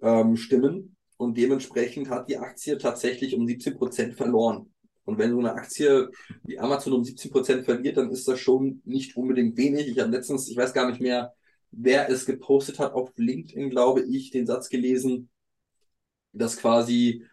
ähm, 0.00 0.36
stimmen. 0.36 0.96
Und 1.16 1.38
dementsprechend 1.38 2.10
hat 2.10 2.28
die 2.28 2.38
Aktie 2.38 2.76
tatsächlich 2.78 3.34
um 3.34 3.46
17 3.46 3.76
Prozent 3.76 4.14
verloren. 4.14 4.72
Und 5.04 5.18
wenn 5.18 5.30
so 5.30 5.38
eine 5.38 5.52
Aktie 5.52 6.10
wie 6.44 6.58
Amazon 6.58 6.94
um 6.94 7.04
17 7.04 7.30
Prozent 7.30 7.64
verliert, 7.64 7.96
dann 7.96 8.10
ist 8.10 8.26
das 8.26 8.40
schon 8.40 8.80
nicht 8.84 9.16
unbedingt 9.16 9.56
wenig. 9.56 9.88
Ich 9.88 9.98
habe 9.98 10.10
letztens, 10.10 10.48
ich 10.48 10.56
weiß 10.56 10.72
gar 10.72 10.88
nicht 10.88 11.00
mehr, 11.00 11.34
wer 11.70 12.08
es 12.08 12.26
gepostet 12.26 12.78
hat, 12.78 12.94
auf 12.94 13.12
LinkedIn, 13.16 13.70
glaube 13.70 14.02
ich, 14.02 14.30
den 14.30 14.46
Satz 14.46 14.68
gelesen, 14.68 15.28
dass 16.32 16.56
quasi 16.56 17.24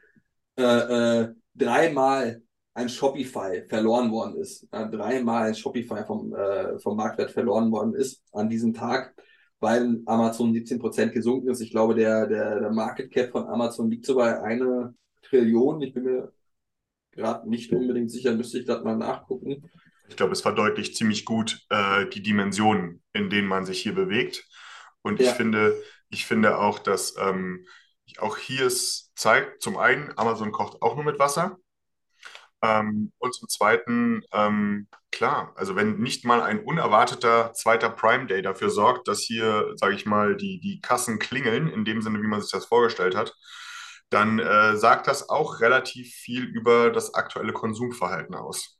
äh, 0.57 0.63
äh, 0.63 1.33
dreimal 1.55 2.41
ein 2.73 2.89
Shopify 2.89 3.63
verloren 3.67 4.11
worden 4.11 4.37
ist. 4.37 4.67
Äh, 4.71 4.89
dreimal 4.89 5.47
ein 5.47 5.55
Shopify 5.55 6.03
vom, 6.05 6.33
äh, 6.33 6.79
vom 6.79 6.97
Marktwert 6.97 7.31
verloren 7.31 7.71
worden 7.71 7.93
ist 7.93 8.23
an 8.31 8.49
diesem 8.49 8.73
Tag, 8.73 9.15
weil 9.61 10.01
Amazon 10.07 10.53
17 10.53 10.79
Prozent 10.79 11.13
gesunken 11.13 11.49
ist. 11.49 11.61
Ich 11.61 11.71
glaube, 11.71 11.95
der, 11.95 12.27
der, 12.27 12.59
der 12.59 12.71
Market 12.71 13.11
Cap 13.11 13.31
von 13.31 13.45
Amazon 13.45 13.89
liegt 13.89 14.05
so 14.05 14.15
bei 14.15 14.41
einer 14.41 14.93
Trillion. 15.21 15.81
Ich 15.81 15.93
bin 15.93 16.03
mir 16.03 16.33
gerade 17.11 17.47
nicht 17.47 17.71
unbedingt 17.71 18.11
sicher, 18.11 18.33
müsste 18.33 18.59
ich 18.59 18.65
das 18.65 18.83
mal 18.83 18.97
nachgucken. 18.97 19.69
Ich 20.09 20.15
glaube, 20.17 20.33
es 20.33 20.41
verdeutlicht 20.41 20.95
ziemlich 20.97 21.25
gut 21.25 21.65
äh, 21.69 22.07
die 22.07 22.23
Dimensionen, 22.23 23.03
in 23.13 23.29
denen 23.29 23.47
man 23.47 23.65
sich 23.65 23.81
hier 23.81 23.93
bewegt. 23.93 24.45
Und 25.03 25.19
ja. 25.19 25.29
ich 25.29 25.35
finde, 25.37 25.79
ich 26.09 26.25
finde 26.25 26.57
auch, 26.57 26.79
dass 26.79 27.15
ähm, 27.17 27.65
auch 28.17 28.37
hier 28.37 28.65
es 28.65 29.11
zeigt, 29.15 29.61
zum 29.61 29.77
einen, 29.77 30.11
Amazon 30.17 30.51
kocht 30.51 30.81
auch 30.81 30.95
nur 30.95 31.05
mit 31.05 31.19
Wasser. 31.19 31.57
Ähm, 32.61 33.11
und 33.17 33.33
zum 33.33 33.49
Zweiten, 33.49 34.21
ähm, 34.33 34.87
klar, 35.11 35.53
also 35.55 35.75
wenn 35.75 35.99
nicht 35.99 36.25
mal 36.25 36.41
ein 36.41 36.63
unerwarteter 36.63 37.53
zweiter 37.53 37.89
Prime 37.89 38.27
Day 38.27 38.41
dafür 38.41 38.69
sorgt, 38.69 39.07
dass 39.07 39.21
hier, 39.21 39.73
sage 39.75 39.95
ich 39.95 40.05
mal, 40.05 40.35
die, 40.35 40.59
die 40.59 40.79
Kassen 40.79 41.19
klingeln, 41.19 41.67
in 41.67 41.85
dem 41.85 42.01
Sinne, 42.01 42.21
wie 42.21 42.27
man 42.27 42.41
sich 42.41 42.51
das 42.51 42.65
vorgestellt 42.65 43.15
hat, 43.15 43.35
dann 44.09 44.39
äh, 44.39 44.75
sagt 44.75 45.07
das 45.07 45.29
auch 45.29 45.61
relativ 45.61 46.13
viel 46.13 46.43
über 46.43 46.91
das 46.91 47.13
aktuelle 47.13 47.53
Konsumverhalten 47.53 48.35
aus. 48.35 48.77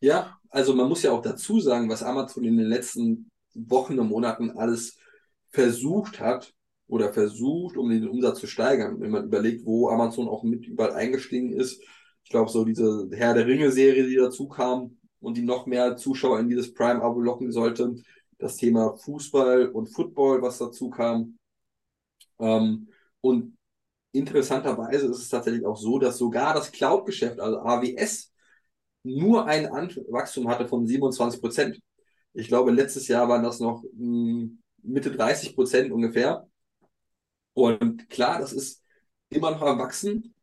Ja, 0.00 0.38
also 0.50 0.74
man 0.74 0.88
muss 0.88 1.02
ja 1.02 1.12
auch 1.12 1.22
dazu 1.22 1.60
sagen, 1.60 1.88
was 1.88 2.02
Amazon 2.02 2.44
in 2.44 2.58
den 2.58 2.66
letzten 2.66 3.30
Wochen 3.54 3.98
und 3.98 4.08
Monaten 4.08 4.50
alles 4.50 4.98
versucht 5.50 6.20
hat 6.20 6.52
oder 6.86 7.12
versucht, 7.12 7.76
um 7.76 7.88
den 7.88 8.06
Umsatz 8.06 8.40
zu 8.40 8.46
steigern. 8.46 9.00
Wenn 9.00 9.10
man 9.10 9.24
überlegt, 9.24 9.64
wo 9.64 9.88
Amazon 9.88 10.28
auch 10.28 10.44
mit 10.44 10.66
überall 10.66 10.92
eingestiegen 10.92 11.52
ist. 11.52 11.82
Ich 12.26 12.30
glaube, 12.30 12.50
so 12.50 12.64
diese 12.64 13.08
Herr 13.12 13.34
der 13.34 13.46
Ringe-Serie, 13.46 14.04
die 14.04 14.16
dazu 14.16 14.48
kam 14.48 14.98
und 15.20 15.36
die 15.36 15.44
noch 15.44 15.66
mehr 15.66 15.96
Zuschauer 15.96 16.40
in 16.40 16.48
dieses 16.48 16.74
Prime-Abo 16.74 17.20
locken 17.20 17.52
sollte. 17.52 17.94
Das 18.36 18.56
Thema 18.56 18.96
Fußball 18.96 19.68
und 19.68 19.86
Football, 19.86 20.42
was 20.42 20.58
dazu 20.58 20.90
kam. 20.90 21.38
Ähm, 22.40 22.88
und 23.20 23.56
interessanterweise 24.10 25.06
ist 25.06 25.18
es 25.18 25.28
tatsächlich 25.28 25.64
auch 25.64 25.76
so, 25.76 26.00
dass 26.00 26.18
sogar 26.18 26.52
das 26.52 26.72
Cloud-Geschäft, 26.72 27.38
also 27.38 27.60
AWS, 27.60 28.32
nur 29.04 29.46
ein 29.46 29.70
Wachstum 30.10 30.48
hatte 30.48 30.66
von 30.66 30.84
27 30.84 31.40
Prozent. 31.40 31.80
Ich 32.32 32.48
glaube, 32.48 32.72
letztes 32.72 33.06
Jahr 33.06 33.28
waren 33.28 33.44
das 33.44 33.60
noch 33.60 33.84
hm, 33.84 34.60
Mitte 34.82 35.12
30 35.12 35.54
Prozent 35.54 35.92
ungefähr. 35.92 36.48
Und 37.54 38.10
klar, 38.10 38.40
das 38.40 38.52
ist 38.52 38.82
immer 39.28 39.52
noch 39.52 39.62
am 39.62 39.78
Wachsen, 39.78 40.34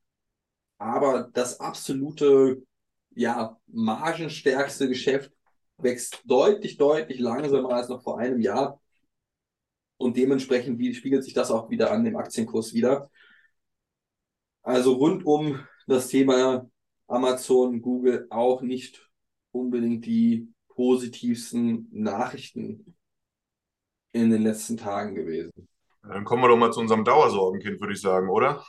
aber 0.83 1.29
das 1.33 1.59
absolute, 1.59 2.61
ja, 3.15 3.57
margenstärkste 3.67 4.87
Geschäft 4.87 5.31
wächst 5.77 6.21
deutlich, 6.25 6.77
deutlich 6.77 7.19
langsamer 7.19 7.71
als 7.71 7.89
noch 7.89 8.03
vor 8.03 8.19
einem 8.19 8.41
Jahr. 8.41 8.79
Und 9.97 10.17
dementsprechend 10.17 10.79
spiegelt 10.95 11.23
sich 11.23 11.33
das 11.33 11.51
auch 11.51 11.69
wieder 11.69 11.91
an 11.91 12.03
dem 12.03 12.17
Aktienkurs 12.17 12.73
wieder. 12.73 13.09
Also 14.61 14.93
rund 14.93 15.25
um 15.25 15.59
das 15.87 16.07
Thema 16.09 16.69
Amazon, 17.07 17.81
Google 17.81 18.27
auch 18.29 18.61
nicht 18.61 19.09
unbedingt 19.51 20.05
die 20.05 20.53
positivsten 20.69 21.87
Nachrichten 21.91 22.95
in 24.11 24.29
den 24.29 24.41
letzten 24.41 24.77
Tagen 24.77 25.15
gewesen. 25.15 25.67
Dann 26.01 26.25
kommen 26.25 26.43
wir 26.43 26.49
doch 26.49 26.57
mal 26.57 26.71
zu 26.73 26.81
unserem 26.81 27.05
Dauersorgenkind, 27.05 27.79
würde 27.79 27.93
ich 27.93 28.01
sagen, 28.01 28.29
oder? 28.29 28.63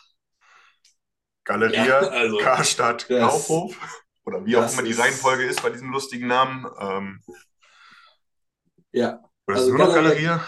Galeria, 1.44 1.84
ja, 1.86 1.98
also, 1.98 2.38
Karstadt, 2.38 3.06
das, 3.08 3.20
Kaufhof 3.20 3.76
oder 4.24 4.44
wie 4.46 4.56
auch 4.56 4.72
immer 4.72 4.82
die 4.82 4.92
Reihenfolge 4.92 5.44
ist 5.44 5.62
bei 5.62 5.70
diesem 5.70 5.90
lustigen 5.90 6.26
Namen. 6.26 6.66
Ähm, 6.78 7.20
ja. 8.92 9.22
Oder 9.46 9.56
ist 9.56 9.62
also 9.62 9.72
es 9.72 9.78
nur 9.78 9.94
Galeria, 9.94 10.36
noch 10.36 10.42
Galeria? 10.42 10.46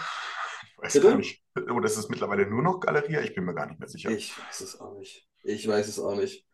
Ich 0.65 0.77
weiß 0.77 0.93
bitte? 0.93 1.07
gar 1.07 1.17
nicht. 1.17 1.43
Oder 1.55 1.85
ist 1.85 1.97
es 1.97 2.09
mittlerweile 2.09 2.47
nur 2.47 2.63
noch 2.63 2.79
Galeria? 2.79 3.21
Ich 3.21 3.35
bin 3.35 3.45
mir 3.45 3.53
gar 3.53 3.67
nicht 3.67 3.79
mehr 3.79 3.89
sicher. 3.89 4.09
Ich 4.09 4.37
weiß 4.37 4.61
es 4.61 4.79
auch 4.79 4.97
nicht. 4.97 5.27
Ich 5.43 5.67
weiß 5.67 5.87
es 5.87 5.99
auch 5.99 6.15
nicht. 6.15 6.45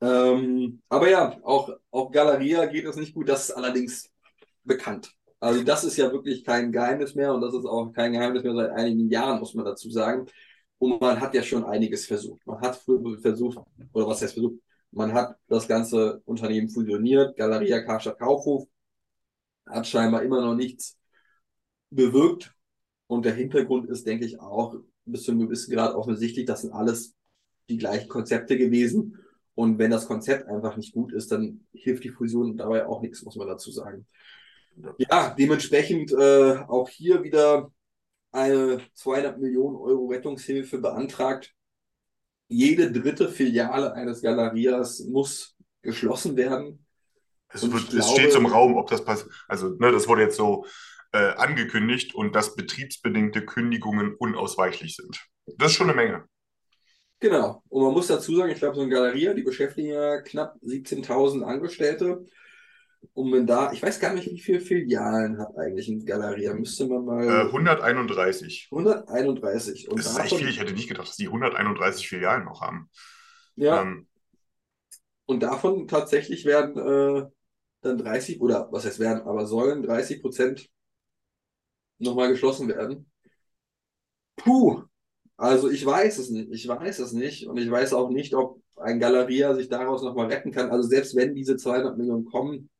Ähm, 0.00 0.82
aber 0.88 1.10
ja, 1.10 1.38
auch 1.42 1.70
auf 1.90 2.10
Galeria 2.10 2.66
geht 2.66 2.86
es 2.86 2.96
nicht 2.96 3.14
gut. 3.14 3.28
Das 3.28 3.48
ist 3.48 3.50
allerdings 3.52 4.10
bekannt. 4.64 5.14
Also 5.38 5.62
das 5.62 5.84
ist 5.84 5.96
ja 5.96 6.12
wirklich 6.12 6.44
kein 6.44 6.70
Geheimnis 6.70 7.14
mehr 7.14 7.32
und 7.32 7.40
das 7.40 7.54
ist 7.54 7.64
auch 7.64 7.92
kein 7.92 8.12
Geheimnis 8.12 8.42
mehr 8.42 8.54
seit 8.54 8.70
einigen 8.72 9.08
Jahren, 9.08 9.40
muss 9.40 9.54
man 9.54 9.64
dazu 9.64 9.90
sagen. 9.90 10.26
Und 10.80 10.98
man 10.98 11.20
hat 11.20 11.34
ja 11.34 11.42
schon 11.42 11.64
einiges 11.66 12.06
versucht. 12.06 12.44
Man 12.46 12.58
hat 12.62 12.82
versucht, 13.20 13.58
oder 13.92 14.06
was 14.06 14.22
heißt 14.22 14.32
versucht? 14.32 14.60
Man 14.90 15.12
hat 15.12 15.36
das 15.46 15.68
ganze 15.68 16.22
Unternehmen 16.24 16.70
fusioniert, 16.70 17.36
Galeria 17.36 17.82
Karstadt 17.82 18.18
Kaufhof, 18.18 18.66
hat 19.66 19.86
scheinbar 19.86 20.22
immer 20.22 20.40
noch 20.40 20.54
nichts 20.54 20.98
bewirkt. 21.90 22.54
Und 23.06 23.26
der 23.26 23.34
Hintergrund 23.34 23.90
ist, 23.90 24.06
denke 24.06 24.24
ich, 24.24 24.40
auch 24.40 24.74
bis 25.04 25.24
zu 25.24 25.32
einem 25.32 25.40
gewissen 25.40 25.70
Grad 25.74 25.94
offensichtlich, 25.94 26.46
das 26.46 26.62
sind 26.62 26.72
alles 26.72 27.14
die 27.68 27.76
gleichen 27.76 28.08
Konzepte 28.08 28.56
gewesen. 28.56 29.18
Und 29.54 29.78
wenn 29.78 29.90
das 29.90 30.06
Konzept 30.06 30.48
einfach 30.48 30.78
nicht 30.78 30.94
gut 30.94 31.12
ist, 31.12 31.30
dann 31.30 31.66
hilft 31.74 32.04
die 32.04 32.10
Fusion 32.10 32.56
dabei 32.56 32.86
auch 32.86 33.02
nichts, 33.02 33.22
muss 33.22 33.36
man 33.36 33.48
dazu 33.48 33.70
sagen. 33.70 34.06
Ja, 34.96 35.34
dementsprechend 35.38 36.10
äh, 36.12 36.56
auch 36.68 36.88
hier 36.88 37.22
wieder 37.22 37.70
eine 38.32 38.80
200 38.94 39.38
Millionen 39.38 39.76
Euro 39.76 40.06
Rettungshilfe 40.06 40.78
beantragt. 40.78 41.54
Jede 42.48 42.90
dritte 42.90 43.28
Filiale 43.28 43.92
eines 43.94 44.22
Galerias 44.22 45.00
muss 45.00 45.56
geschlossen 45.82 46.36
werden. 46.36 46.86
Es, 47.48 47.62
wird, 47.62 47.90
glaube, 47.90 47.98
es 47.98 48.10
steht 48.10 48.32
zum 48.32 48.46
Raum, 48.46 48.76
ob 48.76 48.88
das 48.88 49.04
passiert. 49.04 49.30
Also, 49.48 49.70
ne, 49.70 49.90
das 49.92 50.06
wurde 50.06 50.22
jetzt 50.22 50.36
so 50.36 50.66
äh, 51.12 51.32
angekündigt 51.34 52.14
und 52.14 52.34
dass 52.34 52.54
betriebsbedingte 52.54 53.44
Kündigungen 53.44 54.14
unausweichlich 54.14 54.96
sind. 54.96 55.26
Das 55.56 55.72
ist 55.72 55.76
schon 55.76 55.90
eine 55.90 55.96
Menge. 55.96 56.24
Genau. 57.18 57.62
Und 57.68 57.82
man 57.82 57.92
muss 57.92 58.06
dazu 58.06 58.34
sagen, 58.36 58.50
ich 58.50 58.58
glaube, 58.58 58.76
so 58.76 58.82
eine 58.82 58.90
Galerie, 58.90 59.34
die 59.34 59.42
beschäftigen 59.42 59.88
ja 59.88 60.20
knapp 60.22 60.56
17.000 60.62 61.42
Angestellte. 61.42 62.24
Und 63.14 63.32
wenn 63.32 63.46
da, 63.46 63.72
ich 63.72 63.82
weiß 63.82 63.98
gar 63.98 64.14
nicht, 64.14 64.30
wie 64.30 64.40
viele 64.40 64.60
Filialen 64.60 65.38
hat 65.38 65.56
eigentlich 65.56 65.88
ein 65.88 66.04
Galeria, 66.04 66.54
müsste 66.54 66.86
man 66.86 67.04
mal. 67.04 67.24
Äh, 67.24 67.46
131. 67.46 68.68
131. 68.70 69.88
Und 69.88 69.98
das 69.98 70.12
ist 70.12 70.18
echt 70.18 70.36
viel. 70.36 70.48
Ich 70.48 70.60
hätte 70.60 70.72
nicht 70.72 70.88
gedacht, 70.88 71.08
dass 71.08 71.16
die 71.16 71.26
131 71.26 72.08
Filialen 72.08 72.44
noch 72.44 72.60
haben. 72.60 72.88
Ja. 73.56 73.82
Ähm, 73.82 74.06
und 75.26 75.42
davon 75.42 75.86
tatsächlich 75.88 76.44
werden 76.44 76.76
äh, 76.76 77.26
dann 77.82 77.98
30, 77.98 78.40
oder 78.40 78.68
was 78.70 78.84
heißt 78.84 78.98
werden, 78.98 79.22
aber 79.22 79.46
sollen 79.46 79.82
30 79.82 80.20
Prozent 80.20 80.68
nochmal 81.98 82.30
geschlossen 82.30 82.68
werden. 82.68 83.10
Puh, 84.36 84.82
also 85.36 85.70
ich 85.70 85.84
weiß 85.84 86.18
es 86.18 86.30
nicht. 86.30 86.50
Ich 86.52 86.66
weiß 86.68 86.98
es 86.98 87.12
nicht. 87.12 87.46
Und 87.46 87.56
ich 87.58 87.70
weiß 87.70 87.92
auch 87.94 88.10
nicht, 88.10 88.34
ob 88.34 88.60
ein 88.76 89.00
Galeria 89.00 89.54
sich 89.54 89.68
daraus 89.68 90.02
nochmal 90.02 90.26
retten 90.26 90.52
kann. 90.52 90.70
Also 90.70 90.88
selbst 90.88 91.14
wenn 91.16 91.34
diese 91.34 91.56
200 91.56 91.96
Millionen 91.96 92.24
kommen, 92.24 92.70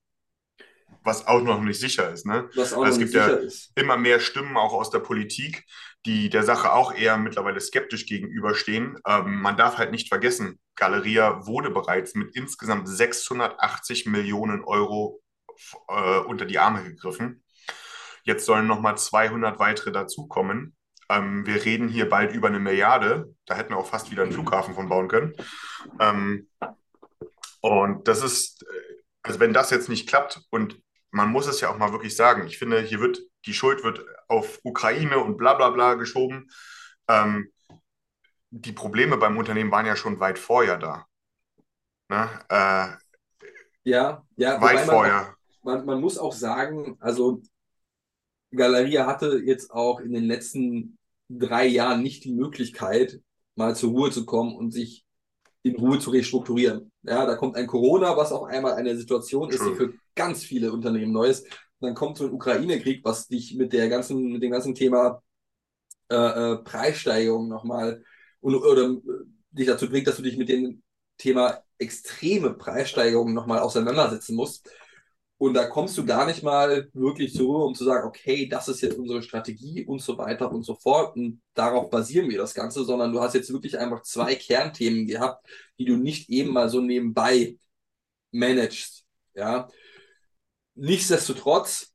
was 1.03 1.27
auch 1.27 1.43
noch 1.43 1.61
nicht 1.61 1.81
sicher 1.81 2.11
ist. 2.11 2.27
Ne? 2.27 2.49
Was 2.55 2.73
auch 2.73 2.85
also 2.85 2.93
es 2.93 2.99
gibt 2.99 3.15
ja 3.15 3.27
ist. 3.29 3.73
immer 3.75 3.97
mehr 3.97 4.21
Stimmen 4.21 4.57
auch 4.57 4.73
aus 4.73 4.91
der 4.91 4.99
Politik, 4.99 5.65
die 6.07 6.31
der 6.31 6.43
Sache 6.43 6.73
auch 6.73 6.95
eher 6.95 7.17
mittlerweile 7.17 7.61
skeptisch 7.61 8.07
gegenüberstehen. 8.07 8.99
Ähm, 9.07 9.41
man 9.41 9.57
darf 9.57 9.79
halt 9.79 9.91
nicht 9.93 10.09
vergessen, 10.09 10.59
Galeria 10.77 11.47
wurde 11.47 11.71
bereits 11.71 12.15
mit 12.15 12.35
insgesamt 12.35 12.89
680 12.89 14.07
Millionen 14.07 14.65
Euro 14.65 15.21
äh, 15.89 16.19
unter 16.21 16.47
die 16.47 16.59
Arme 16.59 16.85
gegriffen. 16.85 17.43
Jetzt 18.25 18.47
sollen 18.47 18.67
nochmal 18.67 18.97
200 18.97 19.59
weitere 19.59 19.93
dazukommen. 19.93 20.77
Ähm, 21.09 21.47
wir 21.47 21.65
reden 21.65 21.89
hier 21.89 22.09
bald 22.09 22.33
über 22.33 22.49
eine 22.49 22.61
Milliarde. 22.61 23.35
Da 23.47 23.57
hätten 23.57 23.71
wir 23.71 23.79
auch 23.79 23.89
fast 23.89 24.11
wieder 24.11 24.23
einen 24.23 24.33
Flughafen 24.33 24.75
von 24.75 24.89
bauen 24.89 25.09
können. 25.09 25.35
Ähm, 25.99 26.49
und 27.61 28.09
das 28.09 28.23
ist, 28.23 28.63
äh, 28.63 29.03
also 29.23 29.41
wenn 29.41 29.53
das 29.53 29.71
jetzt 29.71 29.89
nicht 29.89 30.09
klappt 30.09 30.41
und 30.51 30.81
man 31.11 31.31
muss 31.31 31.47
es 31.47 31.61
ja 31.61 31.71
auch 31.71 31.79
mal 31.79 31.93
wirklich 31.93 32.17
sagen. 32.17 32.47
Ich 32.47 32.59
finde, 32.59 32.81
hier 32.81 33.01
wird 33.01 33.21
die 33.47 33.55
Schuld 33.55 33.85
wird 33.85 34.05
auf 34.29 34.61
Ukraine 34.63 35.19
und 35.19 35.37
bla 35.37 35.55
bla 35.55 35.71
bla 35.71 35.95
geschoben. 35.95 36.49
Ähm, 37.09 37.51
die 38.51 38.73
Probleme 38.73 39.17
beim 39.17 39.37
Unternehmen 39.37 39.71
waren 39.71 39.87
ja 39.87 39.97
schon 39.97 40.21
weit 40.21 40.39
vorher 40.39 40.77
da. 40.77 41.07
Ne? 42.09 42.29
Äh, 42.49 42.89
ja, 43.85 44.25
ja, 44.37 44.61
weit 44.61 44.81
vorher. 44.81 45.35
Man, 45.63 45.79
man, 45.79 45.87
man 45.87 46.01
muss 46.01 46.19
auch 46.19 46.33
sagen, 46.33 46.97
also 47.01 47.43
Galeria 48.51 49.07
hatte 49.07 49.41
jetzt 49.45 49.71
auch 49.71 50.01
in 50.01 50.13
den 50.13 50.25
letzten 50.25 50.99
drei 51.29 51.67
Jahren 51.67 52.03
nicht 52.03 52.25
die 52.25 52.33
Möglichkeit, 52.33 53.21
mal 53.55 53.77
zur 53.77 53.91
Ruhe 53.91 54.11
zu 54.11 54.27
kommen 54.27 54.55
und 54.55 54.73
sich 54.73 55.05
in 55.63 55.77
Ruhe 55.77 55.99
zu 55.99 56.11
restrukturieren. 56.11 56.91
Ja, 57.03 57.27
da 57.27 57.37
kommt 57.37 57.57
ein 57.57 57.67
Corona, 57.67 58.17
was 58.17 58.33
auf 58.33 58.45
einmal 58.45 58.75
eine 58.75 58.97
Situation 58.97 59.51
ist, 59.51 59.65
die 59.65 59.75
für 59.75 59.95
ganz 60.15 60.43
viele 60.43 60.73
Unternehmen 60.73 61.13
neu 61.13 61.27
ist. 61.27 61.47
dann 61.81 61.95
kommt 61.95 62.19
so 62.19 62.25
ein 62.25 62.33
Ukraine-Krieg, 62.33 63.05
was 63.05 63.29
dich 63.29 63.55
mit 63.55 63.73
der 63.73 63.89
ganzen, 63.89 64.33
mit 64.33 64.43
dem 64.43 64.51
ganzen 64.51 64.75
Thema 64.75 65.23
äh, 66.11 66.15
äh, 66.15 66.57
Preissteigerung 66.59 67.49
nochmal 67.49 68.03
oder 68.41 68.83
äh, 68.83 68.97
dich 69.53 69.67
dazu 69.67 69.89
bringt, 69.89 70.07
dass 70.07 70.17
du 70.17 70.23
dich 70.23 70.37
mit 70.37 70.49
dem 70.49 70.83
Thema 71.19 71.63
extreme 71.79 72.55
Preissteigerungen 72.55 73.35
nochmal 73.35 73.61
auseinandersetzen 73.61 74.35
musst. 74.35 74.71
Und 75.41 75.55
da 75.55 75.65
kommst 75.65 75.97
du 75.97 76.05
gar 76.05 76.27
nicht 76.27 76.43
mal 76.43 76.91
wirklich 76.93 77.33
zur 77.33 77.47
Ruhe, 77.47 77.65
um 77.65 77.75
zu 77.75 77.85
sagen, 77.85 78.07
okay, 78.07 78.47
das 78.47 78.69
ist 78.69 78.83
jetzt 78.83 78.99
unsere 78.99 79.23
Strategie 79.23 79.87
und 79.87 80.03
so 80.03 80.19
weiter 80.19 80.53
und 80.53 80.65
so 80.65 80.75
fort. 80.75 81.17
Und 81.17 81.41
darauf 81.55 81.89
basieren 81.89 82.29
wir 82.29 82.37
das 82.37 82.53
Ganze, 82.53 82.85
sondern 82.85 83.11
du 83.11 83.23
hast 83.23 83.35
jetzt 83.35 83.51
wirklich 83.51 83.79
einfach 83.79 84.03
zwei 84.03 84.35
Kernthemen 84.35 85.07
gehabt, 85.07 85.49
die 85.79 85.87
du 85.87 85.97
nicht 85.97 86.29
eben 86.29 86.53
mal 86.53 86.69
so 86.69 86.83
nebenbei 86.83 87.57
managst. 88.33 89.07
Ja. 89.35 89.69
Nichtsdestotrotz 90.75 91.95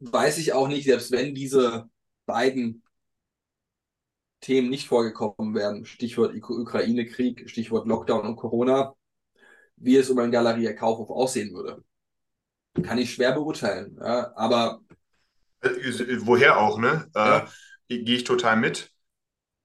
weiß 0.00 0.36
ich 0.36 0.52
auch 0.52 0.68
nicht, 0.68 0.84
selbst 0.84 1.10
wenn 1.10 1.34
diese 1.34 1.88
beiden 2.26 2.82
Themen 4.42 4.68
nicht 4.68 4.88
vorgekommen 4.88 5.54
wären, 5.54 5.86
Stichwort 5.86 6.34
Ukraine-Krieg, 6.34 7.48
Stichwort 7.48 7.86
Lockdown 7.86 8.26
und 8.26 8.36
Corona, 8.36 8.94
wie 9.76 9.96
es 9.96 10.10
um 10.10 10.18
ein 10.18 10.30
Galeria 10.30 10.72
Kaufhof 10.72 11.10
aussehen 11.10 11.54
würde. 11.54 11.84
Kann 12.82 12.98
ich 12.98 13.14
schwer 13.14 13.32
beurteilen. 13.32 13.96
Ja, 14.00 14.32
aber. 14.36 14.80
Äh, 15.60 15.70
woher 16.20 16.58
auch, 16.58 16.78
ne? 16.78 17.08
Äh, 17.14 17.18
ja. 17.18 17.48
Äh, 17.88 17.98
Gehe 18.02 18.16
ich 18.16 18.24
total 18.24 18.56
mit. 18.56 18.90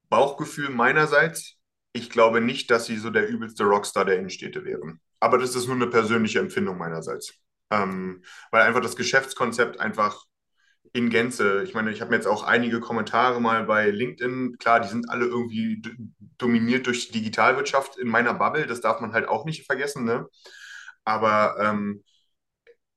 Bauchgefühl 0.10 0.70
meinerseits. 0.70 1.58
Ich 1.94 2.10
glaube 2.10 2.40
nicht, 2.40 2.72
dass 2.72 2.86
sie 2.86 2.98
so 2.98 3.10
der 3.10 3.28
übelste 3.28 3.64
Rockstar 3.64 4.06
der 4.06 4.18
Innenstädte 4.18 4.64
wären. 4.64 5.02
Aber 5.20 5.38
das 5.38 5.56
ist 5.56 5.68
nur 5.68 5.76
eine 5.76 5.88
persönliche 5.88 6.40
Empfindung 6.40 6.78
meinerseits. 6.78 7.34
Ähm, 7.70 8.24
weil 8.52 8.64
einfach 8.64 8.82
das 8.82 8.96
Geschäftskonzept 8.96 9.80
einfach 9.80 10.26
in 10.94 11.10
Gänze. 11.10 11.64
Ich 11.64 11.74
meine, 11.74 11.92
ich 11.92 12.02
habe 12.02 12.12
mir 12.12 12.18
jetzt 12.18 12.28
auch 12.28 12.44
einige 12.44 12.80
Kommentare 12.80 13.40
mal 13.42 13.64
bei 13.66 13.90
LinkedIn, 13.90 14.58
klar, 14.60 14.80
die 14.82 14.90
sind 14.90 15.10
alle 15.10 15.26
irgendwie 15.26 15.82
dominiert 16.38 16.88
durch 16.88 17.08
die 17.10 17.20
Digitalwirtschaft 17.20 17.98
in 17.98 18.08
meiner 18.10 18.34
Bubble, 18.34 18.68
das 18.68 18.82
darf 18.82 19.00
man 19.02 19.14
halt 19.14 19.28
auch 19.28 19.46
nicht 19.46 19.66
vergessen, 19.66 20.06
ne? 20.06 20.28
Aber 21.06 21.56
ähm, 21.60 22.04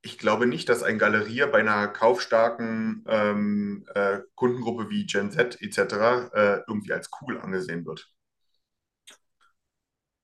ich 0.02 0.18
glaube 0.18 0.46
nicht, 0.46 0.68
dass 0.68 0.82
ein 0.82 0.98
Galerier 0.98 1.46
bei 1.48 1.60
einer 1.60 1.88
kaufstarken 1.88 3.04
ähm, 3.08 3.86
äh, 3.94 4.20
Kundengruppe 4.34 4.90
wie 4.90 5.06
Gen 5.06 5.30
Z 5.32 5.60
etc. 5.62 6.28
Äh, 6.34 6.60
irgendwie 6.68 6.92
als 6.92 7.10
cool 7.22 7.40
angesehen 7.40 7.86
wird. 7.86 8.10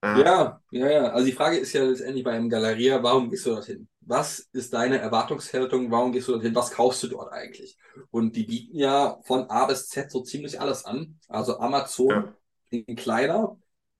Äh, 0.03 0.25
Ja, 0.25 0.61
ja, 0.71 0.91
ja. 0.91 1.05
Also 1.13 1.27
die 1.27 1.33
Frage 1.33 1.59
ist 1.59 1.73
ja 1.73 1.85
letztendlich 1.85 2.25
bei 2.25 2.33
einem 2.33 2.49
Galeria, 2.49 3.03
warum 3.03 3.31
gehst 3.31 3.47
du 3.47 3.51
dorthin? 3.51 3.89
Was 4.11 4.41
ist 4.53 4.75
deine 4.75 4.99
Erwartungshaltung? 4.99 5.89
Warum 5.93 6.11
gehst 6.11 6.27
du 6.27 6.33
dorthin? 6.33 6.53
Was 6.57 6.73
kaufst 6.73 7.01
du 7.05 7.07
dort 7.07 7.33
eigentlich? 7.33 7.79
Und 8.11 8.35
die 8.35 8.43
bieten 8.43 8.77
ja 8.77 9.21
von 9.23 9.49
A 9.49 9.67
bis 9.67 9.89
Z 9.89 10.11
so 10.11 10.23
ziemlich 10.23 10.61
alles 10.61 10.85
an. 10.85 11.21
Also 11.29 11.61
Amazon 11.61 12.09
Ja. 12.09 12.37
in 12.71 12.97
kleiner, 12.97 13.57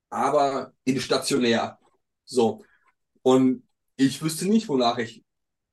aber 0.09 0.73
in 0.83 1.01
stationär. 1.01 1.79
So. 2.25 2.65
Und 3.23 3.63
ich 3.97 4.21
wüsste 4.21 4.47
nicht, 4.47 4.69
wonach 4.69 4.99
ich 4.99 5.23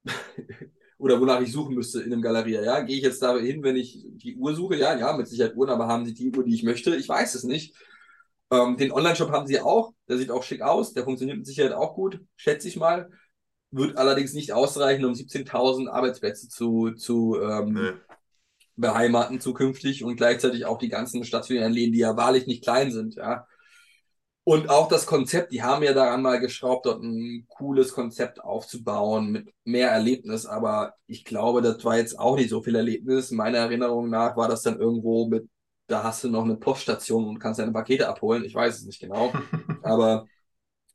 oder 0.99 1.19
wonach 1.19 1.41
ich 1.41 1.51
suchen 1.51 1.73
müsste 1.73 2.01
in 2.03 2.13
einem 2.13 2.21
Galeria. 2.21 2.61
Ja, 2.61 2.81
gehe 2.81 2.97
ich 2.97 3.03
jetzt 3.03 3.23
da 3.23 3.35
hin, 3.39 3.63
wenn 3.63 3.75
ich 3.75 4.05
die 4.07 4.35
Uhr 4.35 4.53
suche? 4.53 4.75
Ja, 4.77 4.95
ja, 4.95 5.17
mit 5.17 5.27
Sicherheit 5.27 5.55
Uhren, 5.55 5.71
aber 5.71 5.87
haben 5.87 6.05
sie 6.05 6.13
die 6.13 6.31
Uhr, 6.31 6.43
die 6.43 6.53
ich 6.53 6.63
möchte? 6.63 6.95
Ich 6.95 7.09
weiß 7.09 7.33
es 7.33 7.43
nicht. 7.43 7.75
Ähm, 8.51 8.77
den 8.77 8.91
Online-Shop 8.91 9.31
haben 9.31 9.47
sie 9.47 9.59
auch. 9.59 9.93
Der 10.07 10.19
sieht 10.19 10.29
auch 10.29 10.43
schick 10.43 10.61
aus. 10.61 10.93
Der 10.93 11.03
funktioniert 11.05 11.37
mit 11.37 11.47
Sicherheit 11.47 11.73
auch 11.73 11.95
gut, 11.95 12.21
schätze 12.35 12.67
ich 12.67 12.77
mal. 12.77 13.09
Wird 13.71 13.97
allerdings 13.97 14.33
nicht 14.33 14.53
ausreichen, 14.53 15.05
um 15.05 15.13
17.000 15.13 15.89
Arbeitsplätze 15.89 16.47
zu, 16.47 16.91
zu 16.91 17.39
ähm, 17.41 17.73
nee. 17.73 17.91
beheimaten 18.75 19.41
zukünftig 19.41 20.03
und 20.03 20.15
gleichzeitig 20.15 20.65
auch 20.65 20.77
die 20.77 20.89
ganzen 20.89 21.23
stationären 21.23 21.73
Läden, 21.73 21.93
die 21.93 21.99
ja 21.99 22.15
wahrlich 22.15 22.47
nicht 22.47 22.63
klein 22.63 22.91
sind, 22.91 23.15
ja. 23.15 23.45
Und 24.47 24.69
auch 24.69 24.87
das 24.87 25.05
Konzept, 25.05 25.51
die 25.51 25.61
haben 25.61 25.83
ja 25.83 25.91
daran 25.91 26.21
mal 26.21 26.39
geschraubt, 26.39 26.85
dort 26.85 27.03
ein 27.03 27.45
cooles 27.49 27.91
Konzept 27.91 28.41
aufzubauen 28.41 29.29
mit 29.29 29.53
mehr 29.65 29.89
Erlebnis, 29.89 30.45
aber 30.45 30.93
ich 31.05 31.25
glaube, 31.25 31.61
das 31.61 31.83
war 31.83 31.97
jetzt 31.97 32.17
auch 32.17 32.37
nicht 32.37 32.49
so 32.49 32.61
viel 32.63 32.75
Erlebnis. 32.75 33.31
Meiner 33.31 33.57
Erinnerung 33.57 34.09
nach 34.09 34.37
war 34.37 34.47
das 34.47 34.61
dann 34.61 34.79
irgendwo 34.79 35.27
mit, 35.27 35.49
da 35.87 36.01
hast 36.03 36.23
du 36.23 36.29
noch 36.29 36.45
eine 36.45 36.55
Poststation 36.55 37.27
und 37.27 37.39
kannst 37.39 37.59
deine 37.59 37.73
Pakete 37.73 38.07
abholen. 38.07 38.45
Ich 38.45 38.55
weiß 38.55 38.77
es 38.77 38.85
nicht 38.85 39.01
genau, 39.01 39.33
aber 39.83 40.27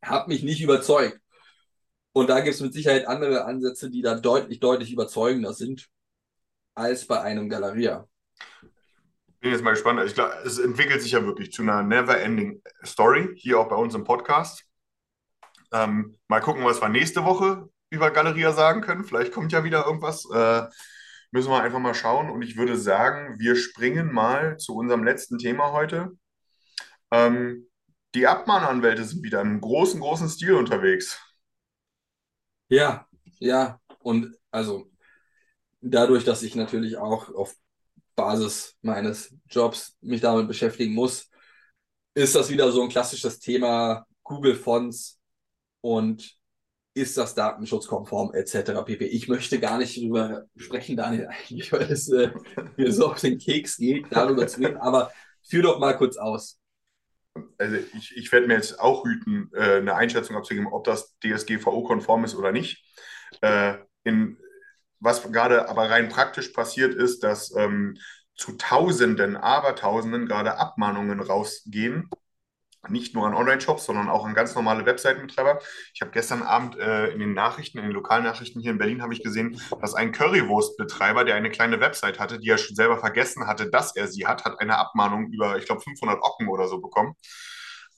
hat 0.00 0.28
mich 0.28 0.42
nicht 0.42 0.62
überzeugt. 0.62 1.20
Und 2.12 2.28
da 2.28 2.40
gibt 2.40 2.54
es 2.54 2.60
mit 2.60 2.74
Sicherheit 2.74 3.06
andere 3.06 3.44
Ansätze, 3.44 3.90
die 3.90 4.02
da 4.02 4.14
deutlich, 4.14 4.60
deutlich 4.60 4.92
überzeugender 4.92 5.54
sind 5.54 5.88
als 6.74 7.06
bei 7.06 7.20
einem 7.20 7.48
Galeria. 7.48 8.06
Bin 9.40 9.50
jetzt 9.50 9.64
mal 9.64 9.72
gespannt. 9.72 10.00
Ich 10.06 10.14
glaube, 10.14 10.34
es 10.44 10.58
entwickelt 10.58 11.02
sich 11.02 11.12
ja 11.12 11.24
wirklich 11.24 11.52
zu 11.52 11.62
einer 11.62 11.82
never-ending 11.82 12.62
Story, 12.84 13.30
hier 13.36 13.58
auch 13.58 13.68
bei 13.68 13.76
uns 13.76 13.94
im 13.94 14.04
Podcast. 14.04 14.64
Ähm, 15.72 16.16
mal 16.28 16.40
gucken, 16.40 16.64
was 16.64 16.80
wir 16.80 16.88
nächste 16.88 17.24
Woche 17.24 17.68
über 17.90 18.10
Galeria 18.10 18.52
sagen 18.52 18.82
können. 18.82 19.04
Vielleicht 19.04 19.32
kommt 19.32 19.52
ja 19.52 19.64
wieder 19.64 19.86
irgendwas. 19.86 20.28
Äh, 20.32 20.68
müssen 21.32 21.50
wir 21.50 21.62
einfach 21.62 21.78
mal 21.78 21.94
schauen. 21.94 22.30
Und 22.30 22.42
ich 22.42 22.56
würde 22.56 22.76
sagen, 22.76 23.38
wir 23.38 23.56
springen 23.56 24.12
mal 24.12 24.58
zu 24.58 24.76
unserem 24.76 25.02
letzten 25.02 25.38
Thema 25.38 25.72
heute. 25.72 26.12
Ähm, 27.10 27.68
die 28.14 28.26
Abmahnanwälte 28.26 29.04
sind 29.04 29.24
wieder 29.24 29.40
im 29.40 29.60
großen, 29.60 29.98
großen 29.98 30.28
Stil 30.28 30.54
unterwegs. 30.54 31.18
Ja, 32.72 33.06
ja. 33.38 33.78
Und 34.02 34.34
also 34.50 34.90
dadurch, 35.82 36.24
dass 36.24 36.42
ich 36.42 36.54
natürlich 36.54 36.96
auch 36.96 37.28
auf 37.34 37.54
Basis 38.14 38.76
meines 38.80 39.34
Jobs 39.50 39.94
mich 40.00 40.22
damit 40.22 40.48
beschäftigen 40.48 40.94
muss, 40.94 41.28
ist 42.14 42.34
das 42.34 42.48
wieder 42.50 42.72
so 42.72 42.82
ein 42.82 42.88
klassisches 42.88 43.38
Thema 43.40 44.06
Google 44.22 44.54
Fonts 44.54 45.20
und 45.82 46.38
ist 46.94 47.18
das 47.18 47.34
datenschutzkonform 47.34 48.32
etc. 48.32 48.84
pp. 48.86 49.04
Ich 49.04 49.28
möchte 49.28 49.60
gar 49.60 49.76
nicht 49.76 49.98
darüber 49.98 50.46
sprechen, 50.56 50.96
Daniel, 50.96 51.26
eigentlich, 51.30 51.70
weil 51.72 51.92
es 51.92 52.08
äh, 52.08 52.30
mir 52.78 52.90
so 52.90 53.08
auf 53.08 53.20
den 53.20 53.36
Keks 53.36 53.76
geht, 53.76 54.06
darüber 54.10 54.46
zu 54.46 54.60
reden, 54.60 54.78
aber 54.78 55.12
führ 55.42 55.62
doch 55.62 55.78
mal 55.78 55.94
kurz 55.98 56.16
aus. 56.16 56.58
Also 57.58 57.76
ich, 57.94 58.16
ich 58.16 58.32
werde 58.32 58.46
mir 58.46 58.54
jetzt 58.54 58.80
auch 58.80 59.04
hüten, 59.04 59.50
äh, 59.54 59.76
eine 59.76 59.94
Einschätzung 59.94 60.36
abzugeben, 60.36 60.68
ob 60.68 60.84
das 60.84 61.16
DSGVO-konform 61.20 62.24
ist 62.24 62.34
oder 62.34 62.52
nicht. 62.52 62.84
Äh, 63.40 63.74
in, 64.04 64.36
was 65.00 65.22
gerade 65.32 65.68
aber 65.68 65.90
rein 65.90 66.08
praktisch 66.08 66.48
passiert 66.48 66.94
ist, 66.94 67.22
dass 67.22 67.54
ähm, 67.56 67.96
zu 68.34 68.52
Tausenden, 68.52 69.36
Abertausenden 69.36 70.26
gerade 70.26 70.58
Abmahnungen 70.58 71.20
rausgehen. 71.20 72.08
Nicht 72.88 73.14
nur 73.14 73.26
an 73.26 73.34
Online-Shops, 73.34 73.84
sondern 73.84 74.08
auch 74.08 74.24
an 74.24 74.34
ganz 74.34 74.54
normale 74.56 74.84
Webseitenbetreiber. 74.84 75.60
Ich 75.94 76.00
habe 76.00 76.10
gestern 76.10 76.42
Abend 76.42 76.76
äh, 76.76 77.08
in 77.08 77.20
den 77.20 77.32
Nachrichten, 77.32 77.78
in 77.78 77.84
den 77.84 77.92
Lokalnachrichten 77.92 78.60
hier 78.60 78.72
in 78.72 78.78
Berlin, 78.78 79.02
habe 79.02 79.12
ich 79.14 79.22
gesehen, 79.22 79.60
dass 79.80 79.94
ein 79.94 80.10
Currywurstbetreiber, 80.10 81.24
der 81.24 81.36
eine 81.36 81.50
kleine 81.50 81.80
Website 81.80 82.18
hatte, 82.18 82.40
die 82.40 82.48
er 82.48 82.58
schon 82.58 82.74
selber 82.74 82.98
vergessen 82.98 83.46
hatte, 83.46 83.70
dass 83.70 83.94
er 83.94 84.08
sie 84.08 84.26
hat, 84.26 84.44
hat 84.44 84.58
eine 84.60 84.78
Abmahnung 84.78 85.30
über, 85.30 85.58
ich 85.58 85.66
glaube, 85.66 85.80
500 85.80 86.20
Ocken 86.22 86.48
oder 86.48 86.66
so 86.66 86.80
bekommen, 86.80 87.14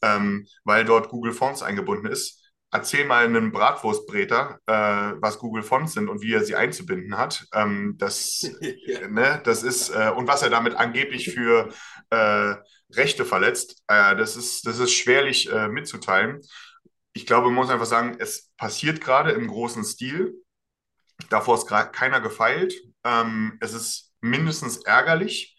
ähm, 0.02 0.46
weil 0.64 0.84
dort 0.84 1.08
Google 1.08 1.32
Fonts 1.32 1.62
eingebunden 1.62 2.06
ist 2.06 2.44
erzähl 2.74 3.04
mal 3.06 3.24
einem 3.24 3.52
Bratwurstbreter, 3.52 4.58
äh, 4.66 4.72
was 5.20 5.38
Google 5.38 5.62
Fonts 5.62 5.92
sind 5.92 6.08
und 6.08 6.22
wie 6.22 6.34
er 6.34 6.44
sie 6.44 6.56
einzubinden 6.56 7.16
hat. 7.16 7.46
Ähm, 7.54 7.94
das, 7.98 8.50
Ja. 8.60 9.08
ne, 9.08 9.40
das 9.44 9.62
ist, 9.62 9.90
äh, 9.90 10.10
und 10.10 10.26
was 10.26 10.42
er 10.42 10.50
damit 10.50 10.74
angeblich 10.74 11.32
für 11.32 11.68
äh, 12.10 12.54
Rechte 12.96 13.24
verletzt, 13.24 13.82
äh, 13.88 14.16
das 14.16 14.36
ist, 14.36 14.66
das 14.66 14.78
ist 14.78 14.92
schwerlich 14.92 15.50
äh, 15.50 15.68
mitzuteilen. 15.68 16.40
Ich 17.12 17.26
glaube, 17.26 17.46
man 17.46 17.54
muss 17.54 17.70
einfach 17.70 17.86
sagen, 17.86 18.16
es 18.18 18.50
passiert 18.56 19.00
gerade 19.00 19.32
im 19.32 19.48
großen 19.48 19.84
Stil. 19.84 20.34
Davor 21.30 21.56
ist 21.56 21.66
gerade 21.66 21.90
keiner 21.90 22.20
gefeilt. 22.20 22.74
Ähm, 23.04 23.56
es 23.60 23.72
ist 23.72 24.12
mindestens 24.20 24.78
ärgerlich 24.78 25.54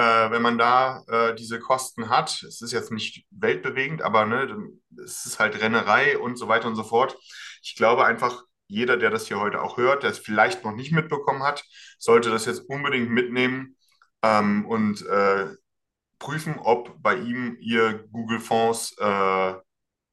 äh, 0.00 0.30
wenn 0.30 0.40
man 0.42 0.56
da 0.56 1.02
äh, 1.08 1.34
diese 1.34 1.58
Kosten 1.60 2.08
hat. 2.08 2.42
Es 2.42 2.62
ist 2.62 2.72
jetzt 2.72 2.90
nicht 2.90 3.26
weltbewegend, 3.30 4.00
aber 4.00 4.24
ne, 4.24 4.70
es 5.04 5.26
ist 5.26 5.38
halt 5.38 5.60
Rennerei 5.60 6.16
und 6.18 6.36
so 6.36 6.48
weiter 6.48 6.68
und 6.68 6.76
so 6.76 6.84
fort. 6.84 7.18
Ich 7.62 7.76
glaube 7.76 8.06
einfach, 8.06 8.44
jeder, 8.66 8.96
der 8.96 9.10
das 9.10 9.26
hier 9.28 9.40
heute 9.40 9.60
auch 9.60 9.76
hört, 9.76 10.02
der 10.02 10.10
es 10.10 10.18
vielleicht 10.18 10.64
noch 10.64 10.72
nicht 10.74 10.92
mitbekommen 10.92 11.42
hat, 11.42 11.64
sollte 11.98 12.30
das 12.30 12.46
jetzt 12.46 12.60
unbedingt 12.68 13.10
mitnehmen 13.10 13.76
ähm, 14.22 14.64
und 14.66 15.04
äh, 15.06 15.48
prüfen, 16.20 16.58
ob 16.60 17.02
bei 17.02 17.16
ihm 17.16 17.58
ihr 17.60 18.04
Google 18.12 18.40
Fonds 18.40 18.96
äh, 19.00 19.54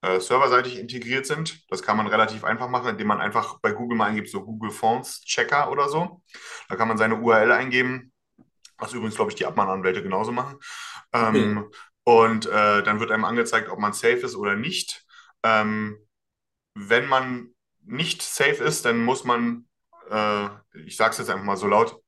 äh, 0.03 0.20
serverseitig 0.20 0.80
integriert 0.80 1.26
sind. 1.26 1.66
Das 1.70 1.84
kann 1.84 1.97
man 1.97 2.08
relativ 2.08 2.43
einfach 2.43 2.70
machen, 2.70 2.89
indem 2.89 3.08
man 3.08 3.22
einfach 3.22 3.60
bei 3.62 3.72
Google 3.74 3.97
mal 3.97 4.05
eingibt, 4.08 4.30
so 4.30 4.43
Google 4.45 4.72
Fonts 4.72 5.22
Checker 5.24 5.72
oder 5.72 5.89
so. 5.89 6.22
Da 6.70 6.76
kann 6.76 6.88
man 6.88 6.97
seine 6.97 7.18
URL 7.18 7.51
eingeben, 7.51 8.14
was 8.78 8.93
übrigens, 8.93 9.16
glaube 9.16 9.32
ich, 9.32 9.36
die 9.38 9.45
Abmahnanwälte 9.45 10.03
genauso 10.03 10.32
machen. 10.32 10.58
Ähm, 11.14 11.66
Und 12.05 12.47
äh, 12.47 12.84
dann 12.84 12.99
wird 13.01 13.12
einem 13.12 13.26
angezeigt, 13.26 13.70
ob 13.70 13.80
man 13.80 13.93
safe 13.93 14.18
ist 14.26 14.36
oder 14.36 14.55
nicht. 14.55 15.05
Ähm, 15.43 15.97
wenn 16.76 17.08
man 17.08 17.49
nicht 17.84 18.22
safe 18.22 18.64
ist, 18.64 18.86
dann 18.86 19.03
muss 19.03 19.24
man, 19.24 19.68
äh, 20.10 20.47
ich 20.86 20.97
sage 20.97 21.12
es 21.12 21.18
jetzt 21.20 21.30
einfach 21.30 21.45
mal 21.45 21.58
so 21.58 21.68
laut, 21.68 22.01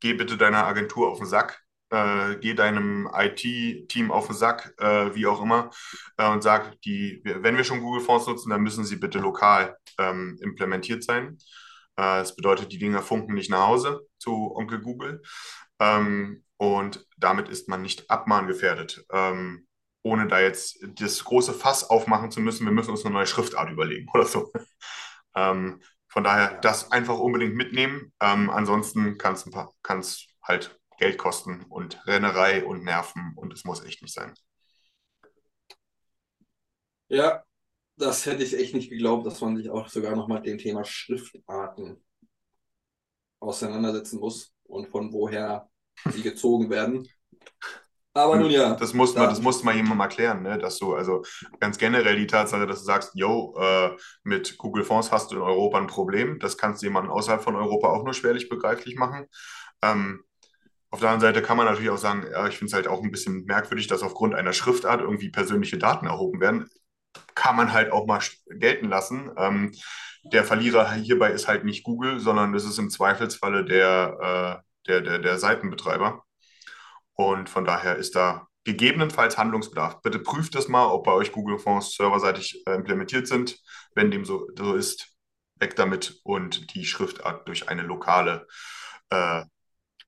geh 0.00 0.14
bitte 0.14 0.36
deiner 0.36 0.66
Agentur 0.66 1.10
auf 1.10 1.18
den 1.18 1.26
Sack, 1.26 1.62
äh, 1.90 2.36
geh 2.36 2.54
deinem 2.54 3.08
IT-Team 3.12 4.10
auf 4.10 4.26
den 4.26 4.36
Sack, 4.36 4.74
äh, 4.78 5.14
wie 5.14 5.26
auch 5.26 5.42
immer, 5.42 5.70
äh, 6.16 6.28
und 6.28 6.42
sag, 6.42 6.80
die, 6.82 7.20
wenn 7.24 7.56
wir 7.56 7.64
schon 7.64 7.80
Google 7.80 8.02
Fonts 8.02 8.26
nutzen, 8.26 8.50
dann 8.50 8.62
müssen 8.62 8.84
sie 8.84 8.96
bitte 8.96 9.18
lokal 9.18 9.76
ähm, 9.98 10.38
implementiert 10.42 11.04
sein. 11.04 11.38
Äh, 11.96 12.20
das 12.20 12.36
bedeutet, 12.36 12.72
die 12.72 12.78
Dinger 12.78 13.02
funken 13.02 13.34
nicht 13.34 13.50
nach 13.50 13.66
Hause 13.66 14.00
zu 14.18 14.54
Onkel 14.54 14.80
Google. 14.80 15.22
Ähm, 15.80 16.44
und 16.58 17.06
damit 17.16 17.48
ist 17.48 17.68
man 17.68 17.82
nicht 17.82 18.10
abmahngefährdet. 18.10 19.04
Ähm, 19.12 19.66
ohne 20.02 20.28
da 20.28 20.40
jetzt 20.40 20.78
das 21.00 21.24
große 21.24 21.52
Fass 21.52 21.90
aufmachen 21.90 22.30
zu 22.30 22.40
müssen, 22.40 22.64
wir 22.64 22.72
müssen 22.72 22.90
uns 22.90 23.04
eine 23.04 23.14
neue 23.14 23.26
Schriftart 23.26 23.70
überlegen 23.70 24.08
oder 24.14 24.26
so. 24.26 24.52
ähm, 25.34 25.80
von 26.08 26.24
daher 26.24 26.58
das 26.60 26.92
einfach 26.92 27.18
unbedingt 27.18 27.54
mitnehmen. 27.54 28.12
Ähm, 28.20 28.48
ansonsten 28.50 29.18
kann 29.18 29.34
es 29.34 30.26
halt 30.42 30.78
Geld 30.98 31.18
kosten 31.18 31.64
und 31.68 32.06
Rennerei 32.06 32.64
und 32.64 32.84
Nerven 32.84 33.32
und 33.36 33.52
es 33.52 33.64
muss 33.64 33.84
echt 33.84 34.02
nicht 34.02 34.14
sein. 34.14 34.34
Ja, 37.08 37.44
das 37.96 38.26
hätte 38.26 38.42
ich 38.42 38.54
echt 38.58 38.74
nicht 38.74 38.90
geglaubt, 38.90 39.26
dass 39.26 39.40
man 39.40 39.56
sich 39.56 39.70
auch 39.70 39.88
sogar 39.88 40.14
noch 40.16 40.28
mal 40.28 40.36
mit 40.36 40.46
dem 40.46 40.58
Thema 40.58 40.84
Schriftarten 40.84 42.04
auseinandersetzen 43.40 44.18
muss 44.18 44.54
und 44.64 44.88
von 44.88 45.12
woher 45.12 45.68
sie 46.10 46.22
gezogen 46.22 46.68
werden. 46.70 47.08
Aber 48.12 48.36
nun 48.36 48.50
ja. 48.50 48.74
Das 48.74 48.94
musste 48.94 49.18
man, 49.18 49.28
das 49.28 49.42
musste 49.42 49.66
man 49.66 49.76
jemandem 49.76 50.00
erklären, 50.00 50.42
ne? 50.42 50.56
dass 50.56 50.78
du, 50.78 50.94
also 50.94 51.22
ganz 51.60 51.76
generell 51.76 52.16
die 52.16 52.26
Tatsache, 52.26 52.66
dass 52.66 52.78
du 52.78 52.84
sagst, 52.86 53.10
yo, 53.14 53.54
äh, 53.60 53.90
mit 54.24 54.56
Google 54.56 54.84
Fonds 54.84 55.12
hast 55.12 55.30
du 55.30 55.36
in 55.36 55.42
Europa 55.42 55.76
ein 55.76 55.86
Problem. 55.86 56.38
Das 56.38 56.56
kannst 56.56 56.80
du 56.80 56.86
jemandem 56.86 57.12
außerhalb 57.12 57.42
von 57.42 57.56
Europa 57.56 57.88
auch 57.88 58.04
nur 58.04 58.14
schwerlich 58.14 58.48
begreiflich 58.48 58.96
machen. 58.96 59.26
Ähm, 59.82 60.24
auf 60.90 61.00
der 61.00 61.10
anderen 61.10 61.34
Seite 61.34 61.42
kann 61.46 61.56
man 61.56 61.66
natürlich 61.66 61.90
auch 61.90 61.98
sagen, 61.98 62.24
ja, 62.30 62.46
ich 62.48 62.56
finde 62.56 62.70
es 62.70 62.74
halt 62.74 62.88
auch 62.88 63.02
ein 63.02 63.10
bisschen 63.10 63.44
merkwürdig, 63.44 63.86
dass 63.88 64.02
aufgrund 64.02 64.34
einer 64.34 64.52
Schriftart 64.52 65.00
irgendwie 65.00 65.30
persönliche 65.30 65.78
Daten 65.78 66.06
erhoben 66.06 66.40
werden. 66.40 66.68
kann 67.34 67.56
man 67.56 67.72
halt 67.72 67.92
auch 67.92 68.06
mal 68.06 68.20
gelten 68.48 68.88
lassen. 68.88 69.30
Ähm, 69.38 69.72
der 70.32 70.44
Verlierer 70.44 70.92
hierbei 70.94 71.30
ist 71.32 71.48
halt 71.48 71.64
nicht 71.64 71.84
Google, 71.84 72.20
sondern 72.20 72.54
es 72.54 72.64
ist 72.64 72.78
im 72.78 72.90
Zweifelsfalle 72.90 73.64
der, 73.64 74.62
äh, 74.62 74.88
der, 74.88 75.00
der, 75.02 75.18
der 75.20 75.38
Seitenbetreiber. 75.38 76.24
Und 77.14 77.48
von 77.48 77.64
daher 77.64 77.96
ist 77.96 78.16
da 78.16 78.46
gegebenenfalls 78.64 79.38
Handlungsbedarf. 79.38 80.02
Bitte 80.02 80.18
prüft 80.18 80.54
das 80.54 80.68
mal, 80.68 80.86
ob 80.86 81.04
bei 81.04 81.12
euch 81.12 81.32
Google-Fonds 81.32 81.94
serverseitig 81.96 82.62
äh, 82.66 82.74
implementiert 82.74 83.26
sind. 83.28 83.58
Wenn 83.94 84.10
dem 84.10 84.24
so, 84.24 84.48
so 84.56 84.74
ist, 84.74 85.16
weg 85.58 85.76
damit 85.76 86.20
und 86.24 86.74
die 86.74 86.84
Schriftart 86.84 87.48
durch 87.48 87.68
eine 87.68 87.82
lokale 87.82 88.46
äh, 89.10 89.44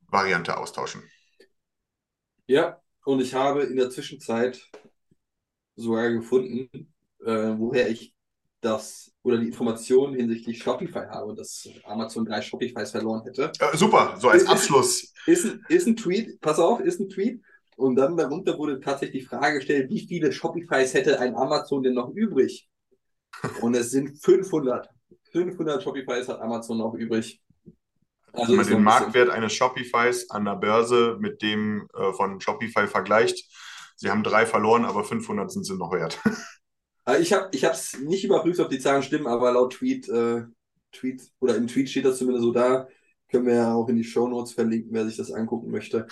Variante 0.09 0.57
austauschen. 0.57 1.03
Ja, 2.47 2.81
und 3.05 3.21
ich 3.21 3.35
habe 3.35 3.63
in 3.65 3.77
der 3.77 3.91
Zwischenzeit 3.91 4.61
sogar 5.77 6.11
gefunden, 6.11 6.69
äh, 7.25 7.55
woher 7.57 7.89
ich 7.91 8.15
das 8.61 9.13
oder 9.23 9.39
die 9.39 9.47
Informationen 9.47 10.15
hinsichtlich 10.17 10.59
Shopify 10.63 11.07
habe, 11.11 11.35
dass 11.35 11.69
Amazon 11.85 12.25
drei 12.25 12.41
Shopifys 12.43 12.91
verloren 12.91 13.23
hätte. 13.25 13.53
Äh, 13.61 13.77
super, 13.77 14.17
so 14.19 14.29
als 14.29 14.43
Ist- 14.43 14.49
Abschluss. 14.49 15.13
Ist, 15.27 15.45
ein- 15.45 15.65
ist 15.69 15.87
ein 15.87 15.97
Tweet, 15.97 16.41
pass 16.41 16.59
auf, 16.59 16.81
ist 16.81 16.99
ein 17.01 17.09
Tweet. 17.09 17.41
Und 17.77 17.95
dann 17.95 18.17
darunter 18.17 18.59
wurde 18.59 18.81
tatsächlich 18.81 19.23
die 19.23 19.29
Frage 19.29 19.59
gestellt, 19.59 19.89
wie 19.91 20.05
viele 20.05 20.33
Shopifys 20.33 20.95
hätte 20.95 21.21
ein 21.21 21.37
Amazon 21.37 21.83
denn 21.85 21.95
noch 21.95 22.09
übrig? 22.11 22.69
Und 23.61 23.77
es 23.77 23.93
sind 23.93 24.21
500. 24.25 24.89
500 25.31 25.81
Shopifys 25.83 26.27
hat 26.27 26.41
Amazon 26.41 26.79
noch 26.79 26.95
übrig. 26.95 27.41
Also 28.39 28.53
Wenn 28.53 28.57
man 28.57 28.67
den 28.69 28.83
Marktwert 28.83 29.31
eines 29.31 29.53
Shopifys 29.53 30.31
an 30.31 30.45
der 30.45 30.57
Börse 30.57 31.17
mit 31.21 31.43
dem 31.43 31.89
äh, 31.95 32.13
von 32.13 32.41
Shopify 32.41 32.87
vergleicht, 32.87 33.45
sie 33.97 34.11
haben 34.11 34.23
drei 34.23 34.47
verloren, 34.47 34.85
aber 34.85 35.05
500 35.05 35.51
sind 35.51 35.65
sie 35.65 35.77
noch 35.77 35.93
wert. 35.93 36.19
Äh, 37.07 37.21
Ich 37.21 37.33
habe 37.33 37.49
es 37.55 37.99
nicht 37.99 38.25
überprüft, 38.25 38.61
ob 38.61 38.69
die 38.69 38.79
Zahlen 38.79 39.03
stimmen, 39.03 39.27
aber 39.27 39.51
laut 39.53 39.73
Tweet, 39.73 40.09
äh, 40.11 40.43
Tweet 40.93 41.23
oder 41.41 41.57
im 41.57 41.67
Tweet 41.67 41.89
steht 41.89 42.05
das 42.05 42.19
zumindest 42.19 42.45
so 42.45 42.53
da. 42.53 42.87
Können 43.31 43.47
wir 43.47 43.55
ja 43.55 43.75
auch 43.75 43.89
in 43.89 43.97
die 43.97 44.05
Shownotes 44.05 44.53
verlinken, 44.53 44.91
wer 44.93 45.07
sich 45.07 45.17
das 45.17 45.33
angucken 45.33 45.71
möchte. 45.71 46.07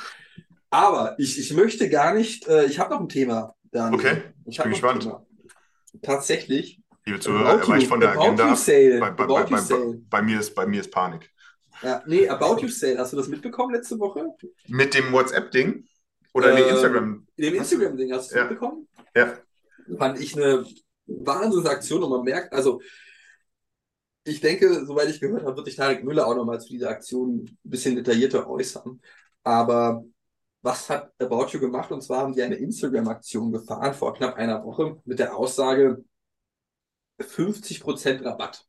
Aber 0.70 1.14
ich, 1.18 1.38
ich 1.38 1.52
möchte 1.54 1.88
gar 1.88 2.14
nicht, 2.14 2.46
äh, 2.48 2.64
ich 2.66 2.78
habe 2.78 2.94
noch 2.94 3.00
ein 3.00 3.08
Thema, 3.08 3.54
Daniel. 3.70 4.00
Okay, 4.00 4.22
ich 4.46 4.58
bin 4.58 4.70
gespannt. 4.70 5.10
Tatsächlich. 6.02 6.80
Liebe 7.06 7.20
Zuhörer, 7.20 7.60
er 7.60 7.68
weicht 7.68 7.86
von 7.86 8.00
der 8.00 8.18
Agenda 8.18 8.44
You 8.44 8.50
ab. 8.50 8.58
Sale. 8.58 8.98
Bei, 9.00 9.10
bei, 9.10 9.24
About 9.24 9.34
bei, 9.34 9.40
You 9.42 9.50
bei, 9.50 9.58
Sale. 9.58 10.00
bei, 10.10 10.22
mir 10.22 10.40
ist, 10.40 10.54
bei 10.54 10.66
mir 10.66 10.80
ist 10.80 10.90
Panik. 10.90 11.30
Ja, 11.82 12.02
nee, 12.06 12.28
About 12.28 12.60
You 12.62 12.68
Sale. 12.68 12.98
Hast 12.98 13.12
du 13.12 13.16
das 13.16 13.28
mitbekommen 13.28 13.74
letzte 13.74 13.98
Woche? 13.98 14.26
Mit 14.68 14.94
dem 14.94 15.12
WhatsApp-Ding? 15.12 15.86
Oder 16.32 16.54
nee, 16.54 16.62
Ähm, 16.62 16.68
Instagram? 16.70 17.26
In 17.36 17.44
dem 17.44 17.54
Instagram-Ding, 17.54 18.12
hast 18.12 18.32
du 18.32 18.36
Ja. 18.36 18.44
mitbekommen? 18.44 18.88
Ja. 19.14 19.38
Fand 19.98 20.20
ich 20.20 20.36
eine 20.36 20.64
Wahnsinnsaktion 21.06 22.02
und 22.02 22.10
man 22.10 22.22
merkt, 22.22 22.52
also 22.52 22.80
ich 24.24 24.40
denke, 24.40 24.84
soweit 24.84 25.08
ich 25.08 25.20
gehört 25.20 25.44
habe, 25.44 25.56
wird 25.56 25.66
sich 25.66 25.76
Tarek 25.76 26.02
Müller 26.02 26.26
auch 26.26 26.34
nochmal 26.34 26.60
zu 26.60 26.68
dieser 26.68 26.90
Aktion 26.90 27.44
ein 27.44 27.58
bisschen 27.62 27.94
detaillierter 27.94 28.48
äußern. 28.48 29.00
Aber 29.44 30.04
was 30.62 30.90
hat 30.90 31.12
About 31.20 31.46
You 31.52 31.60
gemacht? 31.60 31.92
Und 31.92 32.02
zwar 32.02 32.22
haben 32.22 32.32
die 32.32 32.42
eine 32.42 32.56
Instagram-Aktion 32.56 33.52
gefahren 33.52 33.94
vor 33.94 34.14
knapp 34.14 34.34
einer 34.34 34.64
Woche 34.64 35.00
mit 35.04 35.20
der 35.20 35.36
Aussage 35.36 36.04
50% 37.20 38.24
Rabatt 38.24 38.66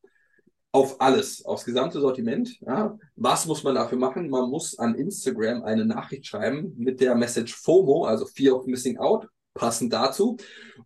auf 0.72 1.02
alles, 1.02 1.44
aufs 1.46 1.66
gesamte 1.66 2.00
Sortiment. 2.00 2.60
Ja. 2.62 2.98
Was 3.16 3.46
muss 3.46 3.64
man 3.64 3.76
dafür 3.76 3.98
machen? 3.98 4.30
Man 4.30 4.50
muss 4.50 4.78
an 4.78 4.96
Instagram 4.96 5.64
eine 5.64 5.86
Nachricht 5.86 6.26
schreiben 6.26 6.74
mit 6.78 7.00
der 7.02 7.16
Message 7.16 7.56
FOMO, 7.56 8.06
also 8.06 8.26
Fear 8.26 8.56
of 8.56 8.66
Missing 8.66 8.98
Out, 8.98 9.28
passend 9.54 9.94
dazu. 9.94 10.38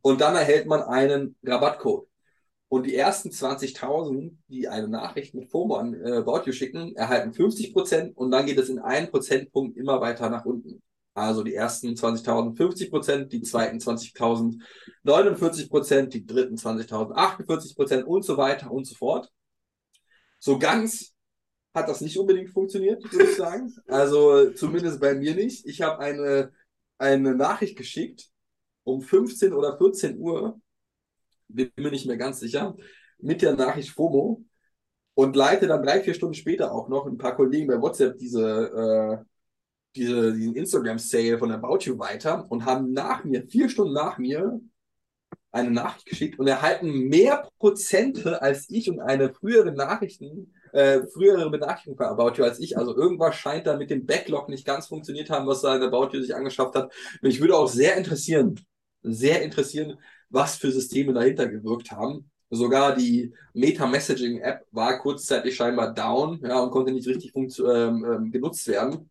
Und 0.01 0.21
dann 0.21 0.35
erhält 0.35 0.67
man 0.67 0.81
einen 0.81 1.35
Rabattcode. 1.43 2.07
Und 2.69 2.85
die 2.85 2.95
ersten 2.95 3.31
20.000, 3.31 4.31
die 4.47 4.69
eine 4.69 4.87
Nachricht 4.87 5.33
mit 5.35 5.51
FOMO 5.51 5.75
an 5.75 5.93
äh, 5.93 6.23
You 6.45 6.53
schicken, 6.53 6.95
erhalten 6.95 7.31
50% 7.31 8.13
und 8.13 8.31
dann 8.31 8.45
geht 8.45 8.59
es 8.59 8.69
in 8.69 8.79
einen 8.79 9.09
Prozentpunkt 9.09 9.75
immer 9.77 9.99
weiter 9.99 10.29
nach 10.29 10.45
unten. 10.45 10.81
Also 11.13 11.43
die 11.43 11.53
ersten 11.53 11.89
20.000 11.89 12.55
50%, 12.55 13.25
die 13.25 13.41
zweiten 13.41 13.79
20.000 13.79 14.61
49%, 15.03 16.05
die 16.05 16.25
dritten 16.25 16.55
20.000 16.55 17.11
48% 17.13 18.03
und 18.03 18.23
so 18.23 18.37
weiter 18.37 18.71
und 18.71 18.87
so 18.87 18.95
fort. 18.95 19.29
So 20.41 20.57
ganz 20.57 21.13
hat 21.73 21.87
das 21.87 22.01
nicht 22.01 22.17
unbedingt 22.17 22.49
funktioniert, 22.49 23.03
würde 23.11 23.29
ich 23.29 23.37
sagen. 23.37 23.71
Also 23.87 24.49
zumindest 24.51 24.99
bei 24.99 25.13
mir 25.13 25.35
nicht. 25.35 25.67
Ich 25.67 25.81
habe 25.83 25.99
eine, 25.99 26.51
eine 26.97 27.35
Nachricht 27.35 27.77
geschickt 27.77 28.27
um 28.83 29.01
15 29.01 29.53
oder 29.53 29.77
14 29.77 30.17
Uhr, 30.17 30.59
bin 31.47 31.71
mir 31.77 31.91
nicht 31.91 32.07
mehr 32.07 32.17
ganz 32.17 32.39
sicher, 32.39 32.75
mit 33.19 33.43
der 33.43 33.55
Nachricht 33.55 33.91
FOMO 33.91 34.43
und 35.13 35.35
leite 35.35 35.67
dann 35.67 35.83
drei, 35.83 36.01
vier 36.01 36.15
Stunden 36.15 36.33
später 36.33 36.71
auch 36.71 36.89
noch 36.89 37.05
ein 37.05 37.19
paar 37.19 37.35
Kollegen 37.35 37.67
bei 37.67 37.79
WhatsApp 37.79 38.17
diese, 38.17 39.21
äh, 39.21 39.25
diese, 39.95 40.33
diesen 40.33 40.55
Instagram-Sale 40.55 41.37
von 41.37 41.51
About 41.51 41.81
You 41.81 41.99
weiter 41.99 42.49
und 42.49 42.65
haben 42.65 42.93
nach 42.93 43.23
mir, 43.23 43.47
vier 43.47 43.69
Stunden 43.69 43.93
nach 43.93 44.17
mir, 44.17 44.59
eine 45.51 45.71
Nachricht 45.71 46.05
geschickt 46.05 46.39
und 46.39 46.47
erhalten 46.47 47.07
mehr 47.09 47.47
Prozente 47.59 48.41
als 48.41 48.69
ich 48.69 48.89
und 48.89 48.99
eine 48.99 49.33
frühere 49.33 49.71
Nachrichten, 49.71 50.53
äh, 50.71 51.01
frühere 51.13 51.49
Benachrichtigung 51.49 51.97
von 51.97 52.05
About 52.07 52.37
You 52.37 52.43
als 52.43 52.59
ich. 52.59 52.77
Also 52.77 52.95
irgendwas 52.95 53.35
scheint 53.35 53.67
da 53.67 53.77
mit 53.77 53.89
dem 53.89 54.05
Backlog 54.05 54.49
nicht 54.49 54.65
ganz 54.65 54.87
funktioniert 54.87 55.29
haben, 55.29 55.47
was 55.47 55.61
da 55.61 55.75
in 55.75 55.83
About 55.83 56.09
You 56.15 56.21
sich 56.21 56.35
angeschafft 56.35 56.75
hat. 56.75 56.93
Mich 57.21 57.39
würde 57.41 57.55
auch 57.55 57.67
sehr 57.67 57.97
interessieren, 57.97 58.59
sehr 59.03 59.41
interessieren, 59.41 59.97
was 60.29 60.55
für 60.55 60.71
Systeme 60.71 61.13
dahinter 61.13 61.47
gewirkt 61.47 61.91
haben. 61.91 62.29
Sogar 62.49 62.95
die 62.95 63.33
Meta-Messaging-App 63.53 64.65
war 64.71 64.99
kurzzeitig 64.99 65.55
scheinbar 65.55 65.93
down, 65.93 66.39
ja, 66.43 66.59
und 66.59 66.71
konnte 66.71 66.91
nicht 66.91 67.07
richtig 67.07 67.33
ähm, 67.35 68.05
ähm, 68.05 68.31
genutzt 68.31 68.67
werden. 68.67 69.09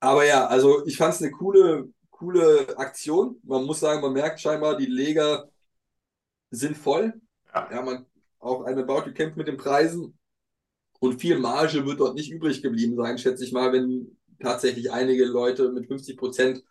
Aber 0.00 0.24
ja, 0.24 0.46
also 0.46 0.86
ich 0.86 0.96
fand 0.96 1.14
es 1.14 1.22
eine 1.22 1.32
coole, 1.32 1.88
coole 2.18 2.76
Aktion. 2.78 3.40
Man 3.42 3.64
muss 3.64 3.80
sagen, 3.80 4.00
man 4.00 4.12
merkt 4.12 4.40
scheinbar, 4.40 4.76
die 4.76 4.86
Leger 4.86 5.48
sind 6.50 6.76
voll. 6.76 7.14
Ja. 7.54 7.68
Ja, 7.70 7.82
man, 7.82 8.06
auch 8.38 8.64
eine 8.64 8.82
About 8.82 9.06
You 9.06 9.12
kämpft 9.12 9.36
mit 9.36 9.48
den 9.48 9.56
Preisen. 9.56 10.18
Und 10.98 11.20
viel 11.20 11.38
Marge 11.38 11.84
wird 11.84 12.00
dort 12.00 12.14
nicht 12.14 12.30
übrig 12.30 12.62
geblieben 12.62 12.96
sein, 12.96 13.18
schätze 13.18 13.44
ich 13.44 13.52
mal, 13.52 13.72
wenn 13.72 14.16
tatsächlich 14.40 14.90
einige 14.90 15.26
Leute 15.26 15.70
mit 15.70 15.88
50% 15.88 16.62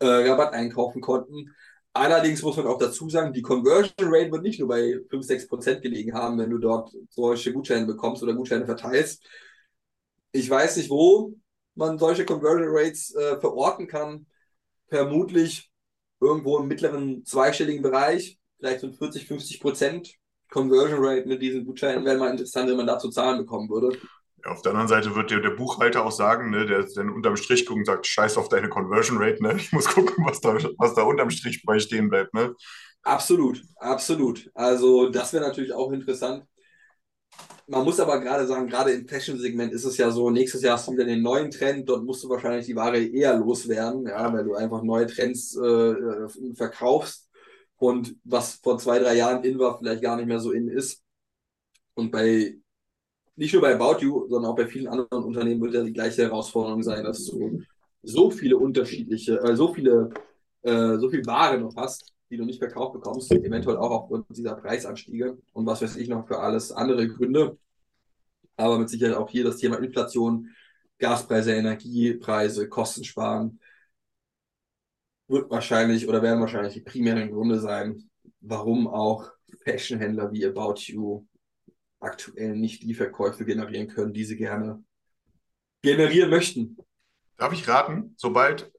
äh, 0.00 0.06
Rabatt 0.06 0.52
einkaufen 0.52 1.00
konnten. 1.00 1.54
Allerdings 1.92 2.42
muss 2.42 2.56
man 2.56 2.66
auch 2.66 2.78
dazu 2.78 3.08
sagen, 3.08 3.32
die 3.32 3.42
Conversion 3.42 4.12
Rate 4.12 4.30
wird 4.30 4.42
nicht 4.42 4.60
nur 4.60 4.68
bei 4.68 5.00
5, 5.10 5.26
6% 5.26 5.80
gelegen 5.80 6.14
haben, 6.14 6.38
wenn 6.38 6.50
du 6.50 6.58
dort 6.58 6.92
solche 7.08 7.52
Gutscheine 7.52 7.86
bekommst 7.86 8.22
oder 8.22 8.34
Gutscheine 8.34 8.64
verteilst. 8.64 9.24
Ich 10.32 10.48
weiß 10.48 10.76
nicht, 10.76 10.90
wo 10.90 11.34
man 11.74 11.98
solche 11.98 12.24
Conversion 12.24 12.68
Rates 12.70 13.14
äh, 13.14 13.40
verorten 13.40 13.88
kann. 13.88 14.26
Vermutlich 14.90 15.70
irgendwo 16.20 16.58
im 16.58 16.68
mittleren 16.68 17.24
zweistelligen 17.24 17.82
Bereich, 17.82 18.38
vielleicht 18.58 18.80
so 18.80 18.92
40, 18.92 19.26
50 19.26 19.60
Prozent 19.60 20.14
Conversion 20.50 21.02
Rate 21.02 21.28
mit 21.28 21.40
diesen 21.40 21.64
Gutscheinen 21.64 22.04
wäre 22.04 22.18
mal 22.18 22.30
interessant, 22.30 22.68
wenn 22.68 22.76
man 22.76 22.86
dazu 22.86 23.08
Zahlen 23.08 23.38
bekommen 23.38 23.70
würde. 23.70 23.96
Ja, 24.44 24.52
auf 24.52 24.62
der 24.62 24.72
anderen 24.72 24.88
Seite 24.88 25.14
wird 25.14 25.30
der, 25.30 25.40
der 25.40 25.50
Buchhalter 25.50 26.04
auch 26.04 26.12
sagen, 26.12 26.50
ne, 26.50 26.66
der 26.66 26.84
dann 26.94 27.10
unterm 27.10 27.36
Strich 27.36 27.66
guckt 27.66 27.78
und 27.78 27.84
sagt, 27.84 28.06
scheiß 28.06 28.36
auf 28.36 28.48
deine 28.48 28.68
Conversion 28.68 29.18
Rate, 29.18 29.42
ne? 29.42 29.54
Ich 29.56 29.72
muss 29.72 29.86
gucken, 29.86 30.24
was 30.26 30.40
da, 30.40 30.58
was 30.78 30.94
da 30.94 31.02
unterm 31.02 31.30
Strich 31.30 31.62
bei 31.64 31.78
stehen 31.78 32.08
bleibt, 32.08 32.34
ne? 32.34 32.54
Absolut, 33.02 33.62
absolut. 33.76 34.50
Also 34.54 35.08
das 35.08 35.32
wäre 35.32 35.46
natürlich 35.46 35.72
auch 35.72 35.92
interessant. 35.92 36.44
Man 37.66 37.84
muss 37.84 38.00
aber 38.00 38.18
gerade 38.18 38.48
sagen, 38.48 38.66
gerade 38.66 38.90
im 38.90 39.06
Fashion-Segment 39.06 39.72
ist 39.72 39.84
es 39.84 39.96
ja 39.96 40.10
so, 40.10 40.28
nächstes 40.28 40.62
Jahr 40.62 40.76
hast 40.76 40.88
du 40.88 40.92
wieder 40.92 41.04
den 41.04 41.22
neuen 41.22 41.52
Trend, 41.52 41.88
dort 41.88 42.04
musst 42.04 42.24
du 42.24 42.28
wahrscheinlich 42.28 42.66
die 42.66 42.74
Ware 42.74 42.98
eher 42.98 43.36
loswerden, 43.36 44.06
ja, 44.08 44.32
weil 44.32 44.42
du 44.42 44.54
einfach 44.54 44.82
neue 44.82 45.06
Trends 45.06 45.56
äh, 45.56 45.64
äh, 45.64 46.28
verkaufst 46.54 47.30
und 47.76 48.16
was 48.24 48.54
vor 48.56 48.78
zwei, 48.78 48.98
drei 48.98 49.14
Jahren 49.14 49.44
in 49.44 49.58
war, 49.60 49.78
vielleicht 49.78 50.02
gar 50.02 50.16
nicht 50.16 50.26
mehr 50.26 50.40
so 50.40 50.50
in 50.50 50.68
ist. 50.68 51.02
Und 51.94 52.10
bei, 52.10 52.56
nicht 53.36 53.52
nur 53.52 53.62
bei 53.62 53.74
About 53.74 54.04
You, 54.04 54.26
sondern 54.28 54.50
auch 54.50 54.56
bei 54.56 54.66
vielen 54.66 54.88
anderen 54.88 55.24
Unternehmen 55.24 55.60
wird 55.60 55.74
ja 55.74 55.84
die 55.84 55.92
gleiche 55.92 56.22
Herausforderung 56.22 56.82
sein, 56.82 57.04
dass 57.04 57.24
du 57.26 57.62
so 58.02 58.30
viele 58.30 58.56
unterschiedliche, 58.56 59.38
äh, 59.42 59.54
so 59.54 59.72
viele, 59.72 60.10
äh, 60.62 60.98
so 60.98 61.08
viel 61.08 61.24
Ware 61.24 61.58
noch 61.58 61.76
hast, 61.76 62.12
die 62.30 62.36
du 62.36 62.44
nicht 62.44 62.60
verkauft 62.60 62.94
bekommst, 62.94 63.32
eventuell 63.32 63.76
auch 63.76 63.90
aufgrund 63.90 64.26
dieser 64.36 64.54
Preisanstiege 64.54 65.36
und 65.52 65.66
was 65.66 65.82
weiß 65.82 65.96
ich 65.96 66.08
noch 66.08 66.26
für 66.26 66.38
alles 66.38 66.70
andere 66.70 67.08
Gründe. 67.08 67.58
Aber 68.56 68.78
mit 68.78 68.88
Sicherheit 68.88 69.16
auch 69.16 69.28
hier 69.28 69.44
das 69.44 69.56
Thema 69.56 69.78
Inflation, 69.78 70.48
Gaspreise, 70.98 71.52
Energiepreise, 71.54 72.68
Kosten 72.68 73.04
sparen, 73.04 73.58
wird 75.28 75.50
wahrscheinlich 75.50 76.08
oder 76.08 76.22
werden 76.22 76.40
wahrscheinlich 76.40 76.74
die 76.74 76.80
primären 76.80 77.30
Gründe 77.30 77.58
sein, 77.58 78.10
warum 78.40 78.86
auch 78.86 79.30
Fashionhändler 79.64 80.32
wie 80.32 80.46
About 80.46 80.74
You 80.86 81.24
aktuell 82.00 82.56
nicht 82.56 82.82
die 82.82 82.94
Verkäufe 82.94 83.44
generieren 83.44 83.88
können, 83.88 84.12
die 84.12 84.24
sie 84.24 84.36
gerne 84.36 84.82
generieren 85.82 86.30
möchten. 86.30 86.76
Darf 87.36 87.52
ich 87.52 87.66
raten, 87.66 88.14
sobald, 88.16 88.70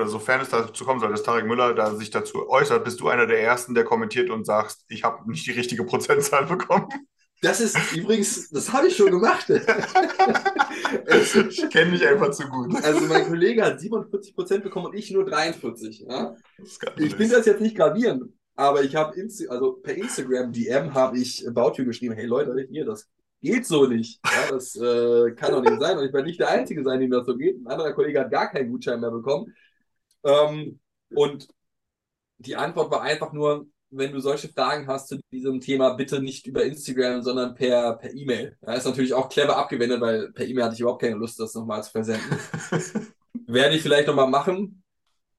oder 0.00 0.08
sofern 0.08 0.40
es 0.40 0.48
dazu 0.48 0.84
kommen 0.84 0.98
soll, 0.98 1.10
dass 1.10 1.22
Tarek 1.22 1.46
Müller 1.46 1.74
da 1.74 1.94
sich 1.94 2.10
dazu 2.10 2.48
äußert, 2.48 2.84
bist 2.84 3.00
du 3.00 3.08
einer 3.08 3.26
der 3.26 3.42
Ersten, 3.42 3.74
der 3.74 3.84
kommentiert 3.84 4.30
und 4.30 4.46
sagst, 4.46 4.84
ich 4.88 5.04
habe 5.04 5.30
nicht 5.30 5.46
die 5.46 5.52
richtige 5.52 5.84
Prozentzahl 5.84 6.46
bekommen. 6.46 6.88
Das 7.42 7.60
ist 7.60 7.76
übrigens, 7.96 8.50
das 8.50 8.72
habe 8.72 8.88
ich 8.88 8.96
schon 8.96 9.10
gemacht. 9.10 9.48
ich 9.48 9.62
kenne 11.70 11.90
mich 11.92 12.06
einfach 12.06 12.30
zu 12.32 12.46
gut. 12.48 12.74
Also 12.82 13.06
mein 13.06 13.26
Kollege 13.26 13.64
hat 13.64 13.80
47 13.80 14.34
Prozent 14.34 14.62
bekommen 14.62 14.86
und 14.86 14.94
ich 14.94 15.10
nur 15.10 15.24
43. 15.24 16.06
Ja? 16.08 16.34
Ich 16.96 17.14
finde 17.14 17.36
das 17.36 17.46
jetzt 17.46 17.62
nicht 17.62 17.76
gravierend, 17.76 18.24
aber 18.56 18.82
ich 18.82 18.94
habe 18.94 19.14
also 19.48 19.72
per 19.72 19.94
Instagram 19.94 20.52
DM 20.52 20.92
habe 20.92 21.18
ich 21.18 21.46
Bautür 21.50 21.86
geschrieben, 21.86 22.14
hey 22.14 22.26
Leute, 22.26 22.66
hier, 22.70 22.84
das 22.84 23.08
geht 23.40 23.66
so 23.66 23.86
nicht. 23.86 24.20
Ja, 24.24 24.50
das 24.50 24.76
äh, 24.76 25.32
kann 25.32 25.52
doch 25.52 25.62
nicht 25.62 25.80
sein. 25.80 25.96
Und 25.98 26.04
ich 26.04 26.12
werde 26.12 26.26
nicht 26.26 26.40
der 26.40 26.50
Einzige 26.50 26.84
sein, 26.84 27.00
dem 27.00 27.10
das 27.10 27.26
so 27.26 27.36
geht. 27.36 27.56
Ein 27.60 27.66
anderer 27.68 27.92
Kollege 27.92 28.20
hat 28.20 28.30
gar 28.30 28.50
keinen 28.50 28.70
Gutschein 28.70 29.00
mehr 29.00 29.10
bekommen. 29.10 29.54
Ähm, 30.24 30.80
und 31.10 31.48
die 32.38 32.56
Antwort 32.56 32.90
war 32.90 33.02
einfach 33.02 33.32
nur, 33.32 33.66
wenn 33.90 34.12
du 34.12 34.20
solche 34.20 34.48
Fragen 34.48 34.86
hast 34.86 35.08
zu 35.08 35.18
diesem 35.32 35.60
Thema, 35.60 35.94
bitte 35.94 36.22
nicht 36.22 36.46
über 36.46 36.64
Instagram, 36.64 37.22
sondern 37.22 37.54
per 37.54 37.96
per 37.96 38.14
E-Mail. 38.14 38.56
Ja, 38.62 38.74
ist 38.74 38.84
natürlich 38.86 39.14
auch 39.14 39.28
clever 39.28 39.56
abgewendet, 39.56 40.00
weil 40.00 40.32
per 40.32 40.46
E-Mail 40.46 40.64
hatte 40.64 40.74
ich 40.74 40.80
überhaupt 40.80 41.02
keine 41.02 41.16
Lust, 41.16 41.40
das 41.40 41.54
nochmal 41.54 41.82
zu 41.82 41.90
versenden. 41.90 42.38
Werde 43.46 43.74
ich 43.74 43.82
vielleicht 43.82 44.06
nochmal 44.06 44.30
machen. 44.30 44.82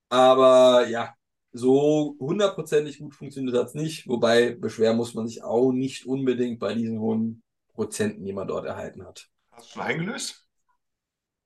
Aber 0.09 0.87
ja, 0.89 1.15
so 1.53 2.17
hundertprozentig 2.19 2.99
gut 2.99 3.15
funktioniert 3.15 3.55
das 3.55 3.73
nicht. 3.73 4.07
Wobei 4.07 4.51
beschweren 4.51 4.97
muss 4.97 5.13
man 5.13 5.27
sich 5.27 5.43
auch 5.43 5.71
nicht 5.71 6.05
unbedingt 6.05 6.59
bei 6.59 6.73
diesen 6.73 6.99
hohen 6.99 7.43
Prozenten, 7.73 8.25
die 8.25 8.33
man 8.33 8.47
dort 8.47 8.65
erhalten 8.65 9.05
hat. 9.05 9.29
Hast 9.51 9.69
du 9.69 9.73
schon 9.73 9.81
eingelöst? 9.83 10.45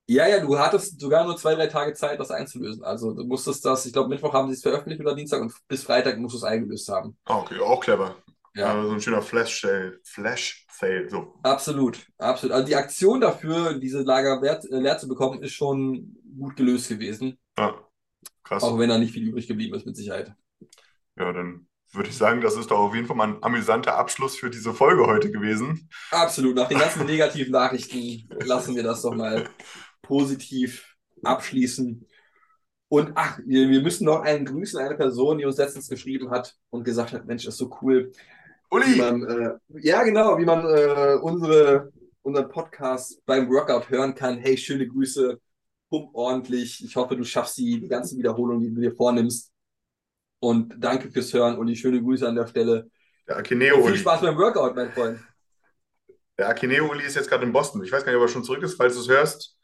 Ja, 0.07 0.27
ja, 0.27 0.39
du 0.39 0.57
hattest 0.59 0.99
sogar 0.99 1.25
nur 1.25 1.35
zwei, 1.35 1.55
drei 1.55 1.67
Tage 1.67 1.93
Zeit, 1.93 2.19
das 2.19 2.29
einzulösen. 2.29 2.83
Also 2.83 3.13
du 3.13 3.23
musstest 3.23 3.65
das, 3.65 3.85
ich 3.85 3.93
glaube, 3.93 4.09
Mittwoch 4.09 4.33
haben 4.33 4.47
sie 4.49 4.53
es 4.53 4.61
veröffentlicht 4.61 5.01
oder 5.01 5.15
Dienstag 5.15 5.41
und 5.41 5.53
bis 5.67 5.83
Freitag 5.83 6.19
musst 6.19 6.35
du 6.35 6.37
es 6.37 6.43
eingelöst 6.43 6.87
haben. 6.89 7.17
Ah, 7.25 7.39
okay, 7.39 7.59
auch 7.59 7.79
clever. 7.79 8.15
Ja. 8.53 8.79
Äh, 8.79 8.85
so 8.85 8.91
ein 8.93 9.01
schöner 9.01 9.21
Flash-Sale. 9.23 9.99
Flash-Sale, 10.03 11.09
so. 11.09 11.33
Absolut, 11.41 12.05
absolut. 12.19 12.53
Also 12.53 12.67
die 12.67 12.75
Aktion 12.75 13.19
dafür, 13.19 13.79
diese 13.79 14.03
Lager 14.03 14.41
wert, 14.43 14.65
äh, 14.65 14.79
leer 14.79 14.97
zu 14.97 15.07
bekommen, 15.07 15.41
ist 15.41 15.53
schon 15.53 16.15
gut 16.37 16.55
gelöst 16.55 16.87
gewesen. 16.87 17.39
Ja, 17.57 17.75
krass. 18.43 18.63
Auch 18.63 18.77
wenn 18.77 18.89
da 18.89 18.99
nicht 18.99 19.13
viel 19.13 19.27
übrig 19.27 19.47
geblieben 19.47 19.75
ist, 19.75 19.87
mit 19.87 19.95
Sicherheit. 19.95 20.33
Ja, 21.17 21.33
dann 21.33 21.67
würde 21.91 22.09
ich 22.09 22.17
sagen, 22.17 22.41
das 22.41 22.55
ist 22.57 22.71
doch 22.71 22.79
auf 22.79 22.93
jeden 22.93 23.07
Fall 23.07 23.15
mal 23.15 23.29
ein 23.29 23.43
amüsanter 23.43 23.95
Abschluss 23.95 24.35
für 24.37 24.49
diese 24.49 24.73
Folge 24.73 25.07
heute 25.07 25.31
gewesen. 25.31 25.89
Absolut. 26.11 26.55
Nach 26.55 26.67
den 26.67 26.79
ganzen 26.79 27.05
negativen 27.05 27.51
Nachrichten 27.51 28.27
lassen 28.43 28.75
wir 28.75 28.83
das 28.83 29.01
doch 29.01 29.15
mal 29.15 29.49
positiv 30.05 30.95
abschließen. 31.23 32.07
Und 32.87 33.11
ach, 33.15 33.39
wir, 33.45 33.69
wir 33.69 33.81
müssen 33.81 34.05
noch 34.05 34.21
einen 34.21 34.45
grüßen, 34.45 34.79
eine 34.79 34.95
Person, 34.95 35.37
die 35.37 35.45
uns 35.45 35.57
letztens 35.57 35.89
geschrieben 35.89 36.29
hat 36.29 36.55
und 36.69 36.83
gesagt 36.83 37.13
hat, 37.13 37.25
Mensch, 37.25 37.45
das 37.45 37.55
ist 37.55 37.59
so 37.59 37.75
cool, 37.81 38.11
Uli! 38.69 38.95
man, 38.97 39.23
äh, 39.23 39.51
ja 39.81 40.03
genau, 40.03 40.37
wie 40.37 40.45
man 40.45 40.65
äh, 40.65 41.15
unsere, 41.21 41.91
unseren 42.21 42.49
Podcast 42.49 43.23
beim 43.25 43.49
Workout 43.49 43.89
hören 43.89 44.13
kann. 44.13 44.37
Hey, 44.37 44.57
schöne 44.57 44.87
Grüße, 44.87 45.39
pump 45.89 46.09
ordentlich. 46.13 46.83
Ich 46.83 46.95
hoffe, 46.95 47.15
du 47.15 47.23
schaffst 47.23 47.57
die, 47.57 47.79
die 47.79 47.87
ganzen 47.87 48.17
Wiederholungen, 48.17 48.61
die 48.61 48.73
du 48.73 48.81
dir 48.81 48.95
vornimmst. 48.95 49.51
Und 50.39 50.75
danke 50.77 51.09
fürs 51.09 51.33
Hören, 51.33 51.57
Uli. 51.57 51.75
Schöne 51.75 52.01
Grüße 52.01 52.27
an 52.27 52.35
der 52.35 52.47
Stelle. 52.47 52.89
Der 53.27 53.37
Akineo 53.37 53.77
Viel 53.77 53.85
Uli. 53.85 53.97
Spaß 53.97 54.21
beim 54.21 54.37
Workout, 54.37 54.75
mein 54.75 54.91
Freund. 54.91 55.19
Der 56.37 56.49
Akineo 56.49 56.89
Uli 56.89 57.05
ist 57.05 57.15
jetzt 57.15 57.29
gerade 57.29 57.45
in 57.45 57.53
Boston. 57.53 57.83
Ich 57.83 57.91
weiß 57.91 58.03
gar 58.03 58.11
nicht, 58.11 58.19
ob 58.19 58.27
er 58.27 58.31
schon 58.31 58.43
zurück 58.43 58.61
ist. 58.61 58.75
Falls 58.75 58.95
du 58.95 59.01
es 59.01 59.09
hörst, 59.09 59.57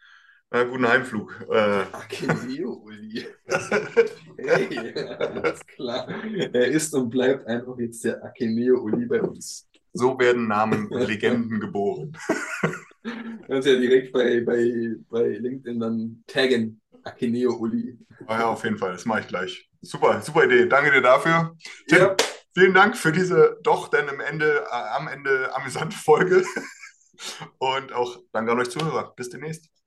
äh, 0.52 0.66
guten 0.66 0.88
Heimflug. 0.88 1.46
Äh, 1.50 1.84
Akineo, 1.92 2.74
Uli. 2.86 3.28
Hey, 4.38 4.94
alles 5.20 5.66
klar. 5.68 6.08
Er 6.34 6.68
ist 6.68 6.94
und 6.96 7.10
bleibt 7.12 7.48
einfach 7.48 7.78
jetzt 7.78 8.04
der 8.04 8.24
Akineo 8.24 8.80
Uli 8.82 9.06
bei 9.06 9.22
uns. 9.22 9.68
so 9.94 10.18
werden 10.20 10.48
Namen 10.48 10.90
Legenden 10.90 11.60
geboren. 11.60 12.18
Kannst 13.48 13.68
ja 13.68 13.76
direkt 13.76 14.12
bei, 14.14 14.42
bei, 14.42 14.96
bei 15.10 15.28
LinkedIn 15.38 15.80
dann 15.80 16.24
taggen. 16.28 16.82
Akineo 17.04 17.54
Uli. 17.56 17.98
Ah 18.28 18.40
ja, 18.40 18.48
auf 18.48 18.64
jeden 18.64 18.78
Fall. 18.78 18.94
Das 18.94 19.06
mache 19.06 19.22
ich 19.22 19.28
gleich. 19.28 19.70
Super, 19.82 20.22
super 20.22 20.46
Idee. 20.46 20.68
Danke 20.68 20.92
dir 20.92 21.02
dafür. 21.02 21.56
Tim, 21.88 21.98
Ja, 22.00 22.16
vielen 22.56 22.74
Dank 22.74 22.98
für 22.98 23.12
diese 23.12 23.60
doch 23.64 23.88
dann 23.90 24.08
im 24.08 24.20
Ende, 24.20 24.66
äh, 24.72 24.96
am 24.98 25.08
Ende 25.08 25.54
amüsante 25.56 25.98
Folge. 25.98 26.44
Und 27.60 27.94
auch 27.94 28.20
danke 28.32 28.52
an 28.52 28.60
euch 28.60 28.70
Zuhörer. 28.70 29.14
Bis 29.16 29.30
demnächst. 29.30 29.81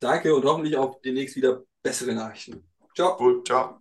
Danke 0.00 0.34
und 0.34 0.44
hoffentlich 0.44 0.76
auch 0.76 1.00
demnächst 1.02 1.36
wieder 1.36 1.62
bessere 1.82 2.14
Nachrichten. 2.14 2.68
Ciao. 2.94 3.16
Gut, 3.16 3.46
ciao. 3.46 3.78